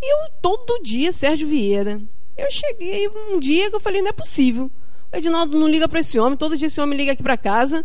e 0.00 0.12
eu 0.12 0.30
todo 0.40 0.80
dia, 0.82 1.10
Sérgio 1.10 1.48
Vieira. 1.48 2.00
Eu 2.36 2.50
cheguei 2.50 3.08
um 3.08 3.38
dia 3.38 3.70
que 3.70 3.76
eu 3.76 3.80
falei, 3.80 4.02
não 4.02 4.08
é 4.08 4.12
possível. 4.12 4.70
O 5.12 5.16
Edinaldo 5.16 5.58
não 5.58 5.68
liga 5.68 5.88
para 5.88 6.00
esse 6.00 6.18
homem, 6.18 6.36
todo 6.36 6.56
dia 6.56 6.66
esse 6.66 6.80
homem 6.80 6.96
liga 6.96 7.12
aqui 7.12 7.22
para 7.22 7.36
casa. 7.36 7.84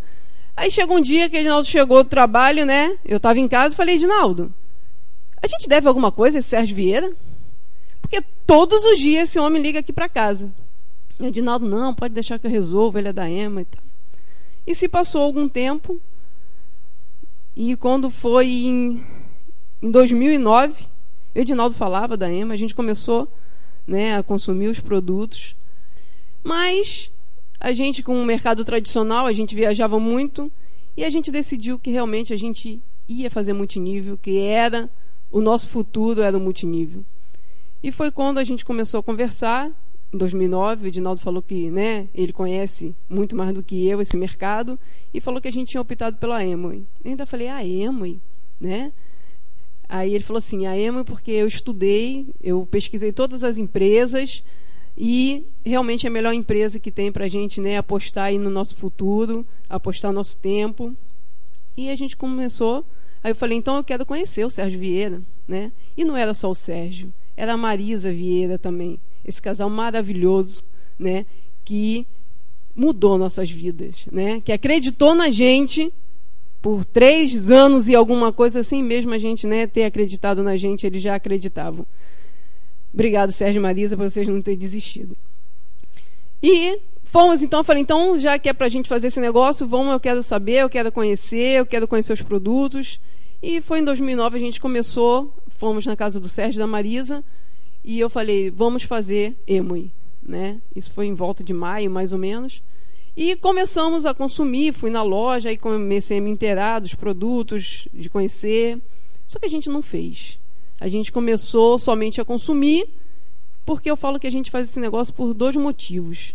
Aí 0.57 0.71
chegou 0.71 0.97
um 0.97 1.01
dia 1.01 1.29
que 1.29 1.37
o 1.37 1.39
Edinaldo 1.39 1.67
chegou 1.67 2.03
do 2.03 2.09
trabalho, 2.09 2.65
né? 2.65 2.97
Eu 3.05 3.17
estava 3.17 3.39
em 3.39 3.47
casa 3.47 3.73
e 3.73 3.77
falei, 3.77 3.95
Edinaldo, 3.95 4.53
a 5.41 5.47
gente 5.47 5.69
deve 5.69 5.87
alguma 5.87 6.11
coisa 6.11 6.37
a 6.37 6.39
esse 6.39 6.49
Sérgio 6.49 6.75
Vieira? 6.75 7.11
Porque 8.01 8.23
todos 8.45 8.83
os 8.83 8.97
dias 8.97 9.29
esse 9.29 9.39
homem 9.39 9.61
liga 9.61 9.79
aqui 9.79 9.93
para 9.93 10.09
casa. 10.09 10.51
E 11.19 11.25
Edinaldo, 11.27 11.67
não, 11.67 11.93
pode 11.93 12.13
deixar 12.13 12.39
que 12.39 12.47
eu 12.47 12.51
resolvo, 12.51 12.97
ele 12.97 13.09
é 13.09 13.13
da 13.13 13.29
EMA 13.29 13.61
e 13.61 13.65
tal. 13.65 13.83
E 14.65 14.73
se 14.73 14.89
passou 14.89 15.21
algum 15.21 15.47
tempo, 15.47 16.01
e 17.55 17.75
quando 17.75 18.09
foi 18.09 18.47
em, 18.47 19.05
em 19.81 19.91
2009, 19.91 20.83
o 21.35 21.39
Edinaldo 21.39 21.75
falava 21.75 22.17
da 22.17 22.31
EMA, 22.31 22.53
a 22.53 22.57
gente 22.57 22.73
começou 22.73 23.27
né, 23.89 24.15
a 24.15 24.23
consumir 24.23 24.67
os 24.67 24.79
produtos, 24.79 25.55
mas 26.43 27.11
a 27.59 27.73
gente, 27.73 28.03
com 28.03 28.21
o 28.21 28.25
mercado 28.25 28.63
tradicional, 28.63 29.25
a 29.25 29.33
gente 29.33 29.55
viajava 29.55 29.99
muito, 29.99 30.51
e 30.95 31.03
a 31.03 31.09
gente 31.09 31.31
decidiu 31.31 31.79
que 31.79 31.89
realmente 31.89 32.31
a 32.31 32.37
gente 32.37 32.79
ia 33.07 33.29
fazer 33.29 33.53
multinível, 33.53 34.17
que 34.17 34.37
era 34.37 34.89
o 35.31 35.41
nosso 35.41 35.67
futuro 35.69 36.21
era 36.21 36.37
o 36.37 36.39
multinível. 36.39 37.03
E 37.81 37.91
foi 37.91 38.11
quando 38.11 38.37
a 38.37 38.43
gente 38.43 38.63
começou 38.63 38.99
a 38.99 39.03
conversar, 39.03 39.71
em 40.13 40.17
2009, 40.17 40.85
o 40.85 40.87
Edinaldo 40.87 41.21
falou 41.21 41.41
que 41.41 41.69
né, 41.69 42.07
ele 42.13 42.33
conhece 42.33 42.95
muito 43.09 43.35
mais 43.35 43.53
do 43.53 43.63
que 43.63 43.87
eu 43.87 44.01
esse 44.01 44.17
mercado 44.17 44.77
e 45.13 45.21
falou 45.21 45.41
que 45.41 45.47
a 45.47 45.51
gente 45.51 45.69
tinha 45.69 45.81
optado 45.81 46.17
pela 46.17 46.43
Emoi. 46.43 46.83
Eu 47.03 47.11
ainda 47.11 47.25
falei, 47.25 47.47
ah, 47.47 47.65
Emoi, 47.65 48.19
né? 48.59 48.91
Aí 49.89 50.13
ele 50.13 50.23
falou 50.23 50.37
assim, 50.37 50.67
a 50.67 50.77
Emoi 50.77 51.03
porque 51.03 51.31
eu 51.31 51.47
estudei, 51.47 52.27
eu 52.41 52.65
pesquisei 52.69 53.11
todas 53.11 53.43
as 53.43 53.57
empresas 53.57 54.43
e 54.95 55.43
realmente 55.65 56.05
é 56.05 56.09
a 56.09 56.13
melhor 56.13 56.33
empresa 56.33 56.79
que 56.79 56.91
tem 56.91 57.11
para 57.11 57.25
a 57.25 57.27
gente 57.27 57.59
né, 57.59 57.77
apostar 57.77 58.25
aí 58.25 58.37
no 58.37 58.51
nosso 58.51 58.75
futuro, 58.75 59.43
apostar 59.67 60.13
nosso 60.13 60.37
tempo. 60.37 60.95
E 61.75 61.89
a 61.89 61.95
gente 61.95 62.15
começou, 62.15 62.85
aí 63.23 63.31
eu 63.31 63.35
falei, 63.35 63.57
então 63.57 63.77
eu 63.77 63.83
quero 63.83 64.05
conhecer 64.05 64.45
o 64.45 64.49
Sérgio 64.49 64.79
Vieira, 64.79 65.21
né? 65.47 65.71
E 65.97 66.05
não 66.05 66.15
era 66.15 66.33
só 66.35 66.51
o 66.51 66.55
Sérgio, 66.55 67.11
era 67.35 67.53
a 67.53 67.57
Marisa 67.57 68.11
Vieira 68.11 68.59
também 68.59 68.99
esse 69.25 69.41
casal 69.41 69.69
maravilhoso, 69.69 70.63
né, 70.97 71.25
que 71.63 72.05
mudou 72.75 73.17
nossas 73.17 73.49
vidas, 73.49 74.05
né, 74.11 74.41
que 74.41 74.51
acreditou 74.51 75.13
na 75.13 75.29
gente 75.29 75.91
por 76.61 76.83
três 76.83 77.49
anos 77.49 77.87
e 77.87 77.95
alguma 77.95 78.33
coisa 78.33 78.59
assim, 78.59 78.83
mesmo 78.83 79.13
a 79.13 79.17
gente 79.17 79.47
né, 79.47 79.65
ter 79.65 79.85
acreditado 79.85 80.43
na 80.43 80.57
gente, 80.57 80.85
eles 80.85 81.01
já 81.01 81.15
acreditavam. 81.15 81.85
Obrigado, 82.93 83.31
Sérgio 83.31 83.59
e 83.59 83.61
Marisa, 83.61 83.95
por 83.95 84.09
vocês 84.09 84.27
não 84.27 84.41
terem 84.41 84.59
desistido. 84.59 85.15
E 86.41 86.79
fomos, 87.03 87.41
então, 87.41 87.63
falei, 87.63 87.81
então, 87.81 88.17
já 88.17 88.37
que 88.37 88.49
é 88.49 88.53
para 88.53 88.65
a 88.65 88.69
gente 88.69 88.89
fazer 88.89 89.07
esse 89.07 89.19
negócio, 89.19 89.67
vamos, 89.67 89.93
eu 89.93 89.99
quero 89.99 90.23
saber, 90.23 90.63
eu 90.63 90.69
quero 90.69 90.91
conhecer, 90.91 91.59
eu 91.59 91.65
quero 91.65 91.87
conhecer 91.87 92.13
os 92.13 92.21
produtos. 92.21 92.99
E 93.41 93.61
foi 93.61 93.79
em 93.79 93.83
2009 93.83 94.37
a 94.37 94.39
gente 94.39 94.59
começou, 94.59 95.33
fomos 95.47 95.85
na 95.85 95.95
casa 95.95 96.19
do 96.19 96.27
Sérgio 96.27 96.59
e 96.59 96.61
da 96.61 96.67
Marisa, 96.67 97.23
e 97.83 97.99
eu 97.99 98.09
falei, 98.09 98.49
vamos 98.49 98.83
fazer 98.83 99.35
Emui. 99.47 99.91
Né? 100.21 100.57
Isso 100.75 100.91
foi 100.91 101.05
em 101.05 101.13
volta 101.13 101.43
de 101.43 101.53
maio, 101.53 101.89
mais 101.89 102.11
ou 102.11 102.19
menos. 102.19 102.61
E 103.21 103.35
começamos 103.35 104.05
a 104.05 104.13
consumir, 104.13 104.71
fui 104.71 104.89
na 104.89 105.03
loja 105.03 105.51
e 105.51 105.57
comecei 105.57 106.19
a 106.19 106.21
me 106.21 106.29
inteirar 106.29 106.79
dos 106.79 106.95
produtos, 106.95 107.85
de 107.93 108.09
conhecer. 108.09 108.79
Só 109.27 109.37
que 109.37 109.45
a 109.45 109.49
gente 109.49 109.67
não 109.67 109.81
fez. 109.81 110.39
A 110.79 110.87
gente 110.87 111.11
começou 111.11 111.77
somente 111.77 112.21
a 112.21 112.23
consumir, 112.23 112.87
porque 113.65 113.91
eu 113.91 113.97
falo 113.97 114.21
que 114.21 114.25
a 114.25 114.31
gente 114.31 114.49
faz 114.49 114.69
esse 114.69 114.79
negócio 114.79 115.13
por 115.13 115.33
dois 115.33 115.53
motivos. 115.57 116.33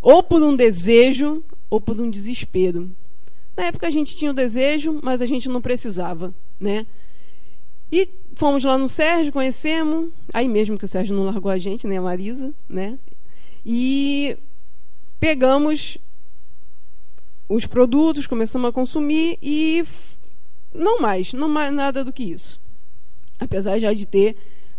Ou 0.00 0.22
por 0.22 0.40
um 0.40 0.54
desejo, 0.54 1.42
ou 1.68 1.80
por 1.80 2.00
um 2.00 2.08
desespero. 2.08 2.88
Na 3.56 3.64
época 3.64 3.88
a 3.88 3.90
gente 3.90 4.14
tinha 4.14 4.30
o 4.30 4.34
desejo, 4.34 5.00
mas 5.02 5.20
a 5.20 5.26
gente 5.26 5.48
não 5.48 5.60
precisava, 5.60 6.32
né? 6.60 6.86
E 7.90 8.08
fomos 8.36 8.62
lá 8.62 8.78
no 8.78 8.86
Sérgio, 8.86 9.32
conhecemos, 9.32 10.10
aí 10.32 10.46
mesmo 10.46 10.78
que 10.78 10.84
o 10.84 10.88
Sérgio 10.88 11.12
não 11.12 11.24
largou 11.24 11.50
a 11.50 11.58
gente, 11.58 11.88
nem 11.88 11.98
né, 11.98 11.98
a 11.98 12.02
Marisa, 12.02 12.54
né? 12.68 13.00
E 13.66 14.38
pegamos 15.18 15.98
os 17.50 17.66
produtos, 17.66 18.28
começamos 18.28 18.68
a 18.68 18.72
consumir 18.72 19.36
e 19.42 19.84
não 20.72 21.00
mais, 21.00 21.32
não 21.32 21.48
mais 21.48 21.72
nada 21.72 22.04
do 22.04 22.12
que 22.12 22.22
isso. 22.22 22.60
Apesar 23.40 23.76
já 23.80 23.92
de 23.92 24.06
ter 24.06 24.36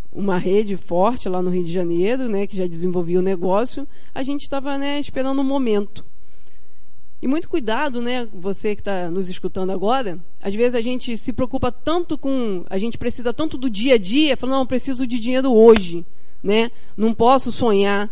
uma 0.10 0.38
rede 0.38 0.78
forte 0.78 1.28
lá 1.28 1.42
no 1.42 1.50
Rio 1.50 1.66
de 1.66 1.72
Janeiro, 1.72 2.30
né, 2.30 2.48
que 2.48 2.56
já 2.56 2.66
desenvolvia 2.66 3.20
o 3.20 3.22
negócio, 3.22 3.86
a 4.16 4.24
gente 4.24 4.44
estava 4.44 4.78
né, 4.78 5.02
esperando 5.02 5.42
um 5.42 5.44
momento. 5.44 6.06
E 7.22 7.28
muito 7.28 7.50
cuidado, 7.50 8.02
né, 8.02 8.30
você 8.34 8.74
que 8.74 8.82
está 8.82 9.12
nos 9.12 9.30
escutando 9.30 9.72
agora. 9.72 10.18
Às 10.42 10.56
vezes 10.56 10.74
a 10.74 10.82
gente 10.82 11.18
se 11.18 11.34
preocupa 11.34 11.74
tanto 11.74 12.18
com, 12.18 12.64
a 12.70 12.78
gente 12.78 12.98
precisa 12.98 13.34
tanto 13.34 13.58
do 13.58 13.70
dia 13.70 13.96
a 13.96 13.98
dia, 13.98 14.38
falando, 14.38 14.60
não, 14.60 14.66
preciso 14.66 15.06
de 15.06 15.20
dinheiro 15.20 15.52
hoje, 15.52 16.06
né? 16.42 16.72
Não 16.96 17.14
posso 17.14 17.52
sonhar. 17.52 18.10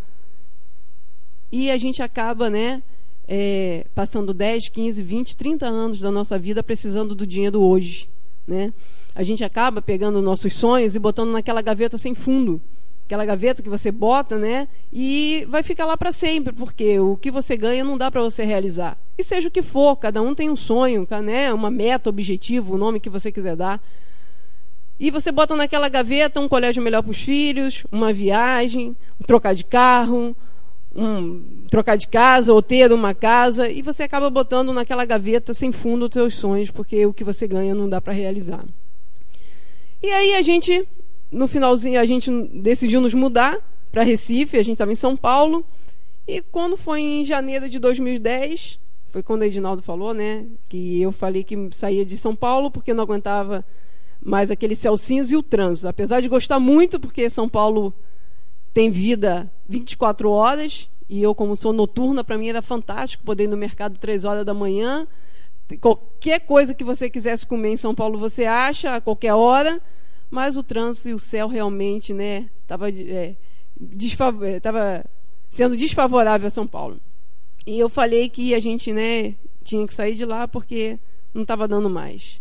E 1.50 1.72
a 1.72 1.78
gente 1.78 2.04
acaba, 2.04 2.50
né, 2.50 2.84
é, 3.32 3.86
passando 3.94 4.34
10, 4.34 4.70
15, 4.70 5.04
20, 5.04 5.38
30 5.38 5.68
anos 5.68 6.00
da 6.00 6.10
nossa 6.10 6.40
vida 6.40 6.64
precisando 6.64 7.14
do 7.14 7.28
dinheiro 7.28 7.62
hoje, 7.62 8.10
né? 8.48 8.74
A 9.14 9.22
gente 9.22 9.44
acaba 9.44 9.84
pegando 9.84 10.20
nossos 10.20 10.56
sonhos 10.56 10.96
e 10.96 11.00
botando 11.00 11.30
naquela 11.30 11.62
gaveta 11.62 11.96
sem 11.98 12.16
fundo 12.16 12.60
aquela 13.10 13.26
gaveta 13.26 13.64
que 13.64 13.70
você 13.70 13.92
bota, 13.92 14.38
né? 14.38 14.68
E 14.94 15.44
vai 15.50 15.64
ficar 15.64 15.88
lá 15.88 15.98
para 15.98 16.12
sempre, 16.12 16.54
porque 16.54 17.00
o 17.00 17.18
que 17.18 17.32
você 17.32 17.58
ganha 17.58 17.84
não 17.84 17.98
dá 17.98 18.12
para 18.12 18.22
você 18.22 18.44
realizar. 18.44 18.96
E 19.18 19.24
seja 19.24 19.48
o 19.48 19.52
que 19.52 19.64
for, 19.64 19.96
cada 19.96 20.22
um 20.22 20.36
tem 20.36 20.48
um 20.48 20.56
sonho, 20.56 21.08
né? 21.24 21.52
Uma 21.52 21.72
meta, 21.72 22.08
objetivo, 22.08 22.76
o 22.76 22.78
nome 22.78 23.00
que 23.00 23.10
você 23.10 23.32
quiser 23.32 23.56
dar. 23.56 23.82
E 25.00 25.10
você 25.10 25.32
bota 25.32 25.56
naquela 25.56 25.90
gaveta 25.90 26.40
um 26.40 26.48
colégio 26.48 26.84
melhor 26.84 27.02
para 27.02 27.10
os 27.10 27.20
filhos, 27.20 27.84
uma 27.92 28.14
viagem, 28.14 28.96
um 29.20 29.24
trocar 29.24 29.56
de 29.56 29.64
carro, 29.64 30.36
um 30.96 31.42
trocar 31.70 31.96
de 31.96 32.08
casa 32.08 32.54
ou 32.54 32.62
ter 32.62 32.92
uma 32.92 33.14
casa, 33.14 33.70
e 33.70 33.82
você 33.82 34.04
acaba 34.04 34.30
botando 34.30 34.74
naquela 34.74 35.06
gaveta 35.06 35.54
sem 35.54 35.72
fundo 35.72 36.06
os 36.06 36.14
seus 36.14 36.36
sonhos, 36.36 36.72
porque 36.72 37.06
o 37.06 37.14
que 37.14 37.24
você 37.24 37.48
ganha 37.48 37.76
não 37.76 37.88
dá 37.88 38.02
para 38.02 38.14
realizar. 38.14 38.66
E 40.02 40.10
aí 40.10 40.36
a 40.36 40.42
gente 40.42 40.88
no 41.32 41.48
finalzinho 41.48 42.00
a 42.00 42.06
gente 42.06 42.32
decidiu 42.54 43.02
nos 43.02 43.14
mudar 43.14 43.58
para 43.92 44.04
Recife, 44.04 44.58
a 44.58 44.64
gente 44.64 44.76
estava 44.76 44.92
em 44.92 44.96
São 44.96 45.16
Paulo. 45.16 45.66
E 46.28 46.42
quando 46.42 46.78
foi 46.78 47.02
em 47.02 47.26
janeiro 47.26 47.70
de 47.70 47.80
2010, 47.80 48.80
foi 49.10 49.24
quando 49.24 49.42
o 49.42 49.46
Edinaldo 49.46 49.82
falou, 49.82 50.14
né, 50.14 50.46
que 50.68 51.02
eu 51.02 51.12
falei 51.12 51.44
que 51.44 51.70
saía 51.72 52.06
de 52.06 52.18
São 52.18 52.36
Paulo 52.36 52.70
porque 52.70 52.94
não 52.94 53.04
aguentava 53.04 53.66
mais 54.22 54.52
aquele 54.52 54.76
céu 54.76 54.98
cinza 54.98 55.34
e 55.34 55.38
o 55.38 55.44
trânsito. 55.44 55.88
Apesar 55.88 56.22
de 56.22 56.28
gostar 56.28 56.60
muito, 56.60 57.00
porque 57.00 57.30
São 57.30 57.48
Paulo 57.48 57.94
tem 58.74 58.90
vida 58.90 59.52
24 59.68 60.30
horas, 60.30 60.90
e 61.10 61.24
eu, 61.24 61.34
como 61.34 61.56
sou 61.56 61.74
noturna, 61.74 62.24
para 62.24 62.38
mim 62.38 62.50
era 62.50 62.62
fantástico 62.62 63.24
poder 63.24 63.46
ir 63.46 63.48
no 63.48 63.58
mercado 63.58 63.98
3 63.98 64.26
horas 64.26 64.46
da 64.46 64.54
manhã. 64.54 65.08
Qualquer 65.82 66.40
coisa 66.42 66.74
que 66.74 66.84
você 66.84 67.10
quisesse 67.10 67.48
comer 67.48 67.70
em 67.70 67.78
São 67.78 67.96
Paulo, 67.96 68.20
você 68.20 68.46
acha 68.46 68.96
a 68.96 69.02
qualquer 69.02 69.34
hora. 69.34 69.82
Mas 70.30 70.56
o 70.56 70.62
trânsito 70.62 71.10
e 71.10 71.14
o 71.14 71.20
céu 71.20 71.48
realmente 71.48 72.14
né 72.14 72.48
estava 72.62 72.92
é, 72.92 73.36
é 73.82 75.04
sendo 75.50 75.76
desfavorável 75.76 76.46
a 76.46 76.52
São 76.52 76.68
Paulo. 76.68 77.00
E 77.66 77.80
eu 77.80 77.90
falei 77.90 78.30
que 78.30 78.54
a 78.54 78.60
gente 78.60 78.94
né 78.94 79.34
tinha 79.64 79.88
que 79.88 79.94
sair 79.94 80.14
de 80.14 80.26
lá 80.26 80.48
porque 80.48 81.00
não 81.34 81.42
estava 81.42 81.68
dando 81.68 81.90
mais. 81.90 82.40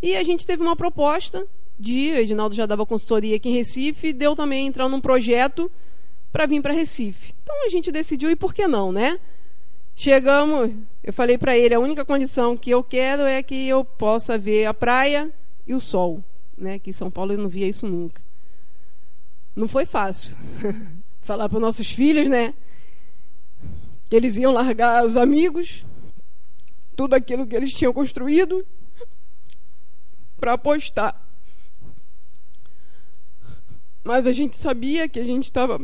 E 0.00 0.16
a 0.16 0.22
gente 0.22 0.46
teve 0.46 0.62
uma 0.62 0.74
proposta 0.76 1.46
de 1.78 2.12
o 2.12 2.16
Edinaldo 2.16 2.54
já 2.54 2.64
dava 2.64 2.86
consultoria 2.86 3.36
aqui 3.36 3.50
em 3.50 3.52
Recife 3.52 4.14
deu 4.14 4.34
também 4.34 4.66
entrar 4.66 4.88
num 4.88 5.00
projeto 5.00 5.70
para 6.32 6.46
vir 6.46 6.62
para 6.62 6.72
Recife 6.72 7.34
então 7.42 7.64
a 7.64 7.68
gente 7.68 7.90
decidiu 7.90 8.30
e 8.30 8.36
por 8.36 8.52
que 8.54 8.66
não 8.66 8.92
né 8.92 9.18
chegamos 9.94 10.72
eu 11.02 11.12
falei 11.12 11.38
para 11.38 11.56
ele 11.56 11.74
a 11.74 11.80
única 11.80 12.04
condição 12.04 12.56
que 12.56 12.70
eu 12.70 12.82
quero 12.82 13.22
é 13.22 13.42
que 13.42 13.68
eu 13.68 13.84
possa 13.84 14.36
ver 14.36 14.66
a 14.66 14.74
praia 14.74 15.30
e 15.66 15.74
o 15.74 15.80
sol 15.80 16.22
né? 16.56 16.78
Que 16.78 16.90
em 16.90 16.92
São 16.92 17.10
Paulo 17.10 17.32
eu 17.32 17.38
não 17.38 17.48
via 17.48 17.68
isso 17.68 17.86
nunca. 17.86 18.22
Não 19.54 19.68
foi 19.68 19.84
fácil 19.84 20.36
falar 21.22 21.48
para 21.48 21.56
os 21.56 21.62
nossos 21.62 21.90
filhos, 21.90 22.28
né? 22.28 22.54
Que 24.08 24.16
eles 24.16 24.36
iam 24.36 24.52
largar 24.52 25.04
os 25.04 25.16
amigos, 25.16 25.84
tudo 26.94 27.14
aquilo 27.14 27.46
que 27.46 27.56
eles 27.56 27.72
tinham 27.72 27.92
construído, 27.92 28.64
para 30.38 30.54
apostar. 30.54 31.20
Mas 34.04 34.26
a 34.26 34.32
gente 34.32 34.56
sabia 34.56 35.08
que 35.08 35.18
a 35.18 35.24
gente 35.24 35.44
estava. 35.44 35.80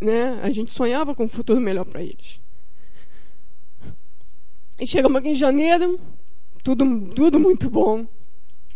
Né? 0.00 0.40
A 0.42 0.50
gente 0.50 0.72
sonhava 0.72 1.14
com 1.14 1.24
um 1.24 1.28
futuro 1.28 1.60
melhor 1.60 1.84
para 1.84 2.02
eles. 2.02 2.40
E 4.78 4.86
chegamos 4.86 5.18
aqui 5.18 5.30
em 5.30 5.34
janeiro, 5.34 5.98
tudo, 6.62 6.84
tudo 7.14 7.40
muito 7.40 7.68
bom. 7.68 8.06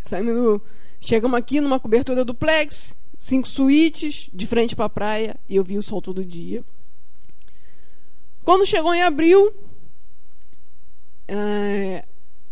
Saímos 0.03 0.35
no, 0.35 0.63
chegamos 1.01 1.39
aqui 1.39 1.61
numa 1.61 1.79
cobertura 1.79 2.25
duplex, 2.25 2.97
cinco 3.17 3.47
suítes, 3.47 4.29
de 4.33 4.47
frente 4.47 4.75
para 4.75 4.87
a 4.87 4.91
praia, 4.91 5.37
e 5.49 5.55
eu 5.55 5.63
vi 5.63 5.79
o 5.79 5.83
sol 5.83 6.03
todo 6.03 6.25
dia. 6.25 6.65
Quando 8.45 8.67
chegou 8.67 8.93
em 8.93 9.03
abril, 9.03 9.55
é, 11.29 12.05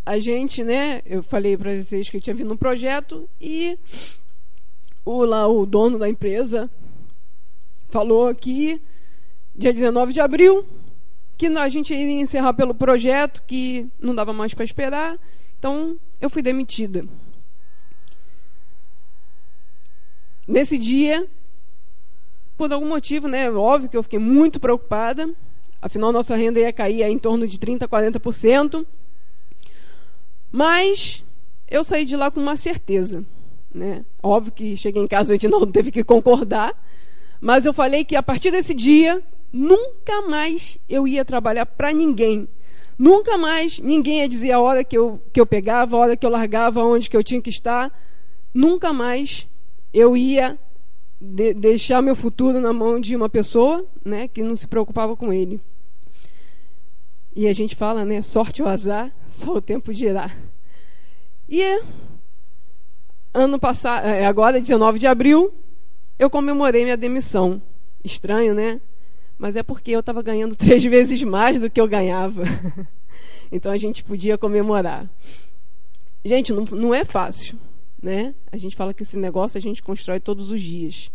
a 0.06 0.18
gente, 0.20 0.62
né, 0.62 1.02
eu 1.04 1.22
falei 1.22 1.56
para 1.56 1.82
vocês 1.82 2.08
que 2.08 2.16
eu 2.16 2.20
tinha 2.20 2.34
vindo 2.34 2.52
um 2.52 2.56
projeto 2.56 3.28
e 3.40 3.76
o, 5.04 5.24
lá, 5.24 5.48
o 5.48 5.66
dono 5.66 5.98
da 5.98 6.08
empresa 6.08 6.70
falou 7.90 8.28
aqui, 8.28 8.80
dia 9.54 9.72
19 9.72 10.12
de 10.12 10.20
abril, 10.20 10.64
que 11.36 11.46
a 11.46 11.68
gente 11.68 11.94
iria 11.94 12.20
encerrar 12.20 12.54
pelo 12.54 12.74
projeto, 12.74 13.42
que 13.46 13.86
não 14.00 14.14
dava 14.14 14.32
mais 14.32 14.54
para 14.54 14.64
esperar. 14.64 15.18
Então, 15.58 15.98
eu 16.20 16.30
fui 16.30 16.42
demitida. 16.42 17.04
Nesse 20.46 20.76
dia, 20.76 21.26
por 22.56 22.72
algum 22.72 22.88
motivo, 22.88 23.28
né, 23.28 23.50
óbvio 23.50 23.88
que 23.88 23.96
eu 23.96 24.02
fiquei 24.02 24.18
muito 24.18 24.60
preocupada, 24.60 25.30
afinal 25.80 26.12
nossa 26.12 26.36
renda 26.36 26.60
ia 26.60 26.72
cair 26.72 27.02
em 27.04 27.18
torno 27.18 27.46
de 27.46 27.58
30%, 27.58 27.88
40%, 27.88 28.86
mas 30.52 31.24
eu 31.70 31.84
saí 31.84 32.04
de 32.04 32.16
lá 32.16 32.30
com 32.30 32.40
uma 32.40 32.56
certeza. 32.56 33.24
Né? 33.72 34.04
Óbvio 34.22 34.52
que 34.52 34.76
cheguei 34.76 35.02
em 35.02 35.06
casa 35.06 35.32
e 35.32 35.34
o 35.34 35.36
Edinaldo 35.36 35.68
teve 35.68 35.92
que 35.92 36.02
concordar, 36.02 36.74
mas 37.40 37.64
eu 37.64 37.72
falei 37.72 38.04
que 38.04 38.14
a 38.14 38.22
partir 38.22 38.50
desse 38.50 38.74
dia, 38.74 39.22
nunca 39.52 40.22
mais 40.22 40.78
eu 40.88 41.08
ia 41.08 41.24
trabalhar 41.24 41.66
para 41.66 41.92
ninguém. 41.92 42.48
Nunca 42.98 43.38
mais 43.38 43.78
ninguém 43.78 44.18
ia 44.18 44.28
dizer 44.28 44.52
a 44.52 44.60
hora 44.60 44.84
que 44.84 44.96
eu, 44.96 45.20
que 45.32 45.40
eu 45.40 45.46
pegava, 45.46 45.96
a 45.96 46.00
hora 46.00 46.16
que 46.16 46.26
eu 46.26 46.30
largava, 46.30 46.84
onde 46.84 47.08
que 47.08 47.16
eu 47.16 47.24
tinha 47.24 47.40
que 47.40 47.48
estar. 47.48 47.90
Nunca 48.52 48.92
mais 48.92 49.48
eu 49.92 50.16
ia 50.16 50.58
de 51.20 51.54
deixar 51.54 52.02
meu 52.02 52.14
futuro 52.14 52.60
na 52.60 52.72
mão 52.72 53.00
de 53.00 53.16
uma 53.16 53.28
pessoa 53.28 53.86
né, 54.04 54.28
que 54.28 54.42
não 54.42 54.56
se 54.56 54.68
preocupava 54.68 55.16
com 55.16 55.32
ele. 55.32 55.60
E 57.34 57.46
a 57.46 57.52
gente 57.52 57.76
fala, 57.76 58.04
né, 58.04 58.22
sorte 58.22 58.62
ou 58.62 58.68
azar, 58.68 59.10
só 59.30 59.54
o 59.54 59.62
tempo 59.62 59.94
dirá. 59.94 60.30
E 61.48 61.62
ano 63.32 63.58
passado, 63.58 64.06
é, 64.06 64.26
agora 64.26 64.60
19 64.60 64.98
de 64.98 65.06
abril, 65.06 65.52
eu 66.20 66.30
comemorei 66.30 66.84
minha 66.84 66.96
demissão. 66.96 67.60
Estranho, 68.04 68.54
né? 68.54 68.80
Mas 69.36 69.56
é 69.56 69.62
porque 69.62 69.90
eu 69.90 70.00
estava 70.00 70.22
ganhando 70.22 70.54
três 70.56 70.84
vezes 70.84 71.20
mais 71.22 71.58
do 71.58 71.68
que 71.68 71.80
eu 71.80 71.88
ganhava. 71.88 72.44
então 73.50 73.72
a 73.72 73.76
gente 73.76 74.04
podia 74.04 74.38
comemorar. 74.38 75.08
Gente, 76.24 76.52
não, 76.52 76.64
não 76.64 76.94
é 76.94 77.04
fácil 77.04 77.58
né? 78.02 78.34
A 78.50 78.56
gente 78.56 78.76
fala 78.76 78.94
que 78.94 79.02
esse 79.02 79.18
negócio 79.18 79.58
a 79.58 79.60
gente 79.60 79.82
constrói 79.82 80.20
todos 80.20 80.50
os 80.50 80.60
dias. 80.60 81.10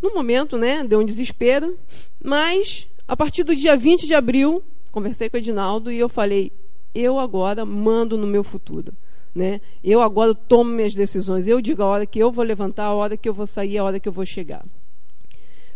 No 0.00 0.14
momento, 0.14 0.56
né, 0.56 0.82
deu 0.82 1.00
um 1.00 1.04
desespero, 1.04 1.78
mas 2.22 2.88
a 3.06 3.16
partir 3.16 3.44
do 3.44 3.54
dia 3.54 3.76
20 3.76 4.06
de 4.06 4.14
abril, 4.14 4.62
conversei 4.90 5.28
com 5.28 5.36
o 5.36 5.40
Edinaldo 5.40 5.92
e 5.92 5.98
eu 5.98 6.08
falei: 6.08 6.50
eu 6.94 7.18
agora 7.18 7.64
mando 7.64 8.16
no 8.16 8.26
meu 8.26 8.42
futuro. 8.42 8.92
Né? 9.34 9.60
Eu 9.82 10.00
agora 10.00 10.34
tomo 10.34 10.70
minhas 10.70 10.94
decisões. 10.94 11.46
Eu 11.46 11.60
digo 11.60 11.82
a 11.82 11.86
hora 11.86 12.06
que 12.06 12.18
eu 12.18 12.32
vou 12.32 12.44
levantar, 12.44 12.86
a 12.86 12.94
hora 12.94 13.16
que 13.16 13.28
eu 13.28 13.34
vou 13.34 13.46
sair, 13.46 13.78
a 13.78 13.84
hora 13.84 14.00
que 14.00 14.08
eu 14.08 14.12
vou 14.12 14.26
chegar. 14.26 14.64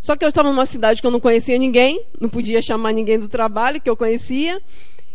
Só 0.01 0.15
que 0.15 0.23
eu 0.23 0.29
estava 0.29 0.49
numa 0.49 0.65
cidade 0.65 1.01
que 1.01 1.07
eu 1.07 1.11
não 1.11 1.19
conhecia 1.19 1.57
ninguém, 1.57 2.05
não 2.19 2.29
podia 2.29 2.61
chamar 2.61 2.91
ninguém 2.91 3.19
do 3.19 3.27
trabalho 3.27 3.81
que 3.81 3.89
eu 3.89 3.97
conhecia. 3.97 4.61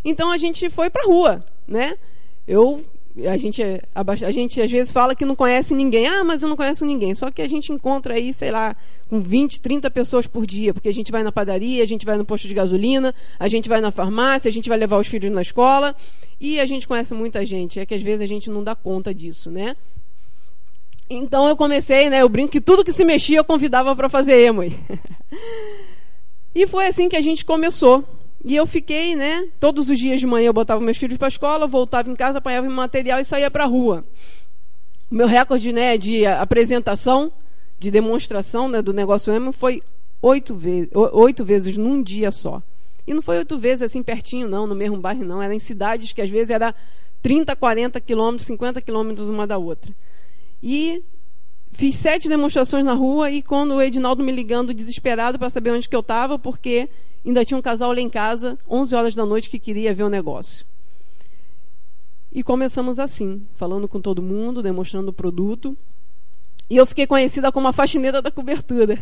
Então 0.04 0.30
a 0.30 0.38
gente 0.38 0.68
foi 0.70 0.90
para 0.90 1.04
a 1.04 1.06
rua, 1.06 1.44
né? 1.68 1.96
Eu 2.48 2.84
a 3.28 3.36
gente, 3.36 3.62
a, 3.94 4.30
gente 4.30 4.60
às 4.60 4.70
vezes 4.70 4.92
fala 4.92 5.14
que 5.14 5.24
não 5.24 5.34
conhece 5.34 5.74
ninguém. 5.74 6.06
Ah, 6.06 6.24
mas 6.24 6.42
eu 6.42 6.48
não 6.48 6.56
conheço 6.56 6.84
ninguém. 6.84 7.14
Só 7.14 7.30
que 7.30 7.42
a 7.42 7.48
gente 7.48 7.72
encontra 7.72 8.14
aí, 8.14 8.32
sei 8.32 8.50
lá, 8.50 8.76
com 9.08 9.20
20, 9.20 9.60
30 9.60 9.90
pessoas 9.90 10.26
por 10.26 10.46
dia, 10.46 10.72
porque 10.72 10.88
a 10.88 10.94
gente 10.94 11.10
vai 11.10 11.22
na 11.22 11.32
padaria, 11.32 11.82
a 11.82 11.86
gente 11.86 12.06
vai 12.06 12.16
no 12.16 12.24
posto 12.24 12.46
de 12.46 12.54
gasolina, 12.54 13.14
a 13.38 13.48
gente 13.48 13.68
vai 13.68 13.80
na 13.80 13.90
farmácia, 13.90 14.48
a 14.48 14.52
gente 14.52 14.68
vai 14.68 14.78
levar 14.78 14.98
os 14.98 15.06
filhos 15.06 15.32
na 15.32 15.42
escola 15.42 15.94
e 16.40 16.60
a 16.60 16.66
gente 16.66 16.86
conhece 16.86 17.14
muita 17.14 17.44
gente. 17.44 17.80
É 17.80 17.86
que 17.86 17.94
às 17.94 18.02
vezes 18.02 18.22
a 18.22 18.26
gente 18.26 18.48
não 18.48 18.62
dá 18.62 18.74
conta 18.74 19.12
disso, 19.12 19.50
né? 19.50 19.76
Então 21.08 21.48
eu 21.48 21.56
comecei, 21.56 22.08
né? 22.08 22.22
Eu 22.22 22.28
brinco 22.28 22.52
que 22.52 22.60
tudo 22.60 22.84
que 22.84 22.92
se 22.92 23.04
mexia 23.04 23.38
eu 23.38 23.44
convidava 23.44 23.96
para 23.96 24.08
fazer 24.08 24.38
emo. 24.38 24.62
e 26.54 26.66
foi 26.68 26.86
assim 26.86 27.08
que 27.08 27.16
a 27.16 27.20
gente 27.20 27.44
começou. 27.44 28.04
E 28.44 28.56
eu 28.56 28.66
fiquei, 28.66 29.14
né? 29.14 29.46
Todos 29.58 29.90
os 29.90 29.98
dias 29.98 30.18
de 30.18 30.26
manhã 30.26 30.46
eu 30.46 30.52
botava 30.52 30.80
meus 30.80 30.96
filhos 30.96 31.18
para 31.18 31.26
a 31.26 31.28
escola, 31.28 31.66
voltava 31.66 32.10
em 32.10 32.16
casa, 32.16 32.38
apanhava 32.38 32.66
meu 32.66 32.76
material 32.76 33.20
e 33.20 33.24
saía 33.24 33.50
para 33.50 33.64
a 33.64 33.66
rua. 33.66 34.04
O 35.10 35.14
meu 35.14 35.26
recorde 35.26 35.72
né, 35.72 35.98
de 35.98 36.24
apresentação, 36.24 37.30
de 37.78 37.90
demonstração 37.90 38.68
né, 38.68 38.80
do 38.80 38.94
negócio 38.94 39.32
emo 39.32 39.52
foi 39.52 39.82
oito, 40.22 40.54
ve 40.54 40.88
oito 40.94 41.44
vezes 41.44 41.76
num 41.76 42.02
dia 42.02 42.30
só. 42.30 42.62
E 43.06 43.12
não 43.12 43.20
foi 43.20 43.38
oito 43.38 43.58
vezes 43.58 43.82
assim 43.82 44.02
pertinho, 44.02 44.48
não, 44.48 44.66
no 44.66 44.74
mesmo 44.74 44.96
bairro, 44.98 45.24
não. 45.24 45.42
Era 45.42 45.54
em 45.54 45.58
cidades 45.58 46.12
que 46.12 46.22
às 46.22 46.30
vezes 46.30 46.50
era 46.50 46.74
30, 47.22 47.54
40 47.56 48.00
quilômetros, 48.00 48.46
50 48.46 48.80
quilômetros 48.80 49.28
uma 49.28 49.46
da 49.46 49.58
outra. 49.58 49.92
E 50.62 51.02
fiz 51.72 51.96
sete 51.96 52.28
demonstrações 52.28 52.84
na 52.84 52.94
rua 52.94 53.30
e 53.30 53.42
quando 53.42 53.74
o 53.74 53.82
Edinaldo 53.82 54.22
me 54.22 54.32
ligando 54.32 54.72
desesperado 54.72 55.38
para 55.38 55.50
saber 55.50 55.72
onde 55.72 55.88
que 55.88 55.96
eu 55.96 56.00
estava, 56.00 56.38
porque 56.38 56.88
ainda 57.24 57.44
tinha 57.44 57.58
um 57.58 57.62
casal 57.62 57.92
lá 57.92 58.00
em 58.00 58.08
casa, 58.08 58.58
11 58.68 58.94
horas 58.94 59.14
da 59.14 59.26
noite, 59.26 59.50
que 59.50 59.58
queria 59.58 59.94
ver 59.94 60.04
o 60.04 60.08
negócio. 60.08 60.64
E 62.32 62.42
começamos 62.42 62.98
assim, 62.98 63.44
falando 63.56 63.88
com 63.88 64.00
todo 64.00 64.22
mundo, 64.22 64.62
demonstrando 64.62 65.10
o 65.10 65.12
produto. 65.12 65.76
E 66.68 66.76
eu 66.76 66.86
fiquei 66.86 67.06
conhecida 67.06 67.50
como 67.50 67.66
a 67.66 67.72
faxineira 67.72 68.22
da 68.22 68.30
cobertura. 68.30 68.96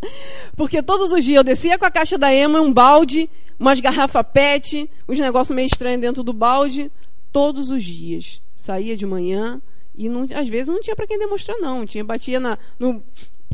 Porque 0.54 0.82
todos 0.82 1.10
os 1.10 1.24
dias 1.24 1.38
eu 1.38 1.44
descia 1.44 1.78
com 1.78 1.86
a 1.86 1.90
caixa 1.90 2.18
da 2.18 2.32
Ema, 2.32 2.60
um 2.60 2.72
balde, 2.72 3.30
umas 3.58 3.80
garrafas 3.80 4.26
PET, 4.32 4.90
uns 5.08 5.18
negócios 5.18 5.56
meio 5.56 5.66
estranhos 5.66 6.02
dentro 6.02 6.22
do 6.22 6.34
balde, 6.34 6.92
todos 7.32 7.70
os 7.70 7.82
dias. 7.82 8.42
Saía 8.54 8.94
de 8.94 9.06
manhã 9.06 9.62
e 9.96 10.08
não, 10.08 10.26
às 10.34 10.48
vezes 10.48 10.68
não 10.68 10.80
tinha 10.80 10.94
para 10.94 11.06
quem 11.06 11.18
demonstrar, 11.18 11.58
não. 11.58 11.86
Tinha, 11.86 12.04
batia 12.04 12.38
na, 12.38 12.58
no, 12.78 13.02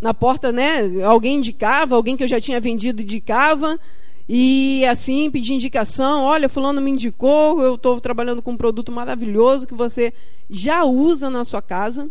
na 0.04 0.14
porta, 0.14 0.52
né? 0.52 1.02
Alguém 1.02 1.38
indicava, 1.38 1.96
alguém 1.96 2.16
que 2.16 2.22
eu 2.22 2.28
já 2.28 2.40
tinha 2.40 2.60
vendido 2.60 3.02
indicava. 3.02 3.80
E 4.28 4.84
assim, 4.86 5.30
pedir 5.30 5.52
indicação, 5.52 6.22
olha, 6.22 6.48
fulano 6.48 6.80
me 6.80 6.90
indicou, 6.90 7.60
eu 7.60 7.74
estou 7.74 8.00
trabalhando 8.00 8.40
com 8.40 8.52
um 8.52 8.56
produto 8.56 8.90
maravilhoso 8.92 9.66
que 9.66 9.74
você 9.74 10.14
já 10.48 10.84
usa 10.84 11.28
na 11.28 11.44
sua 11.44 11.60
casa 11.60 12.08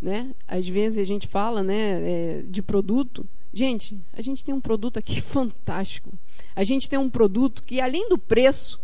né? 0.00 0.30
Às 0.46 0.68
vezes 0.68 0.98
a 0.98 1.04
gente 1.04 1.26
fala, 1.26 1.62
né, 1.62 2.00
é, 2.02 2.42
de 2.48 2.62
produto. 2.62 3.26
Gente, 3.52 3.98
a 4.12 4.22
gente 4.22 4.44
tem 4.44 4.54
um 4.54 4.60
produto 4.60 4.98
aqui 4.98 5.20
fantástico. 5.22 6.10
A 6.54 6.64
gente 6.64 6.88
tem 6.88 6.98
um 6.98 7.10
produto 7.10 7.62
que 7.62 7.80
além 7.80 8.08
do 8.08 8.16
preço, 8.16 8.80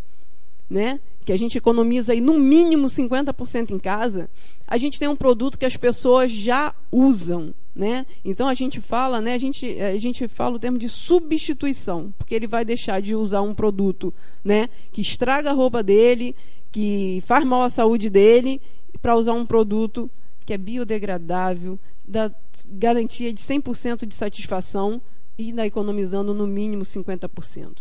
né, 0.69 1.01
que 1.25 1.33
a 1.33 1.37
gente 1.37 1.57
economiza 1.57 2.13
aí 2.13 2.21
no 2.21 2.39
mínimo 2.39 2.87
50% 2.87 3.71
em 3.71 3.79
casa, 3.79 4.29
a 4.67 4.77
gente 4.77 4.99
tem 4.99 5.09
um 5.09 5.17
produto 5.17 5.59
que 5.59 5.65
as 5.65 5.77
pessoas 5.77 6.31
já 6.31 6.75
usam, 6.91 7.55
né? 7.75 8.07
Então 8.25 8.47
a 8.49 8.55
gente 8.55 8.81
fala, 8.81 9.21
né, 9.21 9.35
a 9.35 9.39
gente 9.39 9.67
a 9.81 9.97
gente 9.99 10.29
fala 10.29 10.57
o 10.57 10.59
termo 10.59 10.79
de 10.79 10.89
substituição, 10.89 12.15
porque 12.17 12.35
ele 12.35 12.47
vai 12.47 12.65
deixar 12.65 13.03
de 13.03 13.15
usar 13.15 13.43
um 13.43 13.55
produto, 13.55 14.15
né, 14.45 14.69
que 14.93 15.01
estraga 15.01 15.51
a 15.51 15.53
roupa 15.53 15.83
dele, 15.83 16.37
que 16.71 17.23
faz 17.27 17.45
mal 17.45 17.63
à 17.63 17.71
saúde 17.71 18.09
dele, 18.09 18.61
para 19.03 19.17
usar 19.17 19.33
um 19.33 19.45
produto 19.45 20.11
que 20.47 20.53
é 20.53 20.59
biodegradável, 20.59 21.79
dá 22.07 22.31
garantia 22.69 23.33
de 23.33 23.41
100% 23.41 24.07
de 24.07 24.15
satisfação 24.15 25.01
e 25.39 25.47
ainda 25.47 25.67
economizando 25.67 26.33
no 26.33 26.47
mínimo 26.47 26.83
50%. 26.83 27.79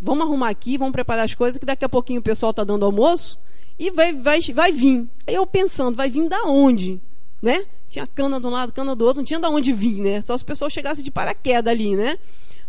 Vamos 0.00 0.26
arrumar 0.26 0.48
aqui, 0.48 0.78
vamos 0.78 0.92
preparar 0.92 1.24
as 1.24 1.34
coisas, 1.34 1.58
que 1.58 1.66
daqui 1.66 1.84
a 1.84 1.88
pouquinho 1.88 2.20
o 2.20 2.22
pessoal 2.22 2.50
está 2.50 2.64
dando 2.64 2.84
almoço 2.84 3.38
e 3.78 3.90
vai, 3.90 4.12
vai, 4.12 4.40
vai 4.40 4.72
vir. 4.72 5.06
Eu 5.26 5.46
pensando, 5.46 5.96
vai 5.96 6.10
vir 6.10 6.28
da 6.28 6.44
onde? 6.44 7.00
Né? 7.40 7.64
Tinha 7.88 8.06
cana 8.06 8.40
de 8.40 8.46
um 8.46 8.50
lado, 8.50 8.72
cana 8.72 8.94
do 8.94 9.04
outro, 9.04 9.20
não 9.20 9.24
tinha 9.24 9.40
da 9.40 9.48
onde 9.48 9.72
vir, 9.72 10.00
né? 10.00 10.20
Só 10.22 10.36
se 10.36 10.42
o 10.44 10.46
pessoal 10.46 10.70
chegasse 10.70 11.02
de 11.02 11.10
paraquedas 11.10 11.72
ali, 11.72 11.96
né? 11.96 12.18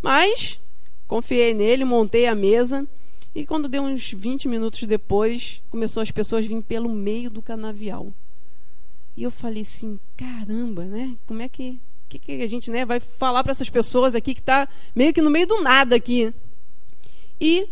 Mas 0.01 0.59
confiei 1.07 1.53
nele, 1.53 1.83
montei 1.83 2.25
a 2.27 2.35
mesa 2.35 2.87
e 3.33 3.45
quando 3.45 3.67
deu 3.67 3.83
uns 3.83 4.11
20 4.11 4.47
minutos 4.47 4.81
depois, 4.83 5.61
começou 5.69 6.01
as 6.01 6.11
pessoas 6.11 6.45
a 6.45 6.47
vir 6.47 6.61
pelo 6.63 6.89
meio 6.89 7.29
do 7.29 7.41
canavial. 7.41 8.11
E 9.15 9.23
eu 9.23 9.31
falei 9.31 9.61
assim, 9.61 9.99
caramba, 10.17 10.85
né? 10.85 11.15
Como 11.27 11.41
é 11.41 11.49
que, 11.49 11.79
que, 12.07 12.17
que 12.17 12.41
a 12.41 12.47
gente 12.47 12.71
né, 12.71 12.85
vai 12.85 12.99
falar 12.99 13.43
para 13.43 13.51
essas 13.51 13.69
pessoas 13.69 14.15
aqui 14.15 14.33
que 14.33 14.39
está 14.39 14.67
meio 14.95 15.13
que 15.13 15.21
no 15.21 15.29
meio 15.29 15.45
do 15.45 15.61
nada 15.61 15.95
aqui? 15.95 16.33
E 17.39 17.67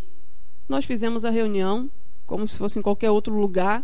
nós 0.69 0.85
fizemos 0.85 1.25
a 1.25 1.29
reunião, 1.29 1.89
como 2.25 2.47
se 2.47 2.57
fosse 2.57 2.77
em 2.77 2.81
qualquer 2.81 3.09
outro 3.09 3.33
lugar. 3.33 3.83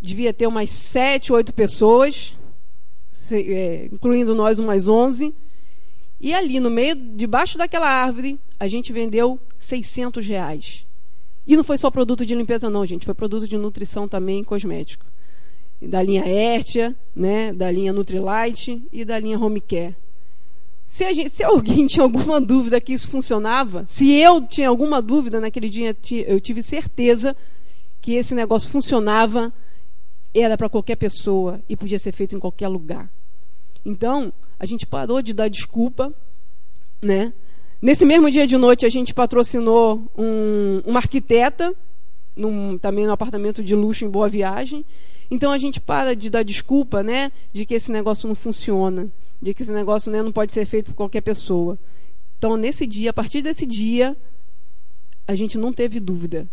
Devia 0.00 0.32
ter 0.32 0.46
umas 0.46 0.70
sete, 0.70 1.32
oito 1.32 1.52
pessoas, 1.52 2.34
incluindo 3.92 4.34
nós 4.34 4.58
umas 4.58 4.88
onze. 4.88 5.34
E 6.20 6.32
ali, 6.32 6.60
no 6.60 6.70
meio, 6.70 6.94
debaixo 6.94 7.58
daquela 7.58 7.88
árvore, 7.88 8.38
a 8.58 8.68
gente 8.68 8.92
vendeu 8.92 9.38
600 9.58 10.26
reais. 10.26 10.86
E 11.46 11.56
não 11.56 11.64
foi 11.64 11.76
só 11.76 11.90
produto 11.90 12.24
de 12.24 12.34
limpeza, 12.34 12.70
não, 12.70 12.86
gente. 12.86 13.04
Foi 13.04 13.14
produto 13.14 13.48
de 13.48 13.56
nutrição 13.56 14.06
também, 14.06 14.44
cosmético 14.44 15.04
da 15.88 16.02
linha 16.02 16.26
Ertia, 16.26 16.94
né, 17.14 17.52
da 17.52 17.70
linha 17.70 17.92
Nutrilite 17.92 18.82
e 18.92 19.04
da 19.04 19.18
linha 19.18 19.38
Home 19.38 19.60
Care. 19.60 19.96
Se, 20.88 21.12
gente, 21.14 21.30
se, 21.30 21.42
alguém 21.42 21.86
tinha 21.88 22.02
alguma 22.02 22.40
dúvida 22.40 22.80
que 22.80 22.92
isso 22.92 23.08
funcionava, 23.08 23.84
se 23.88 24.12
eu 24.12 24.42
tinha 24.46 24.68
alguma 24.68 25.00
dúvida 25.00 25.40
naquele 25.40 25.68
dia, 25.68 25.96
eu 26.26 26.40
tive 26.40 26.62
certeza 26.62 27.34
que 28.00 28.14
esse 28.14 28.34
negócio 28.34 28.70
funcionava, 28.70 29.52
era 30.40 30.56
para 30.56 30.68
qualquer 30.68 30.96
pessoa 30.96 31.60
e 31.68 31.76
podia 31.76 31.98
ser 31.98 32.12
feito 32.12 32.34
em 32.34 32.38
qualquer 32.38 32.68
lugar. 32.68 33.10
Então, 33.84 34.32
a 34.58 34.64
gente 34.64 34.86
parou 34.86 35.20
de 35.20 35.34
dar 35.34 35.48
desculpa, 35.48 36.12
né? 37.00 37.32
Nesse 37.80 38.04
mesmo 38.04 38.30
dia 38.30 38.46
de 38.46 38.56
noite, 38.56 38.86
a 38.86 38.88
gente 38.88 39.12
patrocinou 39.12 40.08
um, 40.16 40.80
uma 40.86 41.00
arquiteta, 41.00 41.74
num, 42.36 42.78
também 42.78 43.06
no 43.06 43.12
apartamento 43.12 43.62
de 43.62 43.74
luxo 43.74 44.04
em 44.04 44.08
Boa 44.08 44.28
Viagem, 44.28 44.84
então 45.30 45.50
a 45.50 45.58
gente 45.58 45.80
para 45.80 46.14
de 46.14 46.30
dar 46.30 46.42
desculpa, 46.42 47.02
né, 47.02 47.32
de 47.52 47.66
que 47.66 47.74
esse 47.74 47.90
negócio 47.90 48.28
não 48.28 48.34
funciona, 48.34 49.08
de 49.40 49.52
que 49.52 49.62
esse 49.62 49.72
negócio 49.72 50.12
né, 50.12 50.22
não 50.22 50.30
pode 50.30 50.52
ser 50.52 50.64
feito 50.64 50.86
por 50.86 50.94
qualquer 50.94 51.22
pessoa. 51.22 51.78
Então 52.38 52.56
nesse 52.56 52.86
dia, 52.86 53.10
a 53.10 53.12
partir 53.12 53.42
desse 53.42 53.66
dia, 53.66 54.16
a 55.26 55.34
gente 55.34 55.58
não 55.58 55.72
teve 55.72 55.98
dúvida. 55.98 56.46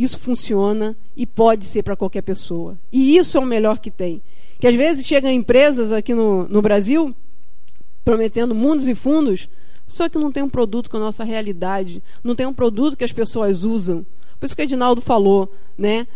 Isso 0.00 0.18
funciona 0.18 0.96
e 1.14 1.26
pode 1.26 1.66
ser 1.66 1.82
para 1.82 1.94
qualquer 1.94 2.22
pessoa. 2.22 2.78
E 2.90 3.18
isso 3.18 3.36
é 3.36 3.40
o 3.40 3.44
melhor 3.44 3.78
que 3.78 3.90
tem. 3.90 4.22
Que 4.58 4.66
às 4.66 4.74
vezes 4.74 5.06
chegam 5.06 5.30
empresas 5.30 5.92
aqui 5.92 6.14
no, 6.14 6.48
no 6.48 6.62
Brasil 6.62 7.14
prometendo 8.02 8.54
mundos 8.54 8.88
e 8.88 8.94
fundos, 8.94 9.46
só 9.86 10.08
que 10.08 10.16
não 10.16 10.32
tem 10.32 10.42
um 10.42 10.48
produto 10.48 10.88
com 10.88 10.96
a 10.96 11.00
nossa 11.00 11.22
realidade, 11.22 12.02
não 12.24 12.34
tem 12.34 12.46
um 12.46 12.54
produto 12.54 12.96
que 12.96 13.04
as 13.04 13.12
pessoas 13.12 13.62
usam. 13.62 14.06
Por 14.38 14.46
isso 14.46 14.56
que 14.56 14.62
o 14.62 14.64
Edinaldo 14.64 15.02
falou, 15.02 15.52
né? 15.76 16.06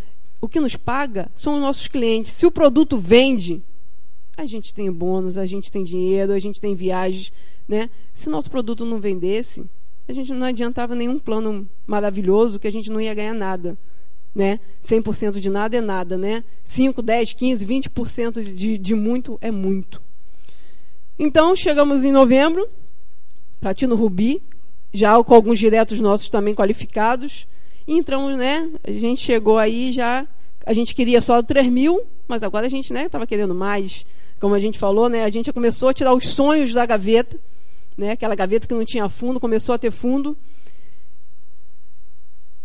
O 0.41 0.49
que 0.49 0.61
nos 0.61 0.77
paga 0.77 1.31
são 1.35 1.57
os 1.57 1.61
nossos 1.61 1.87
clientes. 1.87 2.33
Se 2.33 2.47
o 2.47 2.51
produto 2.51 2.97
vende, 2.97 3.63
a 4.35 4.47
gente 4.47 4.73
tem 4.73 4.91
bônus, 4.91 5.37
a 5.37 5.45
gente 5.45 5.71
tem 5.71 5.83
dinheiro, 5.83 6.33
a 6.33 6.39
gente 6.39 6.59
tem 6.59 6.75
viagens. 6.75 7.31
Né? 7.69 7.91
Se 8.15 8.31
nosso 8.31 8.51
produto 8.51 8.87
não 8.87 8.99
vendesse, 8.99 9.67
a 10.09 10.13
gente 10.13 10.33
não 10.33 10.47
adiantava 10.47 10.95
nenhum 10.95 11.19
plano 11.19 11.69
maravilhoso 11.87 12.59
que 12.59 12.69
a 12.69 12.73
gente 12.73 12.91
não 12.91 13.01
ia 13.01 13.15
ganhar 13.15 13.35
nada. 13.35 13.77
Né? 14.35 14.59
100% 14.83 15.39
de 15.39 15.49
nada 15.49 15.77
é 15.77 15.81
nada, 15.81 16.19
né? 16.19 16.43
5, 16.65 17.01
10, 17.01 17.35
15, 17.35 17.67
20% 17.67 18.55
de, 18.55 18.77
de 18.77 18.95
muito 18.95 19.39
é 19.41 19.51
muito. 19.51 20.03
Então, 21.17 21.55
chegamos 21.55 22.05
em 22.05 22.11
novembro, 22.11 22.69
Platino 23.61 23.95
Rubi, 23.95 24.43
já 24.93 25.23
com 25.23 25.35
alguns 25.35 25.59
diretos 25.59 26.01
nossos 26.01 26.29
também 26.29 26.55
qualificados. 26.55 27.47
E 27.87 27.95
entramos, 27.95 28.37
né? 28.37 28.69
A 28.83 28.91
gente 28.91 29.21
chegou 29.21 29.57
aí 29.57 29.93
já. 29.93 30.27
A 30.67 30.73
gente 30.73 30.95
queria 30.95 31.21
só 31.21 31.43
3 31.43 31.69
mil, 31.69 32.03
mas 32.27 32.43
agora 32.43 32.67
a 32.67 32.69
gente 32.69 32.93
estava 32.93 33.23
né, 33.23 33.27
querendo 33.27 33.55
mais. 33.55 34.05
Como 34.41 34.55
a 34.55 34.59
gente 34.59 34.79
falou, 34.79 35.09
né? 35.09 35.25
A 35.25 35.31
gente 35.31 35.53
começou 35.53 35.89
a 35.89 35.95
tirar 35.95 36.15
os 36.15 36.29
sonhos 36.29 36.73
da 36.73 36.85
gaveta. 36.85 37.39
Né, 37.97 38.11
aquela 38.11 38.35
gaveta 38.35 38.67
que 38.67 38.75
não 38.75 38.85
tinha 38.85 39.09
fundo, 39.09 39.39
começou 39.39 39.75
a 39.75 39.79
ter 39.79 39.91
fundo. 39.91 40.37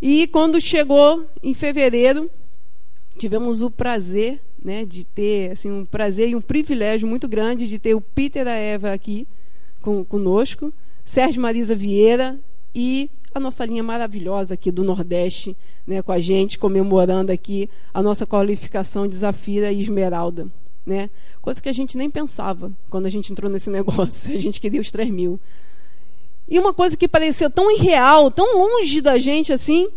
E 0.02 0.28
quando 0.28 0.60
chegou 0.62 1.26
em 1.44 1.54
fevereiro, 1.54 2.32
tivemos 3.18 3.62
o 3.62 3.70
prazer 3.70 4.40
né, 4.64 4.86
de 4.86 5.04
ter 5.04 5.52
assim, 5.52 5.72
um 5.72 5.86
prazer 5.86 6.30
e 6.30 6.36
um 6.36 6.42
privilégio 6.42 7.08
muito 7.08 7.28
grande 7.28 7.68
de 7.68 7.80
ter 7.80 7.94
o 7.94 8.02
Peter 8.02 8.46
da 8.46 8.54
Eva 8.54 8.94
aqui 8.94 9.28
com, 9.82 10.04
conosco, 10.04 10.74
Sérgio 11.06 11.42
Marisa 11.42 11.76
Vieira 11.76 12.38
e 12.74 13.10
a 13.34 13.40
nossa 13.40 13.66
linha 13.66 13.84
maravilhosa 13.84 14.54
aqui 14.54 14.72
do 14.72 14.84
Nordeste, 14.84 15.56
né, 15.86 16.02
com 16.02 16.12
a 16.12 16.20
gente, 16.20 16.58
comemorando 16.58 17.32
aqui 17.32 17.70
a 17.94 18.02
nossa 18.02 18.26
qualificação 18.26 19.08
de 19.08 19.16
Zafira 19.16 19.72
e 19.72 19.82
Esmeralda. 19.82 20.48
Né? 20.90 21.08
Coisa 21.40 21.62
que 21.62 21.70
a 21.70 21.74
gente 21.74 21.96
nem 21.96 22.10
pensava 22.10 22.72
quando 22.90 23.06
a 23.06 23.10
gente 23.10 23.32
entrou 23.32 23.50
nesse 23.50 23.70
negócio. 23.72 24.36
A 24.36 24.40
gente 24.40 24.60
queria 24.60 24.82
os 24.82 24.90
3 24.90 25.12
mil. 25.12 25.40
E 26.48 26.58
uma 26.58 26.74
coisa 26.74 26.98
que 26.98 27.08
parecia 27.08 27.48
tão 27.48 27.70
irreal, 27.70 28.32
tão 28.32 28.58
longe 28.58 29.00
da 29.00 29.20
gente 29.20 29.54
assim, 29.54 29.90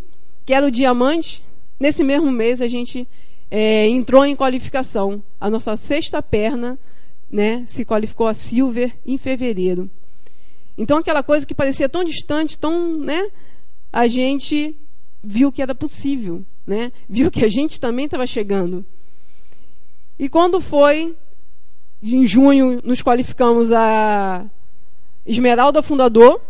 que 0.45 0.53
era 0.53 0.66
o 0.66 0.70
diamante, 0.70 1.43
nesse 1.80 2.05
mesmo 2.05 2.30
mês 2.30 2.61
a 2.61 2.68
gente 2.68 3.09
é, 3.51 3.86
entrou 3.86 4.26
em 4.26 4.36
qualificação. 4.36 5.22
A 5.40 5.49
nossa 5.49 5.74
sexta 5.78 6.22
perna 6.22 6.78
né, 7.30 7.64
se 7.66 7.86
qualificou 7.86 8.26
a 8.26 8.34
silver 8.34 8.93
em 9.07 9.16
fevereiro. 9.16 9.90
Então 10.76 10.99
aquela 10.99 11.22
coisa 11.22 11.47
que 11.47 11.55
parecia 11.55 11.88
tão 11.88 12.05
distante, 12.05 12.59
tão, 12.59 12.99
né, 12.99 13.30
a 13.90 14.07
gente 14.07 14.76
viu 15.24 15.51
que 15.51 15.62
era 15.62 15.74
possível, 15.74 16.45
né? 16.66 16.93
Viu 17.09 17.30
que 17.30 17.45
a 17.45 17.49
gente 17.49 17.80
também 17.80 18.05
estava 18.05 18.26
chegando. 18.26 18.84
E 20.18 20.28
quando 20.28 20.60
foi 20.60 21.14
em 22.02 22.26
junho 22.26 22.80
nos 22.82 23.02
qualificamos 23.02 23.70
a 23.72 24.44
Esmeralda 25.24 25.82
Fundador, 25.82 26.40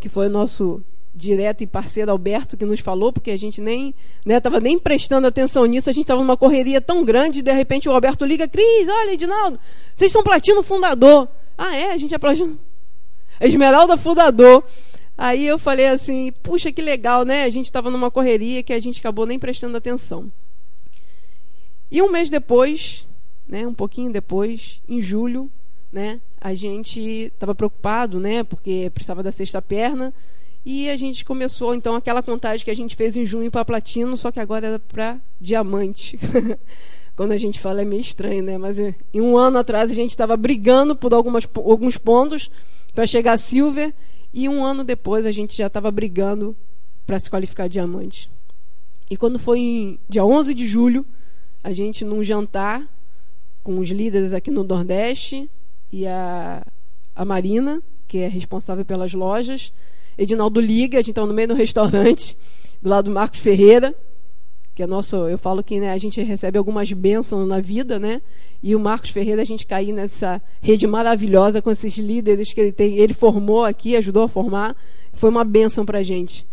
que 0.00 0.08
foi 0.08 0.26
o 0.26 0.30
nosso 0.30 0.82
direto 1.14 1.62
e 1.62 1.66
parceiro 1.66 2.10
Alberto 2.10 2.56
que 2.56 2.64
nos 2.64 2.80
falou, 2.80 3.12
porque 3.12 3.30
a 3.30 3.36
gente 3.36 3.60
nem 3.60 3.94
estava 4.26 4.58
né, 4.58 4.68
nem 4.68 4.78
prestando 4.78 5.26
atenção 5.26 5.64
nisso, 5.64 5.88
a 5.88 5.92
gente 5.92 6.04
estava 6.04 6.20
numa 6.20 6.36
correria 6.36 6.80
tão 6.80 7.04
grande, 7.04 7.40
de 7.40 7.52
repente 7.52 7.88
o 7.88 7.92
Alberto 7.92 8.24
liga, 8.24 8.48
Cris, 8.48 8.88
olha, 8.88 9.12
Edinaldo, 9.12 9.58
vocês 9.94 10.10
são 10.10 10.22
platino 10.22 10.62
fundador. 10.62 11.28
Ah, 11.56 11.76
é? 11.76 11.92
A 11.92 11.96
gente 11.96 12.14
é 12.14 12.18
platino. 12.18 12.58
Esmeralda 13.40 13.96
fundador. 13.96 14.64
Aí 15.16 15.46
eu 15.46 15.58
falei 15.58 15.86
assim, 15.86 16.32
puxa, 16.42 16.72
que 16.72 16.82
legal, 16.82 17.24
né? 17.24 17.44
A 17.44 17.50
gente 17.50 17.66
estava 17.66 17.88
numa 17.88 18.10
correria 18.10 18.64
que 18.64 18.72
a 18.72 18.80
gente 18.80 18.98
acabou 18.98 19.24
nem 19.24 19.38
prestando 19.38 19.76
atenção. 19.76 20.32
E 21.94 22.02
um 22.02 22.10
mês 22.10 22.28
depois, 22.28 23.06
né, 23.46 23.64
um 23.64 23.72
pouquinho 23.72 24.12
depois, 24.12 24.82
em 24.88 25.00
julho, 25.00 25.48
né, 25.92 26.20
a 26.40 26.52
gente 26.52 27.00
estava 27.32 27.54
preocupado, 27.54 28.18
né, 28.18 28.42
porque 28.42 28.90
precisava 28.92 29.22
da 29.22 29.30
sexta 29.30 29.62
perna, 29.62 30.12
e 30.64 30.90
a 30.90 30.96
gente 30.96 31.24
começou 31.24 31.72
então 31.72 31.94
aquela 31.94 32.20
contagem 32.20 32.64
que 32.64 32.70
a 32.72 32.74
gente 32.74 32.96
fez 32.96 33.16
em 33.16 33.24
junho 33.24 33.48
para 33.48 33.64
platino, 33.64 34.16
só 34.16 34.32
que 34.32 34.40
agora 34.40 34.66
era 34.66 34.78
para 34.80 35.20
diamante. 35.40 36.18
Quando 37.14 37.30
a 37.30 37.36
gente 37.36 37.60
fala 37.60 37.82
é 37.82 37.84
meio 37.84 38.00
estranho, 38.00 38.42
né? 38.42 38.58
Mas 38.58 38.76
em 38.80 39.20
um 39.20 39.36
ano 39.36 39.58
atrás 39.58 39.88
a 39.88 39.94
gente 39.94 40.10
estava 40.10 40.36
brigando 40.36 40.96
por 40.96 41.14
algumas, 41.14 41.48
alguns 41.54 41.96
pontos 41.96 42.50
para 42.92 43.06
chegar 43.06 43.34
a 43.34 43.38
silver 43.38 43.94
e 44.32 44.48
um 44.48 44.64
ano 44.64 44.82
depois 44.82 45.24
a 45.26 45.30
gente 45.30 45.56
já 45.56 45.68
estava 45.68 45.92
brigando 45.92 46.56
para 47.06 47.20
se 47.20 47.30
qualificar 47.30 47.68
diamante. 47.68 48.28
E 49.08 49.16
quando 49.16 49.38
foi 49.38 49.60
em 49.60 49.98
dia 50.08 50.24
11 50.24 50.52
de 50.54 50.66
julho, 50.66 51.06
a 51.64 51.72
gente 51.72 52.04
num 52.04 52.22
jantar 52.22 52.86
com 53.62 53.78
os 53.78 53.88
líderes 53.88 54.34
aqui 54.34 54.50
no 54.50 54.62
Nordeste 54.62 55.48
e 55.90 56.06
a, 56.06 56.62
a 57.16 57.24
Marina, 57.24 57.82
que 58.06 58.18
é 58.18 58.28
responsável 58.28 58.84
pelas 58.84 59.14
lojas, 59.14 59.72
Edinaldo 60.16 60.60
liga, 60.60 60.98
a 60.98 61.00
gente 61.00 61.12
está 61.12 61.24
no 61.24 61.32
meio 61.32 61.48
do 61.48 61.54
restaurante, 61.54 62.36
do 62.82 62.90
lado 62.90 63.06
do 63.06 63.10
Marcos 63.14 63.40
Ferreira, 63.40 63.94
que 64.74 64.82
é 64.82 64.86
nosso, 64.86 65.16
eu 65.28 65.38
falo 65.38 65.62
que 65.62 65.80
né, 65.80 65.90
a 65.90 65.98
gente 65.98 66.20
recebe 66.20 66.58
algumas 66.58 66.92
bênçãos 66.92 67.48
na 67.48 67.60
vida, 67.60 67.98
né? 67.98 68.20
E 68.62 68.74
o 68.74 68.80
Marcos 68.80 69.10
Ferreira, 69.10 69.40
a 69.40 69.44
gente 69.44 69.66
cair 69.66 69.92
nessa 69.92 70.42
rede 70.60 70.86
maravilhosa 70.86 71.62
com 71.62 71.70
esses 71.70 71.96
líderes 71.96 72.52
que 72.52 72.60
ele 72.60 72.72
tem, 72.72 72.96
ele 72.98 73.14
formou 73.14 73.64
aqui, 73.64 73.96
ajudou 73.96 74.24
a 74.24 74.28
formar, 74.28 74.76
foi 75.12 75.30
uma 75.30 75.44
bênção 75.44 75.86
para 75.86 76.00
a 76.00 76.02
gente. 76.02 76.44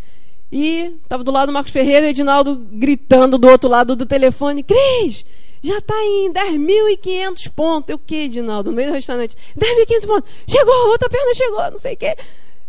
E 0.51 0.93
estava 1.03 1.23
do 1.23 1.31
lado 1.31 1.47
do 1.47 1.53
Marcos 1.53 1.71
Ferreira, 1.71 2.09
Edinaldo 2.09 2.55
gritando 2.73 3.37
do 3.37 3.47
outro 3.47 3.69
lado 3.69 3.95
do 3.95 4.05
telefone, 4.05 4.63
Cris, 4.63 5.23
já 5.63 5.77
está 5.77 5.95
em 6.03 6.31
10.500 6.33 7.49
pontos. 7.51 7.89
Eu 7.89 7.95
o 7.95 7.99
que, 7.99 8.15
Edinaldo? 8.15 8.71
No 8.71 8.75
meio 8.75 8.89
do 8.89 8.95
restaurante. 8.95 9.37
10.500 9.57 10.07
pontos. 10.07 10.31
Chegou, 10.47 10.89
outra 10.89 11.09
perna 11.09 11.33
chegou, 11.35 11.71
não 11.71 11.77
sei 11.77 11.93
o 11.93 11.97
quê. 11.97 12.15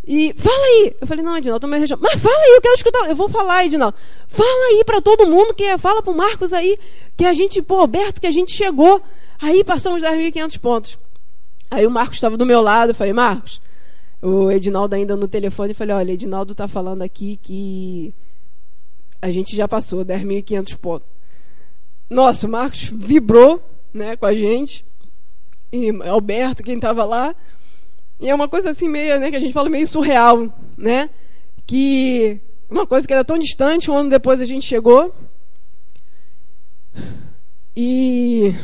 E 0.07 0.35
fala 0.37 0.65
aí. 0.65 0.97
Eu 1.01 1.07
falei, 1.07 1.25
não, 1.25 1.37
Edinaldo, 1.37 1.67
mas, 1.69 1.91
fala 1.91 2.39
aí, 2.39 2.53
eu 2.55 2.61
quero 2.61 2.75
escutar. 2.75 3.09
Eu 3.09 3.17
vou 3.17 3.29
falar, 3.29 3.65
Edinaldo. 3.65 3.97
Fala 4.29 4.67
aí 4.71 4.85
para 4.85 5.01
todo 5.01 5.27
mundo, 5.27 5.55
que 5.55 5.77
fala 5.79 6.03
pro 6.03 6.15
Marcos 6.15 6.53
aí, 6.53 6.79
que 7.17 7.25
a 7.25 7.33
gente, 7.33 7.63
pô, 7.63 7.77
Alberto, 7.77 8.21
que 8.21 8.27
a 8.27 8.33
gente 8.33 8.53
chegou. 8.53 9.01
Aí 9.41 9.65
passamos 9.65 10.03
10.500 10.03 10.59
pontos. 10.59 10.99
Aí 11.71 11.87
o 11.87 11.91
Marcos 11.91 12.17
estava 12.17 12.37
do 12.37 12.45
meu 12.45 12.61
lado, 12.61 12.91
eu 12.91 12.95
falei, 12.95 13.15
Marcos, 13.15 13.61
o 14.23 14.51
Edinaldo 14.51 14.95
ainda 14.95 15.17
no 15.17 15.27
telefone, 15.27 15.71
eu 15.71 15.75
falei, 15.75 15.97
olha, 15.97 16.13
Edinaldo 16.13 16.53
está 16.53 16.69
falando 16.69 17.03
aqui 17.03 17.39
que 17.43 18.15
a 19.21 19.31
gente 19.31 19.57
já 19.57 19.67
passou 19.67 20.05
10.500 20.05 20.77
pontos. 20.77 21.09
Nossa, 22.09 22.47
o 22.47 22.51
Marcos 22.51 22.93
vibrou 22.95 23.61
né, 23.93 24.17
com 24.17 24.27
a 24.27 24.35
gente. 24.35 24.85
E 25.73 25.91
Alberto, 26.07 26.63
quem 26.63 26.77
estava 26.77 27.05
lá, 27.05 27.35
e 28.21 28.29
é 28.29 28.35
uma 28.35 28.49
coisa 28.49 28.71
assim 28.71 28.89
meio, 28.89 29.19
né, 29.19 29.31
que 29.31 29.37
a 29.37 29.41
gente 29.41 29.53
fala 29.53 29.69
meio 29.69 29.87
surreal, 29.89 30.53
né? 30.77 31.11
Que 31.67 32.41
uma 32.71 32.87
coisa 32.87 33.07
que 33.07 33.13
era 33.13 33.25
tão 33.25 33.37
distante, 33.39 33.91
um 33.91 33.97
ano 33.97 34.11
depois 34.11 34.41
a 34.41 34.45
gente 34.45 34.65
chegou. 34.65 35.13
E 37.77 38.55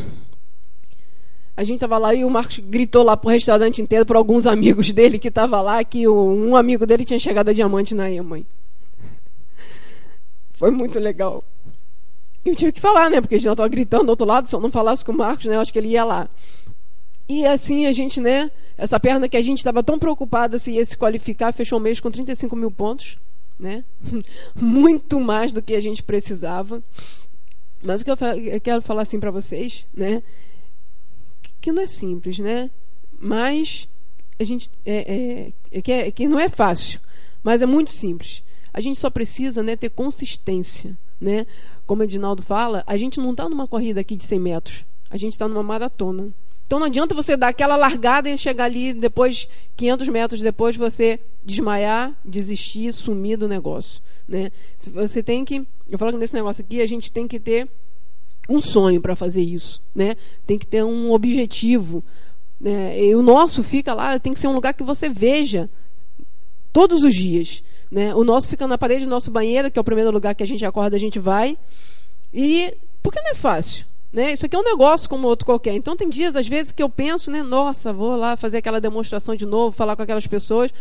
a 1.59 1.65
gente 1.65 1.79
estava 1.79 1.99
lá 1.99 2.15
e 2.15 2.25
o 2.25 2.31
Marcos 2.31 2.61
gritou 2.61 3.03
lá 3.03 3.17
pro 3.17 3.31
restaurante 3.31 3.83
inteiro 3.83 4.07
para 4.07 4.17
alguns 4.17 4.47
amigos 4.47 4.93
dele 4.93 5.19
que 5.19 5.27
estavam 5.27 5.61
lá 5.61 5.83
que 5.83 6.07
um 6.07 6.55
amigo 6.55 6.87
dele 6.87 7.05
tinha 7.05 7.19
chegado 7.19 7.49
a 7.49 7.53
diamante 7.53 7.97
na 7.97 8.09
EMA. 8.09 8.43
Foi 10.53 10.71
muito 10.71 11.01
legal. 11.01 11.43
Eu 12.45 12.55
tive 12.55 12.71
que 12.71 12.81
falar, 12.81 13.11
né? 13.11 13.21
Porque 13.21 13.35
a 13.35 13.39
gente 13.39 13.51
estava 13.51 13.69
gritando 13.69 14.05
do 14.05 14.11
outro 14.11 14.25
lado, 14.25 14.49
se 14.49 14.55
eu 14.55 14.61
não 14.61 14.71
falasse 14.71 15.05
com 15.05 15.11
o 15.11 15.17
Marcos, 15.17 15.47
né? 15.47 15.57
Eu 15.57 15.61
acho 15.61 15.73
que 15.73 15.81
ele 15.81 15.89
ia 15.89 16.05
lá. 16.05 16.29
E 17.29 17.45
assim 17.45 17.87
a 17.87 17.93
gente, 17.93 18.21
né? 18.21 18.53
Essa 18.77 19.01
perna 19.01 19.29
que 19.29 19.37
a 19.37 19.43
gente 19.43 19.59
estava 19.59 19.83
tão 19.83 19.99
preocupada 19.99 20.61
se 20.61 20.71
ia 20.71 20.85
se 20.85 20.97
qualificar, 20.97 21.53
fechou 21.53 21.81
o 21.81 21.83
mês 21.83 21.99
com 21.99 22.09
35 22.09 22.55
mil 22.55 22.71
pontos, 22.71 23.19
né? 23.59 23.83
Muito 24.55 25.19
mais 25.19 25.51
do 25.51 25.61
que 25.61 25.75
a 25.75 25.81
gente 25.81 26.05
precisava. 26.05 26.81
Mas 27.83 28.01
o 28.01 28.05
que 28.05 28.13
eu, 28.13 28.17
eu 28.17 28.61
quero 28.61 28.81
falar 28.81 29.03
assim 29.03 29.19
para 29.19 29.33
vocês, 29.33 29.85
né? 29.93 30.23
Que 31.61 31.73
não 31.73 31.83
é 31.83 31.87
simples, 31.87 32.39
né? 32.39 32.71
Mas 33.21 33.89
a 34.39 34.45
gente 34.45 34.71
é, 34.87 34.97
é, 34.97 35.53
é, 35.73 35.83
que, 35.83 35.93
é, 35.93 36.11
que 36.11 36.29
não 36.29 36.39
é 36.39 36.49
fácil, 36.49 37.01
mas 37.43 37.63
é 37.63 37.67
muito 37.67 37.91
simples. 37.91 38.43
A 38.73 38.81
gente 38.81 38.99
só 38.99 39.11
precisa, 39.11 39.63
né, 39.63 39.75
ter 39.75 39.91
consistência, 39.91 40.97
né? 41.21 41.47
Como 41.87 42.03
o 42.03 42.05
Edinaldo 42.05 42.43
fala, 42.43 42.85
a 42.87 42.97
gente 42.97 43.19
não 43.19 43.33
está 43.33 43.49
numa 43.49 43.67
corrida 43.67 44.01
aqui 44.01 44.15
de 44.15 44.25
100 44.25 44.39
metros, 44.39 44.85
a 45.11 45.17
gente 45.17 45.33
está 45.33 45.49
numa 45.49 45.63
maratona. 45.63 46.29
Então 46.67 46.79
não 46.79 46.87
adianta 46.87 47.15
você 47.15 47.35
dar 47.35 47.49
aquela 47.49 47.77
largada 47.77 48.29
e 48.29 48.37
chegar 48.37 48.67
ali 48.67 48.93
depois, 48.93 49.49
500 49.77 50.09
metros 50.11 50.41
depois, 50.41 50.77
você 50.77 51.19
desmaiar, 51.43 52.15
desistir, 52.23 52.93
sumir 52.93 53.39
do 53.39 53.49
negócio. 53.49 54.03
Né? 54.29 54.53
Você 54.93 55.23
tem 55.23 55.47
que. 55.47 55.67
Eu 55.89 55.99
falo 55.99 56.13
que 56.13 56.19
nesse 56.19 56.35
negócio 56.35 56.63
aqui 56.63 56.83
a 56.83 56.87
gente 56.87 57.11
tem 57.11 57.27
que 57.27 57.41
ter 57.41 57.67
um 58.49 58.61
sonho 58.61 59.01
para 59.01 59.15
fazer 59.15 59.43
isso. 59.43 59.81
Né? 59.95 60.17
Tem 60.47 60.59
que 60.59 60.67
ter 60.67 60.85
um 60.85 61.13
objetivo. 61.13 62.03
Né? 62.61 63.05
E 63.05 63.15
o 63.15 63.23
nosso 63.23 63.63
fica 63.63 63.93
lá, 63.95 64.19
tem 64.19 64.33
que 64.33 64.41
ser 64.41 64.49
um 64.49 64.55
lugar 64.55 64.73
que 64.75 64.83
você 64.83 65.09
veja 65.09 65.69
todos 66.73 67.05
os 67.05 67.15
dias. 67.15 67.63
Né? 67.91 68.15
O 68.15 68.25
nosso 68.25 68.49
fica 68.49 68.67
na 68.67 68.79
parede 68.79 69.05
do 69.05 69.11
nosso 69.11 69.31
banheiro, 69.31 69.71
que 69.71 69.79
é 69.79 69.83
o 69.83 69.85
primeiro 69.85 70.11
lugar 70.11 70.35
que 70.35 70.43
a 70.43 70.47
gente 70.47 70.65
acorda, 70.65 70.97
a 70.97 71.01
gente 71.01 71.19
vai. 71.19 71.59
E 72.33 72.75
porque 73.03 73.21
não 73.21 73.31
é 73.31 73.35
fácil. 73.35 73.87
Né? 74.13 74.33
Isso 74.33 74.47
aqui 74.47 74.57
é 74.57 74.59
um 74.59 74.65
negócio 74.65 75.09
como 75.09 75.29
outro 75.29 75.45
qualquer. 75.45 75.75
Então 75.75 75.97
tem 75.97 76.09
dias, 76.09 76.35
às 76.35 76.49
vezes, 76.49 76.73
que 76.73 76.83
eu 76.83 76.89
penso, 76.89 77.31
né? 77.31 77.43
Nossa, 77.43 77.93
vou 77.93 78.17
lá 78.17 78.37
fazer 78.37 78.59
aquela 78.59 78.81
demonstração 78.81 79.35
de 79.35 79.45
novo, 79.45 79.77
falar 79.77 79.97
com 79.97 80.03
aquelas 80.03 80.27
pessoas. 80.27 80.73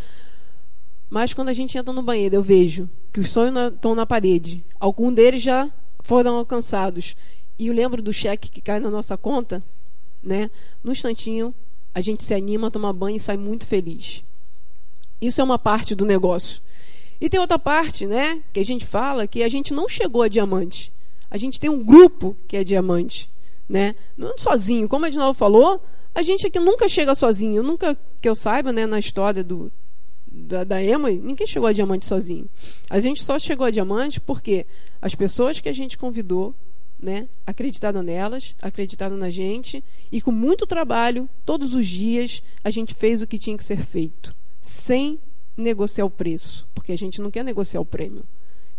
Mas 1.10 1.32
quando 1.32 1.48
a 1.48 1.52
gente 1.52 1.76
entra 1.76 1.92
no 1.92 2.02
banheiro, 2.02 2.36
eu 2.36 2.42
vejo 2.42 2.88
que 3.12 3.20
os 3.20 3.30
sonhos 3.30 3.74
estão 3.74 3.94
na 3.94 4.06
parede. 4.06 4.64
Alguns 4.78 5.14
deles 5.14 5.42
já 5.42 5.70
foram 6.00 6.36
alcançados. 6.36 7.14
E 7.58 7.66
eu 7.66 7.74
lembro 7.74 8.00
do 8.00 8.12
cheque 8.12 8.50
que 8.50 8.60
cai 8.60 8.78
na 8.78 8.90
nossa 8.90 9.16
conta, 9.16 9.62
né? 10.22 10.50
No 10.82 10.92
instantinho, 10.92 11.54
a 11.94 12.00
gente 12.00 12.24
se 12.24 12.32
anima, 12.34 12.70
toma 12.70 12.92
banho 12.92 13.16
e 13.16 13.20
sai 13.20 13.36
muito 13.36 13.66
feliz. 13.66 14.22
Isso 15.20 15.40
é 15.40 15.44
uma 15.44 15.58
parte 15.58 15.94
do 15.94 16.04
negócio. 16.04 16.60
E 17.20 17.28
tem 17.28 17.40
outra 17.40 17.58
parte, 17.58 18.06
né? 18.06 18.40
Que 18.52 18.60
a 18.60 18.64
gente 18.64 18.86
fala 18.86 19.26
que 19.26 19.42
a 19.42 19.48
gente 19.48 19.74
não 19.74 19.88
chegou 19.88 20.22
a 20.22 20.28
diamante. 20.28 20.92
A 21.30 21.36
gente 21.36 21.58
tem 21.58 21.68
um 21.68 21.84
grupo 21.84 22.36
que 22.46 22.56
é 22.56 22.62
diamante, 22.62 23.28
né? 23.68 23.96
Não 24.16 24.38
sozinho, 24.38 24.88
como 24.88 25.04
a 25.04 25.08
Edinaldo 25.08 25.36
falou, 25.36 25.82
a 26.14 26.22
gente 26.22 26.46
aqui 26.46 26.60
nunca 26.60 26.88
chega 26.88 27.14
sozinho. 27.14 27.62
Nunca 27.62 27.96
que 28.20 28.28
eu 28.28 28.36
saiba, 28.36 28.72
né, 28.72 28.86
na 28.86 28.98
história 28.98 29.42
do 29.42 29.70
da, 30.30 30.62
da 30.62 30.76
ninguém 30.76 31.46
chegou 31.46 31.68
a 31.68 31.72
diamante 31.72 32.06
sozinho. 32.06 32.48
A 32.88 33.00
gente 33.00 33.24
só 33.24 33.38
chegou 33.38 33.66
a 33.66 33.70
diamante 33.70 34.20
porque 34.20 34.66
as 35.00 35.14
pessoas 35.14 35.60
que 35.60 35.68
a 35.68 35.72
gente 35.72 35.98
convidou, 35.98 36.54
né, 37.00 37.28
nelas, 38.04 38.54
acreditaram 38.60 39.16
na 39.16 39.30
gente 39.30 39.82
e 40.10 40.20
com 40.20 40.32
muito 40.32 40.66
trabalho, 40.66 41.28
todos 41.44 41.74
os 41.74 41.86
dias, 41.86 42.42
a 42.62 42.70
gente 42.70 42.94
fez 42.94 43.22
o 43.22 43.26
que 43.26 43.38
tinha 43.38 43.56
que 43.56 43.64
ser 43.64 43.78
feito, 43.78 44.34
sem 44.60 45.18
negociar 45.56 46.04
o 46.04 46.10
preço, 46.10 46.66
porque 46.74 46.92
a 46.92 46.98
gente 46.98 47.20
não 47.20 47.30
quer 47.30 47.44
negociar 47.44 47.80
o 47.80 47.84
prêmio. 47.84 48.24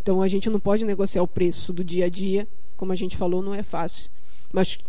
Então 0.01 0.21
a 0.21 0.27
gente 0.27 0.49
não 0.49 0.59
pode 0.59 0.85
negociar 0.85 1.21
o 1.21 1.27
preço 1.27 1.71
do 1.71 1.83
dia 1.83 2.05
a 2.05 2.09
dia, 2.09 2.47
como 2.75 2.91
a 2.91 2.95
gente 2.95 3.17
falou, 3.17 3.41
não 3.41 3.53
é 3.53 3.63
fácil. 3.63 4.09
Mas 4.51 4.79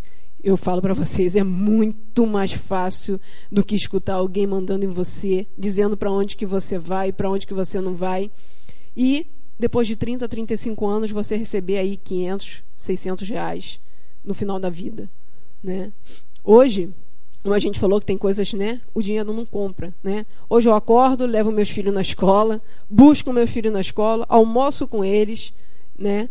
eu 0.42 0.56
falo 0.56 0.80
para 0.80 0.94
vocês, 0.94 1.36
é 1.36 1.44
muito 1.44 2.26
mais 2.26 2.52
fácil 2.52 3.20
do 3.50 3.64
que 3.64 3.74
escutar 3.74 4.14
alguém 4.14 4.46
mandando 4.46 4.84
em 4.84 4.88
você, 4.88 5.46
dizendo 5.58 5.96
para 5.96 6.10
onde 6.10 6.36
que 6.36 6.46
você 6.46 6.78
vai, 6.78 7.12
para 7.12 7.30
onde 7.30 7.46
que 7.46 7.54
você 7.54 7.80
não 7.80 7.94
vai. 7.94 8.30
E 8.96 9.26
depois 9.60 9.86
de 9.86 9.94
30, 9.94 10.26
35 10.26 10.86
anos, 10.86 11.10
você 11.10 11.36
receber 11.36 11.78
aí 11.78 11.96
500, 11.96 12.62
600 12.76 13.28
reais 13.28 13.78
no 14.24 14.34
final 14.34 14.58
da 14.58 14.70
vida, 14.70 15.08
né? 15.62 15.92
Hoje, 16.42 16.88
como 17.42 17.54
a 17.54 17.58
gente 17.58 17.78
falou 17.78 18.00
que 18.00 18.06
tem 18.06 18.18
coisas, 18.18 18.52
né? 18.54 18.80
O 18.94 19.02
dinheiro 19.02 19.32
não 19.32 19.44
compra, 19.44 19.94
né? 20.02 20.24
Hoje 20.48 20.68
eu 20.68 20.74
acordo, 20.74 21.26
levo 21.26 21.52
meus 21.52 21.68
filhos 21.68 21.92
na 21.92 22.00
escola, 22.00 22.60
busco 22.88 23.32
meu 23.32 23.46
filho 23.46 23.70
na 23.70 23.80
escola, 23.80 24.24
almoço 24.28 24.88
com 24.88 25.04
eles, 25.04 25.52
né? 25.98 26.28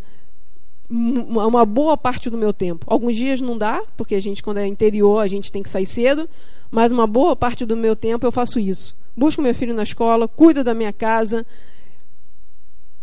Uma 0.88 1.64
boa 1.64 1.96
parte 1.96 2.28
do 2.28 2.36
meu 2.36 2.52
tempo. 2.52 2.84
Alguns 2.88 3.14
dias 3.14 3.40
não 3.40 3.56
dá, 3.56 3.80
porque 3.96 4.16
a 4.16 4.20
gente, 4.20 4.42
quando 4.42 4.58
é 4.58 4.66
interior, 4.66 5.20
a 5.20 5.28
gente 5.28 5.52
tem 5.52 5.62
que 5.62 5.70
sair 5.70 5.86
cedo, 5.86 6.28
mas 6.68 6.90
uma 6.90 7.06
boa 7.06 7.36
parte 7.36 7.64
do 7.64 7.76
meu 7.76 7.94
tempo 7.94 8.26
eu 8.26 8.32
faço 8.32 8.58
isso. 8.58 8.96
Busco 9.16 9.40
meu 9.40 9.54
filho 9.54 9.74
na 9.74 9.84
escola, 9.84 10.26
cuido 10.26 10.64
da 10.64 10.74
minha 10.74 10.92
casa, 10.92 11.46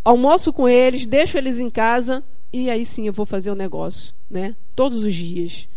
almoço 0.08 0.54
com 0.54 0.70
eles, 0.70 1.06
deixo 1.06 1.38
eles 1.38 1.60
em 1.60 1.70
casa 1.70 2.24
e 2.52 2.70
aí 2.70 2.86
sim 2.86 3.08
eu 3.08 3.14
vou 3.14 3.26
fazer 3.26 3.52
o 3.52 3.56
negócio, 3.56 4.14
né? 4.30 4.56
Todos 4.74 5.04
os 5.04 5.14
dias. 5.14 5.68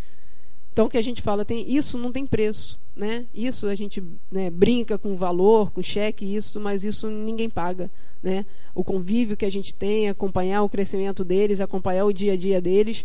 Então 0.73 0.87
o 0.87 0.89
que 0.89 0.99
a 0.99 1.03
gente 1.03 1.21
fala 1.21 1.45
tem 1.45 1.69
isso 1.69 1.99
não 1.99 2.13
tem 2.13 2.25
preço, 2.25 2.79
né? 2.95 3.27
Isso 3.35 3.67
a 3.67 3.75
gente 3.75 4.03
né, 4.31 4.49
brinca 4.49 4.97
com 4.97 5.17
valor, 5.17 5.73
com 5.73 5.83
cheque, 5.83 6.25
isso, 6.25 6.61
mas 6.61 6.85
isso 6.85 7.09
ninguém 7.09 7.51
paga, 7.51 7.91
né? 8.23 8.47
O 8.73 8.85
convívio 8.85 9.37
que 9.37 9.45
a 9.45 9.51
gente 9.51 9.75
tem, 9.75 10.09
acompanhar 10.09 10.63
o 10.63 10.69
crescimento 10.69 11.25
deles, 11.25 11.61
acompanhar 11.61 12.05
o 12.05 12.13
dia 12.13 12.35
a 12.35 12.37
dia 12.37 12.61
deles, 12.61 13.05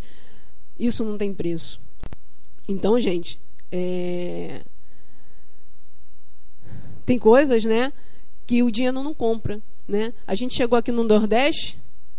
isso 0.78 1.04
não 1.04 1.18
tem 1.18 1.34
preço. 1.34 1.82
Então, 2.68 3.00
gente, 3.00 3.40
é... 3.72 4.62
tem 7.04 7.18
coisas, 7.18 7.66
né, 7.66 7.92
que 8.46 8.62
o 8.62 8.72
dinheiro 8.72 9.02
não 9.02 9.14
compra, 9.14 9.60
né? 9.88 10.14
A 10.26 10.36
gente 10.36 10.54
chegou 10.54 10.78
aqui 10.78 10.92
no 10.92 11.04
Nordeste, 11.04 11.78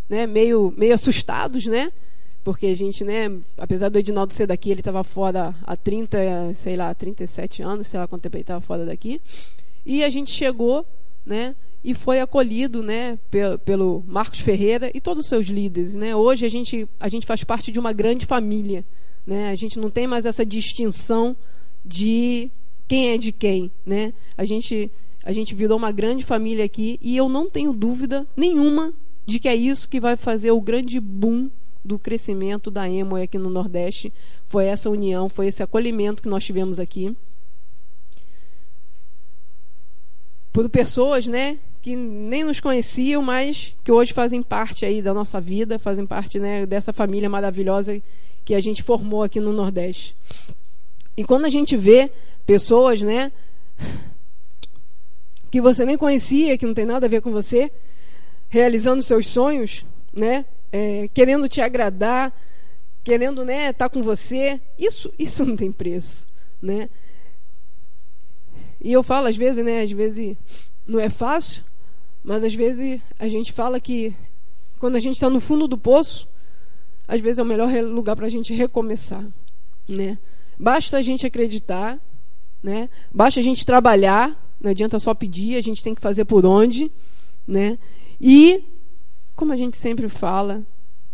né, 0.09 0.25
meio 0.25 0.73
meio 0.77 0.93
assustados, 0.93 1.65
né? 1.65 1.91
Porque 2.43 2.67
a 2.67 2.75
gente, 2.75 3.03
né, 3.03 3.29
apesar 3.57 3.89
do 3.89 3.99
Edinaldo 3.99 4.33
ser 4.33 4.47
daqui, 4.47 4.71
ele 4.71 4.79
estava 4.79 5.03
fora 5.03 5.53
há 5.63 5.75
30, 5.75 6.53
sei 6.55 6.77
lá, 6.77 6.93
37 6.93 7.61
anos, 7.61 7.87
sei 7.87 7.99
lá 7.99 8.07
quanto 8.07 8.21
tempo 8.21 8.37
ele 8.37 8.43
estava 8.43 8.61
fora 8.61 8.85
daqui. 8.85 9.19
E 9.85 10.01
a 10.01 10.09
gente 10.09 10.31
chegou, 10.31 10.85
né, 11.25 11.53
e 11.83 11.93
foi 11.93 12.21
acolhido, 12.21 12.81
né, 12.81 13.19
pelo, 13.29 13.59
pelo 13.59 14.03
Marcos 14.07 14.39
Ferreira 14.39 14.89
e 14.93 15.01
todos 15.01 15.25
os 15.25 15.29
seus 15.29 15.47
líderes, 15.47 15.93
né? 15.93 16.15
Hoje 16.15 16.45
a 16.45 16.49
gente 16.49 16.87
a 16.99 17.09
gente 17.09 17.25
faz 17.25 17.43
parte 17.43 17.71
de 17.71 17.79
uma 17.79 17.91
grande 17.91 18.25
família, 18.25 18.85
né? 19.25 19.49
A 19.49 19.55
gente 19.55 19.77
não 19.77 19.89
tem 19.89 20.07
mais 20.07 20.25
essa 20.25 20.45
distinção 20.45 21.35
de 21.83 22.49
quem 22.87 23.09
é 23.09 23.17
de 23.17 23.31
quem, 23.31 23.69
né? 23.85 24.13
A 24.37 24.45
gente 24.45 24.89
a 25.27 25.33
gente 25.33 25.53
virou 25.53 25.77
uma 25.77 25.91
grande 25.91 26.23
família 26.23 26.63
aqui 26.63 26.97
e 27.01 27.17
eu 27.17 27.27
não 27.27 27.49
tenho 27.49 27.73
dúvida 27.73 28.25
nenhuma 28.33 28.93
de 29.25 29.39
que 29.39 29.49
é 29.49 29.53
isso 29.53 29.89
que 29.89 29.99
vai 29.99 30.15
fazer 30.15 30.51
o 30.51 30.61
grande 30.61 31.01
boom 31.01 31.49
do 31.83 31.99
crescimento 31.99 32.71
da 32.71 32.89
Emo 32.89 33.17
aqui 33.17 33.37
no 33.37 33.49
Nordeste. 33.49 34.13
Foi 34.47 34.67
essa 34.67 34.89
união, 34.89 35.27
foi 35.27 35.47
esse 35.47 35.61
acolhimento 35.61 36.23
que 36.23 36.29
nós 36.29 36.45
tivemos 36.45 36.79
aqui. 36.79 37.13
Por 40.53 40.69
pessoas, 40.69 41.27
né, 41.27 41.59
que 41.81 41.93
nem 41.93 42.45
nos 42.45 42.61
conheciam, 42.61 43.21
mas 43.21 43.75
que 43.83 43.91
hoje 43.91 44.13
fazem 44.13 44.41
parte 44.41 44.85
aí 44.85 45.01
da 45.01 45.13
nossa 45.13 45.41
vida, 45.41 45.77
fazem 45.77 46.05
parte, 46.05 46.39
né, 46.39 46.65
dessa 46.65 46.93
família 46.93 47.29
maravilhosa 47.29 48.01
que 48.45 48.55
a 48.55 48.61
gente 48.61 48.81
formou 48.81 49.23
aqui 49.23 49.41
no 49.41 49.51
Nordeste. 49.51 50.15
E 51.17 51.25
quando 51.25 51.43
a 51.43 51.49
gente 51.49 51.75
vê 51.75 52.09
pessoas, 52.45 53.01
né, 53.01 53.29
que 55.49 55.61
você 55.61 55.85
nem 55.85 55.97
conhecia, 55.97 56.57
que 56.57 56.65
não 56.65 56.73
tem 56.73 56.85
nada 56.85 57.05
a 57.05 57.09
ver 57.09 57.21
com 57.21 57.31
você, 57.31 57.71
realizando 58.49 59.03
seus 59.03 59.27
sonhos, 59.27 59.85
né? 60.13 60.45
É, 60.71 61.07
querendo 61.13 61.47
te 61.47 61.61
agradar, 61.61 62.33
querendo, 63.03 63.45
né, 63.45 63.69
estar 63.69 63.87
tá 63.87 63.89
com 63.89 64.01
você, 64.01 64.59
isso, 64.77 65.13
isso 65.17 65.45
não 65.45 65.55
tem 65.55 65.71
preço, 65.71 66.27
né? 66.61 66.89
E 68.81 68.91
eu 68.91 69.01
falo 69.01 69.27
às 69.27 69.37
vezes, 69.37 69.63
né, 69.63 69.81
às 69.81 69.91
vezes 69.91 70.35
não 70.85 70.99
é 70.99 71.09
fácil, 71.09 71.63
mas 72.21 72.43
às 72.43 72.53
vezes 72.53 73.01
a 73.17 73.27
gente 73.29 73.53
fala 73.53 73.79
que 73.79 74.13
quando 74.77 74.97
a 74.97 74.99
gente 74.99 75.15
está 75.15 75.29
no 75.29 75.39
fundo 75.39 75.67
do 75.67 75.77
poço, 75.77 76.27
às 77.07 77.21
vezes 77.21 77.39
é 77.39 77.43
o 77.43 77.45
melhor 77.45 77.71
lugar 77.83 78.15
para 78.15 78.25
a 78.25 78.29
gente 78.29 78.53
recomeçar, 78.53 79.25
né? 79.87 80.17
Basta 80.59 80.97
a 80.97 81.01
gente 81.01 81.25
acreditar, 81.25 81.97
né? 82.61 82.89
Basta 83.09 83.39
a 83.39 83.43
gente 83.43 83.65
trabalhar, 83.65 84.35
não 84.59 84.71
adianta 84.71 84.99
só 84.99 85.13
pedir, 85.13 85.55
a 85.55 85.61
gente 85.61 85.83
tem 85.83 85.93
que 85.93 86.01
fazer 86.01 86.25
por 86.25 86.45
onde, 86.45 86.91
né? 87.47 87.77
E, 88.19 88.63
como 89.35 89.53
a 89.53 89.55
gente 89.55 89.77
sempre 89.77 90.09
fala, 90.09 90.63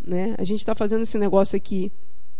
né? 0.05 0.35
A 0.37 0.43
gente 0.43 0.59
está 0.59 0.73
fazendo 0.73 1.01
esse 1.01 1.17
negócio 1.17 1.55
aqui, 1.55 1.91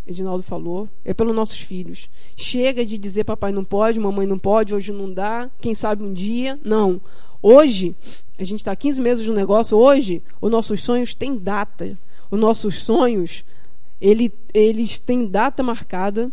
Edinaldo 0.06 0.44
falou, 0.44 0.90
é 1.06 1.14
pelos 1.14 1.36
nossos 1.36 1.58
filhos. 1.58 2.10
Chega 2.36 2.86
de 2.86 2.98
dizer 2.98 3.24
papai 3.24 3.52
não 3.52 3.64
pode, 3.64 4.00
mamãe 4.00 4.28
não 4.28 4.38
pode, 4.38 4.76
hoje 4.76 4.92
não 4.92 5.12
dá, 5.12 5.50
quem 5.62 5.74
sabe 5.74 6.04
um 6.04 6.14
dia. 6.14 6.60
Não. 6.64 7.00
Hoje, 7.42 7.96
a 8.38 8.44
gente 8.44 8.60
está 8.60 8.76
15 8.76 9.02
meses 9.02 9.28
no 9.28 9.34
negócio, 9.34 9.78
hoje, 9.78 10.22
os 10.42 10.52
nossos 10.52 10.82
sonhos 10.82 11.14
têm 11.14 11.38
data. 11.38 11.98
Os 12.30 12.40
nossos 12.40 12.84
sonhos, 12.84 13.46
ele, 14.02 14.34
eles 14.54 14.98
têm 14.98 15.28
data 15.28 15.62
marcada 15.62 16.32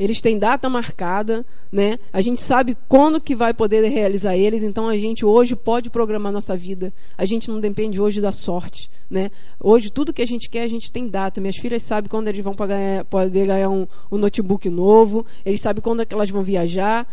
eles 0.00 0.22
têm 0.22 0.38
data 0.38 0.66
marcada, 0.70 1.44
né? 1.70 1.98
A 2.10 2.22
gente 2.22 2.40
sabe 2.40 2.74
quando 2.88 3.20
que 3.20 3.36
vai 3.36 3.52
poder 3.52 3.86
realizar 3.86 4.34
eles, 4.34 4.62
então 4.62 4.88
a 4.88 4.96
gente 4.96 5.26
hoje 5.26 5.54
pode 5.54 5.90
programar 5.90 6.32
nossa 6.32 6.56
vida. 6.56 6.90
A 7.18 7.26
gente 7.26 7.50
não 7.50 7.60
depende 7.60 8.00
hoje 8.00 8.18
da 8.18 8.32
sorte, 8.32 8.90
né? 9.10 9.30
Hoje 9.60 9.90
tudo 9.90 10.10
que 10.10 10.22
a 10.22 10.26
gente 10.26 10.48
quer, 10.48 10.62
a 10.62 10.68
gente 10.68 10.90
tem 10.90 11.06
data. 11.06 11.38
Minhas 11.38 11.58
filhas 11.58 11.82
sabem 11.82 12.08
quando 12.08 12.28
eles 12.28 12.42
vão 12.42 12.54
poder 12.54 13.46
ganhar 13.46 13.68
um, 13.68 13.86
um 14.10 14.16
notebook 14.16 14.70
novo, 14.70 15.26
eles 15.44 15.60
sabem 15.60 15.82
quando 15.82 16.00
é 16.00 16.06
que 16.06 16.14
elas 16.14 16.30
vão 16.30 16.42
viajar. 16.42 17.06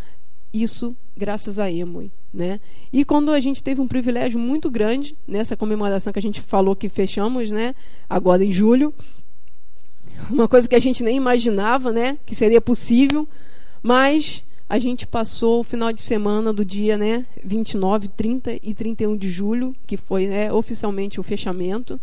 Isso 0.53 0.95
graças 1.15 1.59
a 1.59 1.69
Emoi, 1.69 2.09
né? 2.33 2.61
E 2.93 3.03
quando 3.03 3.31
a 3.31 3.39
gente 3.41 3.61
teve 3.61 3.81
um 3.81 3.87
privilégio 3.87 4.39
muito 4.39 4.71
grande 4.71 5.13
nessa 5.27 5.57
comemoração 5.57 6.13
que 6.13 6.19
a 6.19 6.21
gente 6.21 6.39
falou 6.39 6.73
que 6.73 6.87
fechamos, 6.87 7.51
né? 7.51 7.75
Agora 8.09 8.45
em 8.45 8.51
julho, 8.51 8.93
uma 10.29 10.47
coisa 10.47 10.67
que 10.67 10.75
a 10.75 10.79
gente 10.79 11.03
nem 11.03 11.15
imaginava, 11.15 11.91
né, 11.91 12.17
que 12.25 12.35
seria 12.35 12.59
possível, 12.59 13.27
mas 13.81 14.43
a 14.69 14.77
gente 14.77 15.07
passou 15.07 15.61
o 15.61 15.63
final 15.63 15.93
de 15.93 16.01
semana 16.01 16.51
do 16.51 16.65
dia, 16.65 16.97
né, 16.97 17.25
29, 17.43 18.09
30 18.09 18.59
e 18.61 18.73
31 18.73 19.15
de 19.15 19.29
julho, 19.29 19.75
que 19.85 19.95
foi, 19.95 20.27
né, 20.27 20.51
oficialmente 20.51 21.19
o 21.19 21.23
fechamento, 21.23 21.99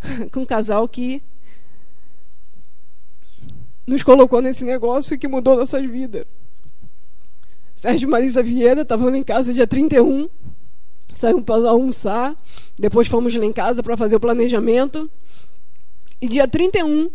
com 0.32 0.40
um 0.40 0.46
casal 0.46 0.88
que 0.88 1.22
nos 3.86 4.02
colocou 4.02 4.40
nesse 4.40 4.64
negócio 4.64 5.14
e 5.14 5.18
que 5.18 5.28
mudou 5.28 5.56
nossas 5.56 5.84
vidas. 5.84 6.24
Sérgio 7.74 8.08
Marisa 8.08 8.42
Vieira 8.42 8.82
estavam 8.82 9.14
em 9.14 9.24
casa 9.24 9.52
dia 9.52 9.66
31, 9.66 10.28
saímos 11.14 11.44
para 11.44 11.68
almoçar, 11.68 12.36
depois 12.78 13.08
fomos 13.08 13.34
lá 13.34 13.44
em 13.44 13.52
casa 13.52 13.82
para 13.82 13.96
fazer 13.96 14.16
o 14.16 14.20
planejamento. 14.20 15.10
E 16.20 16.28
dia 16.28 16.46
31 16.46 17.10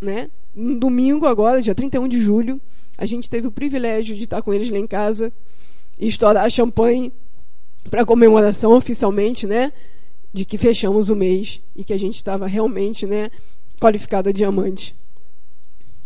né? 0.00 0.30
Um 0.56 0.78
domingo 0.78 1.26
agora, 1.26 1.62
dia 1.62 1.74
31 1.74 2.08
de 2.08 2.20
julho, 2.20 2.60
a 2.96 3.06
gente 3.06 3.28
teve 3.30 3.46
o 3.46 3.52
privilégio 3.52 4.16
de 4.16 4.24
estar 4.24 4.42
com 4.42 4.52
eles 4.52 4.68
lá 4.68 4.78
em 4.78 4.86
casa 4.86 5.32
e 5.98 6.06
estourar 6.06 6.50
champanhe 6.50 7.12
para 7.90 8.04
comemoração 8.04 8.72
oficialmente, 8.72 9.46
né? 9.46 9.72
De 10.32 10.44
que 10.44 10.58
fechamos 10.58 11.08
o 11.08 11.16
mês 11.16 11.60
e 11.76 11.84
que 11.84 11.92
a 11.92 11.98
gente 11.98 12.16
estava 12.16 12.46
realmente, 12.46 13.06
né? 13.06 13.30
Qualificada 13.80 14.32
diamante. 14.32 14.94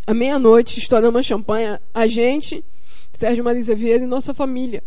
À 0.06 0.12
meia-noite, 0.12 0.78
estouramos 0.78 1.20
a 1.20 1.22
champanhe, 1.22 1.78
a 1.94 2.06
gente, 2.06 2.64
Sérgio 3.14 3.44
Marisa 3.44 3.74
Vieira 3.74 4.04
e 4.04 4.06
nossa 4.06 4.34
família. 4.34 4.82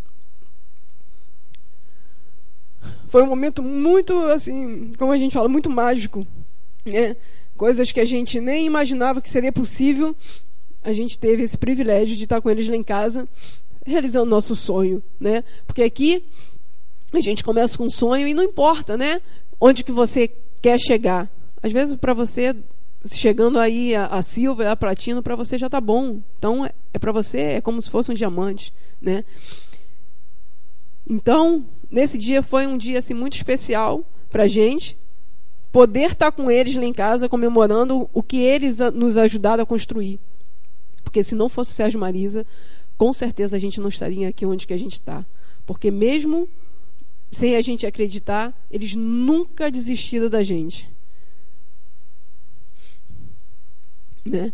Foi 3.07 3.23
um 3.23 3.27
momento 3.27 3.63
muito, 3.63 4.13
assim, 4.25 4.91
como 4.97 5.11
a 5.11 5.17
gente 5.17 5.33
fala, 5.33 5.47
muito 5.47 5.69
mágico, 5.69 6.27
né? 6.85 7.15
Coisas 7.57 7.91
que 7.91 7.99
a 7.99 8.05
gente 8.05 8.39
nem 8.39 8.65
imaginava 8.65 9.21
que 9.21 9.29
seria 9.29 9.51
possível, 9.51 10.15
a 10.83 10.93
gente 10.93 11.17
teve 11.17 11.43
esse 11.43 11.57
privilégio 11.57 12.15
de 12.15 12.23
estar 12.23 12.41
com 12.41 12.49
eles 12.49 12.67
lá 12.67 12.75
em 12.75 12.83
casa, 12.83 13.27
realizando 13.85 14.29
nosso 14.29 14.55
sonho, 14.55 15.01
né? 15.19 15.43
Porque 15.65 15.83
aqui 15.83 16.23
a 17.11 17.19
gente 17.19 17.43
começa 17.43 17.77
com 17.77 17.85
um 17.85 17.89
sonho 17.89 18.27
e 18.27 18.33
não 18.33 18.43
importa, 18.43 18.97
né? 18.97 19.21
Onde 19.59 19.83
que 19.83 19.91
você 19.91 20.29
quer 20.61 20.79
chegar. 20.79 21.29
Às 21.61 21.71
vezes 21.71 21.95
para 21.95 22.13
você 22.13 22.55
chegando 23.07 23.59
aí 23.59 23.95
a, 23.95 24.07
a 24.07 24.21
silva, 24.21 24.71
a 24.71 24.75
platino, 24.75 25.21
para 25.21 25.35
você 25.35 25.57
já 25.57 25.69
tá 25.69 25.79
bom. 25.79 26.19
Então 26.37 26.65
é, 26.65 26.71
é 26.93 26.99
para 26.99 27.11
você 27.11 27.39
é 27.39 27.61
como 27.61 27.81
se 27.81 27.89
fosse 27.89 28.11
um 28.11 28.15
diamante, 28.15 28.73
né? 29.01 29.23
Então 31.07 31.65
nesse 31.89 32.17
dia 32.17 32.41
foi 32.41 32.67
um 32.67 32.77
dia 32.77 32.99
assim 32.99 33.13
muito 33.13 33.35
especial 33.35 34.03
para 34.29 34.47
gente 34.47 34.97
poder 35.76 36.11
estar 36.11 36.32
com 36.32 36.49
eles 36.49 36.73
lá 36.78 36.86
em 36.86 36.93
casa 36.93 37.28
comemorando 37.28 38.09
o 38.13 38.23
que 38.23 38.38
eles 38.38 38.78
nos 38.93 39.17
ajudaram 39.17 39.61
a 39.61 39.65
construir. 39.65 40.21
Porque 41.03 41.21
se 41.21 41.36
não 41.36 41.49
fosse 41.49 41.73
Sérgio 41.73 41.99
Marisa, 41.99 42.45
com 42.97 43.11
certeza 43.11 43.57
a 43.57 43.59
gente 43.59 43.82
não 43.82 43.89
estaria 43.89 44.30
aqui 44.30 44.45
onde 44.45 44.65
que 44.65 44.73
a 44.73 44.80
gente 44.80 44.93
está. 44.93 45.26
Porque 45.65 45.91
mesmo 45.91 46.47
sem 47.30 47.57
a 47.57 47.61
gente 47.61 47.86
acreditar, 47.86 48.53
eles 48.71 48.95
nunca 48.95 49.69
desistiram 49.69 50.30
da 50.30 50.43
gente. 50.43 50.89
Né? 54.23 54.53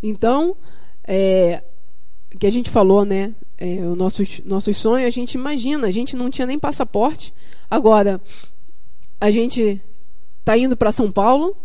Então, 0.00 0.56
é, 1.02 1.64
que 2.36 2.46
a 2.46 2.52
gente 2.52 2.70
falou, 2.70 3.04
né? 3.04 3.34
é, 3.58 3.80
os 3.80 3.96
nossos, 3.96 4.40
nossos 4.44 4.76
sonhos, 4.76 5.06
a 5.06 5.10
gente 5.10 5.34
imagina, 5.34 5.86
a 5.86 5.90
gente 5.90 6.16
não 6.16 6.30
tinha 6.30 6.46
nem 6.46 6.58
passaporte. 6.58 7.32
Agora, 7.70 8.20
a 9.20 9.30
gente 9.30 9.80
está 10.40 10.56
indo 10.56 10.76
para 10.76 10.92
São 10.92 11.10
Paulo, 11.10 11.56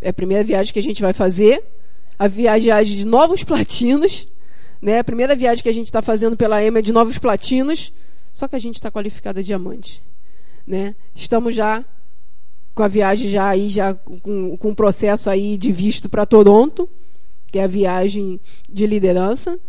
é 0.00 0.08
a 0.08 0.12
primeira 0.12 0.42
viagem 0.42 0.72
que 0.72 0.78
a 0.78 0.82
gente 0.82 1.02
vai 1.02 1.12
fazer, 1.12 1.62
a 2.18 2.26
viagem 2.26 2.96
de 2.96 3.04
novos 3.04 3.44
platinos, 3.44 4.28
Né? 4.80 4.98
A 4.98 5.04
primeira 5.04 5.36
viagem 5.36 5.62
que 5.62 5.68
a 5.68 5.74
gente 5.74 5.86
está 5.86 6.02
fazendo 6.02 6.36
pela 6.36 6.60
EMA 6.60 6.80
é 6.80 6.82
de 6.82 6.92
novos 6.92 7.16
platinos, 7.16 7.92
só 8.32 8.48
que 8.48 8.56
a 8.56 8.58
gente 8.58 8.74
está 8.74 8.90
qualificada 8.90 9.40
diamante. 9.40 10.02
Né? 10.66 10.96
Estamos 11.14 11.54
já 11.54 11.84
com 12.74 12.82
a 12.82 12.88
viagem 12.88 13.28
já 13.28 13.48
aí 13.48 13.68
já 13.68 13.94
com, 13.94 14.56
com 14.56 14.68
um 14.70 14.74
processo 14.74 15.28
aí 15.30 15.56
de 15.56 15.70
visto 15.70 16.08
para 16.08 16.26
Toronto, 16.26 16.88
que 17.52 17.60
é 17.60 17.64
a 17.64 17.68
viagem 17.68 18.40
de 18.68 18.86
liderança, 18.86 19.60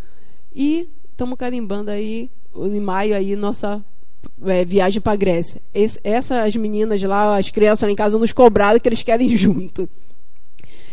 e 0.55 0.87
estamos 1.11 1.37
carimbando 1.37 1.89
aí 1.91 2.29
em 2.55 2.79
maio 2.79 3.15
aí 3.15 3.35
nossa 3.35 3.83
é, 4.43 4.63
viagem 4.65 5.01
para 5.01 5.15
Grécia. 5.15 5.61
Essas 6.03 6.55
meninas 6.55 7.01
lá, 7.03 7.37
as 7.37 7.49
crianças 7.49 7.87
lá 7.87 7.91
em 7.91 7.95
casa 7.95 8.17
nos 8.17 8.31
cobraram 8.31 8.79
que 8.79 8.87
eles 8.87 9.03
querem 9.03 9.29
junto. 9.35 9.89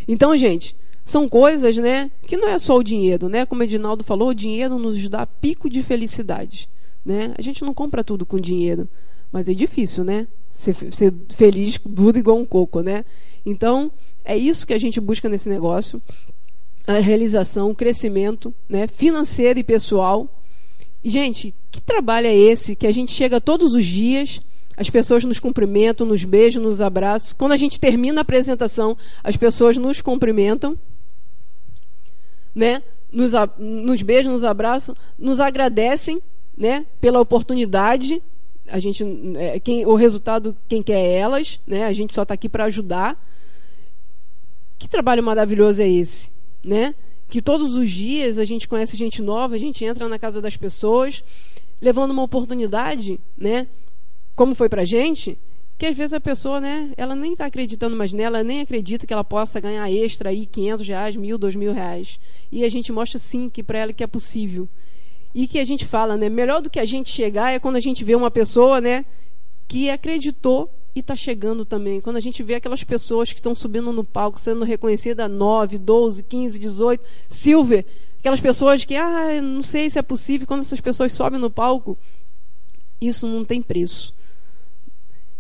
Então, 0.07 0.37
gente, 0.37 0.75
são 1.05 1.29
coisas, 1.29 1.77
né, 1.77 2.11
que 2.27 2.37
não 2.37 2.49
é 2.49 2.59
só 2.59 2.77
o 2.77 2.83
dinheiro, 2.83 3.29
né? 3.29 3.45
Como 3.45 3.61
o 3.61 3.65
Edinaldo 3.65 4.05
falou, 4.05 4.29
o 4.29 4.35
dinheiro 4.35 4.79
nos 4.79 5.09
dá 5.09 5.27
pico 5.27 5.69
de 5.69 5.83
felicidade, 5.83 6.69
né? 7.05 7.35
A 7.39 7.43
gente 7.43 7.63
não 7.63 7.75
compra 7.75 8.05
tudo 8.05 8.25
com 8.25 8.39
dinheiro, 8.39 8.89
mas 9.33 9.49
é 9.49 9.55
difícil, 9.55 10.05
né? 10.05 10.27
Ser, 10.53 10.75
ser 10.93 11.13
feliz 11.31 11.79
duro 11.85 12.19
igual 12.19 12.39
um 12.39 12.45
coco, 12.45 12.81
né? 12.81 13.05
Então, 13.45 13.91
é 14.25 14.37
isso 14.37 14.67
que 14.67 14.75
a 14.75 14.79
gente 14.79 15.01
busca 15.01 15.29
nesse 15.29 15.49
negócio. 15.49 16.01
A 16.91 17.01
realização, 17.01 17.71
o 17.71 17.75
crescimento 17.75 18.55
né, 18.69 18.87
financeiro 18.87 19.59
e 19.59 19.65
pessoal. 19.65 20.29
Gente, 21.05 21.55
que 21.71 21.81
trabalho 21.81 22.27
é 22.27 22.35
esse 22.35 22.75
que 22.75 22.87
a 22.87 22.93
gente 22.93 23.13
chega 23.13 23.41
todos 23.41 23.75
os 23.75 23.87
dias, 23.87 24.41
as 24.77 24.91
pessoas 24.91 25.25
nos 25.25 25.39
cumprimentam, 25.39 26.07
nos 26.07 26.25
beijam, 26.25 26.63
nos 26.63 26.81
abraçam. 26.81 27.35
Quando 27.39 27.53
a 27.53 27.57
gente 27.57 27.79
termina 27.79 28.21
a 28.21 28.23
apresentação, 28.23 28.97
as 29.23 29.37
pessoas 29.37 29.77
nos 29.77 30.01
cumprimentam, 30.01 30.77
né? 32.55 32.83
Nos, 33.13 33.33
nos 33.59 34.03
beijam, 34.03 34.33
nos 34.33 34.45
abraçam, 34.45 34.97
nos 35.19 35.41
agradecem, 35.41 36.21
né? 36.57 36.87
Pela 37.01 37.21
oportunidade 37.21 38.23
a 38.71 38.79
gente 38.79 39.05
é, 39.37 39.59
quem, 39.59 39.85
o 39.85 39.95
resultado 39.95 40.57
quem 40.69 40.83
quer 40.83 41.01
é 41.01 41.17
elas, 41.17 41.61
né? 41.67 41.85
A 41.85 41.93
gente 41.93 42.15
só 42.15 42.23
está 42.23 42.35
aqui 42.35 42.49
para 42.49 42.65
ajudar. 42.65 43.19
Que 44.79 44.89
trabalho 44.89 45.23
maravilhoso 45.23 45.83
é 45.83 45.89
esse, 45.89 46.31
né? 46.65 46.95
Que 47.29 47.41
todos 47.41 47.75
os 47.75 47.91
dias 47.91 48.39
a 48.39 48.45
gente 48.45 48.69
conhece 48.69 48.97
gente 48.97 49.23
nova, 49.23 49.55
a 49.55 49.59
gente 49.59 49.85
entra 49.85 50.09
na 50.09 50.19
casa 50.19 50.41
das 50.41 50.57
pessoas, 50.57 51.23
levando 51.81 52.11
uma 52.11 52.23
oportunidade, 52.23 53.19
né? 53.37 53.67
Como 54.35 54.55
foi 54.55 54.69
para 54.69 54.83
a 54.83 54.85
gente, 54.85 55.39
que 55.79 55.87
às 55.87 55.97
vezes 55.97 56.13
a 56.13 56.21
pessoa, 56.21 56.61
né? 56.61 56.93
Ela 56.97 57.15
nem 57.15 57.33
está 57.33 57.47
acreditando 57.47 57.97
mais 57.97 58.13
nela, 58.13 58.43
nem 58.43 58.61
acredita 58.61 59.07
que 59.07 59.13
ela 59.13 59.25
possa 59.25 59.61
ganhar 59.61 59.91
extra 59.91 60.31
aí 60.31 60.45
500 60.45 60.87
reais, 60.87 61.17
mil, 61.17 61.39
dois 61.39 61.57
mil 61.57 61.73
reais. 61.73 62.19
E 62.53 62.65
a 62.65 62.69
gente 62.69 62.93
mostra 62.93 63.19
sim 63.19 63.49
que 63.49 63.63
para 63.63 63.79
ela 63.79 63.93
que 63.93 64.05
é 64.05 64.07
possível 64.07 64.69
e 65.35 65.47
que 65.47 65.59
a 65.59 65.65
gente 65.65 65.87
fala, 65.87 66.17
né? 66.17 66.29
Melhor 66.29 66.61
do 66.61 66.69
que 66.69 66.79
a 66.79 66.85
gente 66.85 67.11
chegar 67.11 67.53
é 67.53 67.59
quando 67.59 67.77
a 67.77 67.81
gente 67.81 68.05
vê 68.05 68.15
uma 68.15 68.31
pessoa, 68.31 68.81
né? 68.81 69.05
Que 69.67 69.89
acreditou 69.89 70.71
e 70.95 71.01
está 71.01 71.15
chegando 71.15 71.65
também. 71.65 72.01
Quando 72.01 72.17
a 72.17 72.21
gente 72.21 72.43
vê 72.43 72.55
aquelas 72.55 72.83
pessoas 72.83 73.33
que 73.33 73.39
estão 73.39 73.55
subindo 73.55 73.93
no 73.93 74.05
palco, 74.05 74.39
sendo 74.39 74.65
reconhecidas 74.65 75.31
9, 75.31 75.79
12, 75.79 76.23
15, 76.23 76.59
18, 76.59 77.05
Silver, 77.29 77.87
aquelas 78.19 78.41
pessoas 78.41 78.85
que, 78.85 78.97
ah, 78.97 79.41
não 79.41 79.63
sei 79.63 79.89
se 79.89 79.99
é 79.99 80.03
possível, 80.03 80.47
quando 80.47 80.61
essas 80.61 80.81
pessoas 80.81 81.13
sobem 81.13 81.39
no 81.39 81.51
palco, 81.51 81.97
isso 83.01 83.27
não 83.27 83.45
tem 83.45 83.63
preço. 83.63 84.13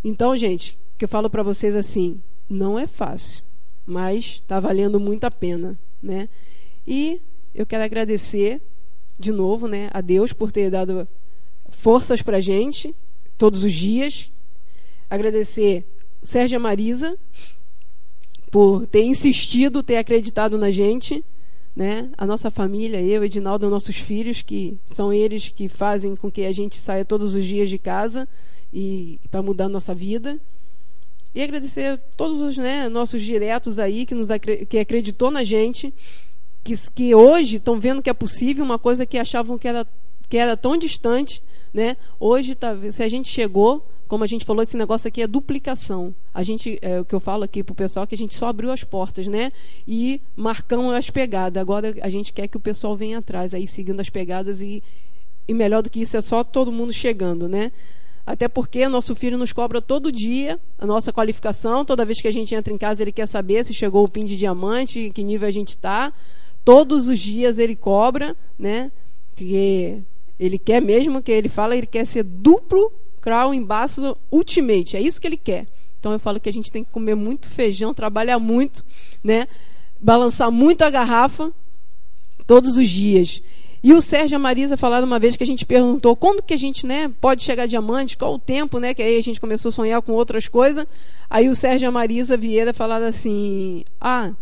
Então, 0.03 0.37
gente, 0.37 0.79
que 0.97 1.05
eu 1.05 1.09
falo 1.09 1.29
para 1.29 1.43
vocês 1.43 1.75
assim, 1.77 2.21
não 2.49 2.79
é 2.79 2.87
fácil, 2.87 3.43
mas 3.87 4.25
está 4.25 4.59
valendo 4.61 4.99
muito 4.99 5.25
a 5.25 5.31
pena, 5.31 5.79
né? 6.03 6.29
E 6.87 7.21
eu 7.55 7.67
quero 7.67 7.85
agradecer 7.85 8.61
de 9.19 9.31
novo, 9.31 9.69
né, 9.69 9.91
a 9.93 10.01
Deus 10.01 10.33
por 10.33 10.51
ter 10.51 10.71
dado 10.71 11.07
forças 11.69 12.23
para 12.23 12.41
gente 12.41 12.95
todos 13.37 13.63
os 13.63 13.73
dias. 13.73 14.31
Agradecer 15.11 15.85
Sérgio 16.23 16.61
Marisa 16.61 17.19
por 18.51 18.87
ter 18.87 19.03
insistido, 19.03 19.83
ter 19.83 19.97
acreditado 19.97 20.57
na 20.57 20.71
gente, 20.71 21.25
né? 21.75 22.09
A 22.17 22.25
nossa 22.25 22.51
família, 22.51 23.01
eu, 23.03 23.25
Edinaldo, 23.25 23.69
nossos 23.69 23.97
filhos, 23.97 24.41
que 24.43 24.79
são 24.87 25.13
eles 25.13 25.49
que 25.49 25.69
fazem 25.69 26.15
com 26.15 26.31
que 26.31 26.45
a 26.45 26.53
gente 26.53 26.79
saia 26.79 27.05
todos 27.05 27.35
os 27.35 27.45
dias 27.45 27.69
de 27.69 27.79
casa 27.79 28.29
e 28.73 29.19
para 29.31 29.43
mudar 29.43 29.65
a 29.65 29.69
nossa 29.69 29.95
vida. 29.95 30.39
E 31.35 31.43
agradecer 31.43 31.87
a 31.87 31.97
todos 32.17 32.41
os 32.41 32.57
né, 32.57 32.89
nossos 32.89 33.23
diretos 33.23 33.79
aí 33.79 34.07
que 34.07 34.15
nos 34.15 34.29
que 34.69 34.79
acreditou 34.79 35.31
na 35.31 35.45
gente 35.45 35.93
que, 36.63 36.75
que 36.93 37.15
hoje 37.15 37.57
estão 37.57 37.79
vendo 37.79 38.03
que 38.03 38.11
é 38.11 38.15
possível 38.15 38.65
uma 38.65 38.79
coisa 38.79 39.07
que 39.07 39.19
achavam 39.19 39.59
que 39.59 39.67
era, 39.67 39.87
que 40.29 40.37
era 40.37 40.57
tão 40.57 40.77
distante, 40.77 41.43
né? 41.73 41.97
Hoje, 42.19 42.55
tá, 42.55 42.77
se 42.91 43.03
a 43.03 43.09
gente 43.09 43.29
chegou, 43.29 43.87
como 44.11 44.25
a 44.25 44.27
gente 44.27 44.45
falou, 44.45 44.61
esse 44.61 44.77
negócio 44.77 45.07
aqui 45.07 45.23
é 45.23 45.27
duplicação. 45.29 46.13
A 46.35 46.43
gente, 46.43 46.81
é, 46.83 46.99
o 46.99 47.05
que 47.05 47.15
eu 47.15 47.21
falo 47.21 47.45
aqui 47.45 47.63
para 47.63 47.73
o 47.73 47.77
pessoal, 47.77 48.03
é 48.03 48.07
que 48.09 48.15
a 48.17 48.19
gente 48.19 48.35
só 48.35 48.49
abriu 48.49 48.73
as 48.73 48.83
portas, 48.83 49.29
né? 49.29 49.53
E 49.87 50.21
marcamos 50.35 50.93
as 50.95 51.09
pegadas. 51.09 51.61
Agora 51.61 51.95
a 52.03 52.11
gente 52.11 52.33
quer 52.33 52.49
que 52.49 52.57
o 52.57 52.61
pessoal 52.61 52.97
venha 52.97 53.19
atrás, 53.19 53.55
aí 53.55 53.69
seguindo 53.69 54.01
as 54.01 54.11
pegadas 54.11 54.61
e, 54.61 54.83
e 55.47 55.55
melhor 55.55 55.81
do 55.81 55.89
que 55.89 56.01
isso 56.01 56.17
é 56.17 56.21
só 56.21 56.43
todo 56.43 56.73
mundo 56.73 56.93
chegando, 56.93 57.49
né? 57.49 57.71
Até 58.27 58.49
porque 58.49 58.89
nosso 58.89 59.15
filho 59.15 59.39
nos 59.39 59.53
cobra 59.53 59.81
todo 59.81 60.11
dia 60.11 60.59
a 60.77 60.85
nossa 60.85 61.13
qualificação. 61.13 61.85
Toda 61.85 62.05
vez 62.05 62.21
que 62.21 62.27
a 62.27 62.33
gente 62.33 62.53
entra 62.53 62.75
em 62.75 62.79
casa, 62.79 63.05
ele 63.05 63.13
quer 63.13 63.29
saber 63.29 63.65
se 63.65 63.73
chegou 63.73 64.03
o 64.05 64.09
PIN 64.09 64.25
de 64.25 64.37
diamante, 64.37 65.03
em 65.03 65.13
que 65.13 65.23
nível 65.23 65.47
a 65.47 65.53
gente 65.53 65.69
está. 65.69 66.13
Todos 66.65 67.07
os 67.07 67.21
dias 67.21 67.61
ele 67.61 67.77
cobra, 67.77 68.37
né? 68.59 68.91
Que 69.37 70.03
ele 70.37 70.59
quer 70.59 70.83
mesmo 70.83 71.23
que 71.23 71.31
ele 71.31 71.49
fala, 71.49 71.77
ele 71.77 71.87
quer 71.87 72.05
ser 72.05 72.25
duplo 72.25 72.93
Crown 73.21 73.53
Ambassador 73.53 74.17
Ultimate. 74.31 74.97
É 74.97 75.01
isso 75.01 75.21
que 75.21 75.27
ele 75.27 75.37
quer. 75.37 75.67
Então 75.99 76.13
eu 76.13 76.19
falo 76.19 76.41
que 76.41 76.49
a 76.49 76.53
gente 76.53 76.73
tem 76.73 76.83
que 76.83 76.91
comer 76.91 77.15
muito 77.15 77.49
feijão, 77.49 77.93
trabalhar 77.93 78.39
muito, 78.39 78.85
né? 79.23 79.47
Balançar 80.01 80.51
muito 80.51 80.83
a 80.83 80.91
garrafa 80.91 81.53
todos 82.47 82.77
os 82.77 82.89
dias. 82.89 83.43
E 83.83 83.95
o 83.95 84.01
Sérgio 84.01 84.35
e 84.35 84.37
a 84.37 84.39
Marisa 84.39 84.77
falaram 84.77 85.07
uma 85.07 85.19
vez 85.19 85.37
que 85.37 85.43
a 85.43 85.47
gente 85.47 85.65
perguntou 85.65 86.15
quando 86.15 86.43
que 86.43 86.53
a 86.53 86.57
gente 86.57 86.87
né, 86.87 87.11
pode 87.21 87.43
chegar 87.43 87.67
diamante, 87.67 88.17
qual 88.17 88.35
o 88.35 88.39
tempo, 88.39 88.79
né? 88.79 88.93
Que 88.93 89.03
aí 89.03 89.19
a 89.19 89.23
gente 89.23 89.41
começou 89.41 89.71
a 89.71 89.73
sonhar 89.73 90.03
com 90.03 90.13
outras 90.13 90.49
coisas. 90.49 90.87
Aí 91.29 91.49
o 91.49 91.55
Sérgio 91.55 91.87
e 91.87 91.89
a 91.89 91.91
Marisa 91.91 92.37
Vieira 92.37 92.75
falaram 92.75 93.07
assim: 93.07 93.85
Ah, 94.01 94.33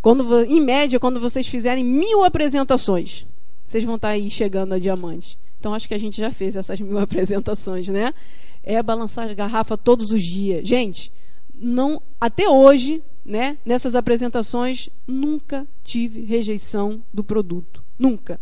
quando, 0.00 0.44
em 0.44 0.60
média, 0.60 0.98
quando 0.98 1.20
vocês 1.20 1.46
fizerem 1.46 1.84
mil 1.84 2.24
apresentações, 2.24 3.24
vocês 3.66 3.84
vão 3.84 3.96
estar 3.96 4.08
aí 4.08 4.30
chegando 4.30 4.72
a 4.74 4.78
diamante. 4.78 5.38
Então, 5.58 5.74
acho 5.74 5.88
que 5.88 5.94
a 5.94 5.98
gente 5.98 6.16
já 6.16 6.30
fez 6.30 6.56
essas 6.56 6.78
mil 6.80 6.98
apresentações, 6.98 7.88
né? 7.88 8.14
É 8.62 8.82
balançar 8.82 9.28
a 9.28 9.34
garrafa 9.34 9.76
todos 9.76 10.10
os 10.10 10.22
dias. 10.22 10.66
Gente, 10.68 11.12
não, 11.54 12.00
até 12.20 12.48
hoje, 12.48 13.02
né, 13.24 13.58
nessas 13.64 13.96
apresentações, 13.96 14.88
nunca 15.06 15.66
tive 15.82 16.22
rejeição 16.24 17.02
do 17.12 17.24
produto. 17.24 17.82
Nunca. 17.98 18.40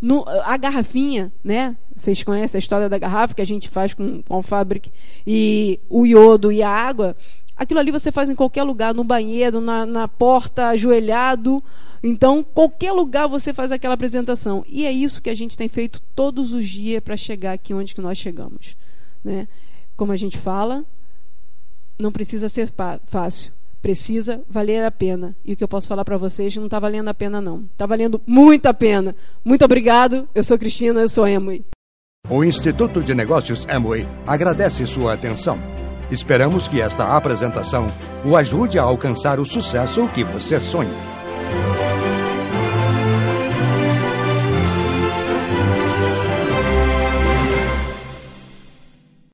No, 0.00 0.24
a 0.28 0.56
garrafinha, 0.56 1.32
né? 1.42 1.76
Vocês 1.96 2.22
conhecem 2.22 2.58
a 2.58 2.60
história 2.60 2.88
da 2.88 2.98
garrafa 2.98 3.34
que 3.34 3.42
a 3.42 3.46
gente 3.46 3.68
faz 3.68 3.94
com, 3.94 4.22
com 4.22 4.38
o 4.38 4.42
Fabric 4.42 4.92
e 5.26 5.80
o 5.88 6.06
iodo 6.06 6.52
e 6.52 6.62
a 6.62 6.70
água. 6.70 7.16
Aquilo 7.58 7.80
ali 7.80 7.90
você 7.90 8.12
faz 8.12 8.30
em 8.30 8.36
qualquer 8.36 8.62
lugar, 8.62 8.94
no 8.94 9.02
banheiro, 9.02 9.60
na, 9.60 9.84
na 9.84 10.06
porta, 10.06 10.68
ajoelhado. 10.68 11.62
Então, 12.02 12.44
qualquer 12.54 12.92
lugar 12.92 13.26
você 13.26 13.52
faz 13.52 13.72
aquela 13.72 13.94
apresentação. 13.94 14.64
E 14.68 14.86
é 14.86 14.92
isso 14.92 15.20
que 15.20 15.28
a 15.28 15.34
gente 15.34 15.56
tem 15.56 15.68
feito 15.68 16.00
todos 16.14 16.52
os 16.52 16.68
dias 16.68 17.02
para 17.02 17.16
chegar 17.16 17.52
aqui 17.52 17.74
onde 17.74 17.96
que 17.96 18.00
nós 18.00 18.16
chegamos. 18.16 18.76
Né? 19.24 19.48
Como 19.96 20.12
a 20.12 20.16
gente 20.16 20.38
fala, 20.38 20.84
não 21.98 22.12
precisa 22.12 22.48
ser 22.48 22.72
fácil. 23.06 23.52
Precisa 23.82 24.40
valer 24.48 24.84
a 24.84 24.90
pena. 24.90 25.34
E 25.44 25.52
o 25.52 25.56
que 25.56 25.64
eu 25.64 25.68
posso 25.68 25.88
falar 25.88 26.04
para 26.04 26.16
vocês 26.16 26.54
não 26.54 26.66
está 26.66 26.78
valendo 26.78 27.08
a 27.08 27.14
pena, 27.14 27.40
não. 27.40 27.64
Está 27.72 27.86
valendo 27.86 28.20
muito 28.24 28.66
a 28.66 28.74
pena. 28.74 29.16
Muito 29.44 29.64
obrigado. 29.64 30.28
Eu 30.32 30.44
sou 30.44 30.56
Cristina, 30.56 31.00
eu 31.00 31.08
sou 31.08 31.26
Emily. 31.26 31.64
O 32.30 32.44
Instituto 32.44 33.02
de 33.02 33.14
Negócios 33.14 33.66
Amway 33.68 34.06
agradece 34.26 34.86
sua 34.86 35.14
atenção. 35.14 35.58
Esperamos 36.10 36.66
que 36.68 36.80
esta 36.80 37.16
apresentação 37.16 37.86
o 38.24 38.36
ajude 38.36 38.78
a 38.78 38.82
alcançar 38.82 39.38
o 39.38 39.44
sucesso 39.44 40.08
que 40.08 40.24
você 40.24 40.58
sonha. 40.58 40.90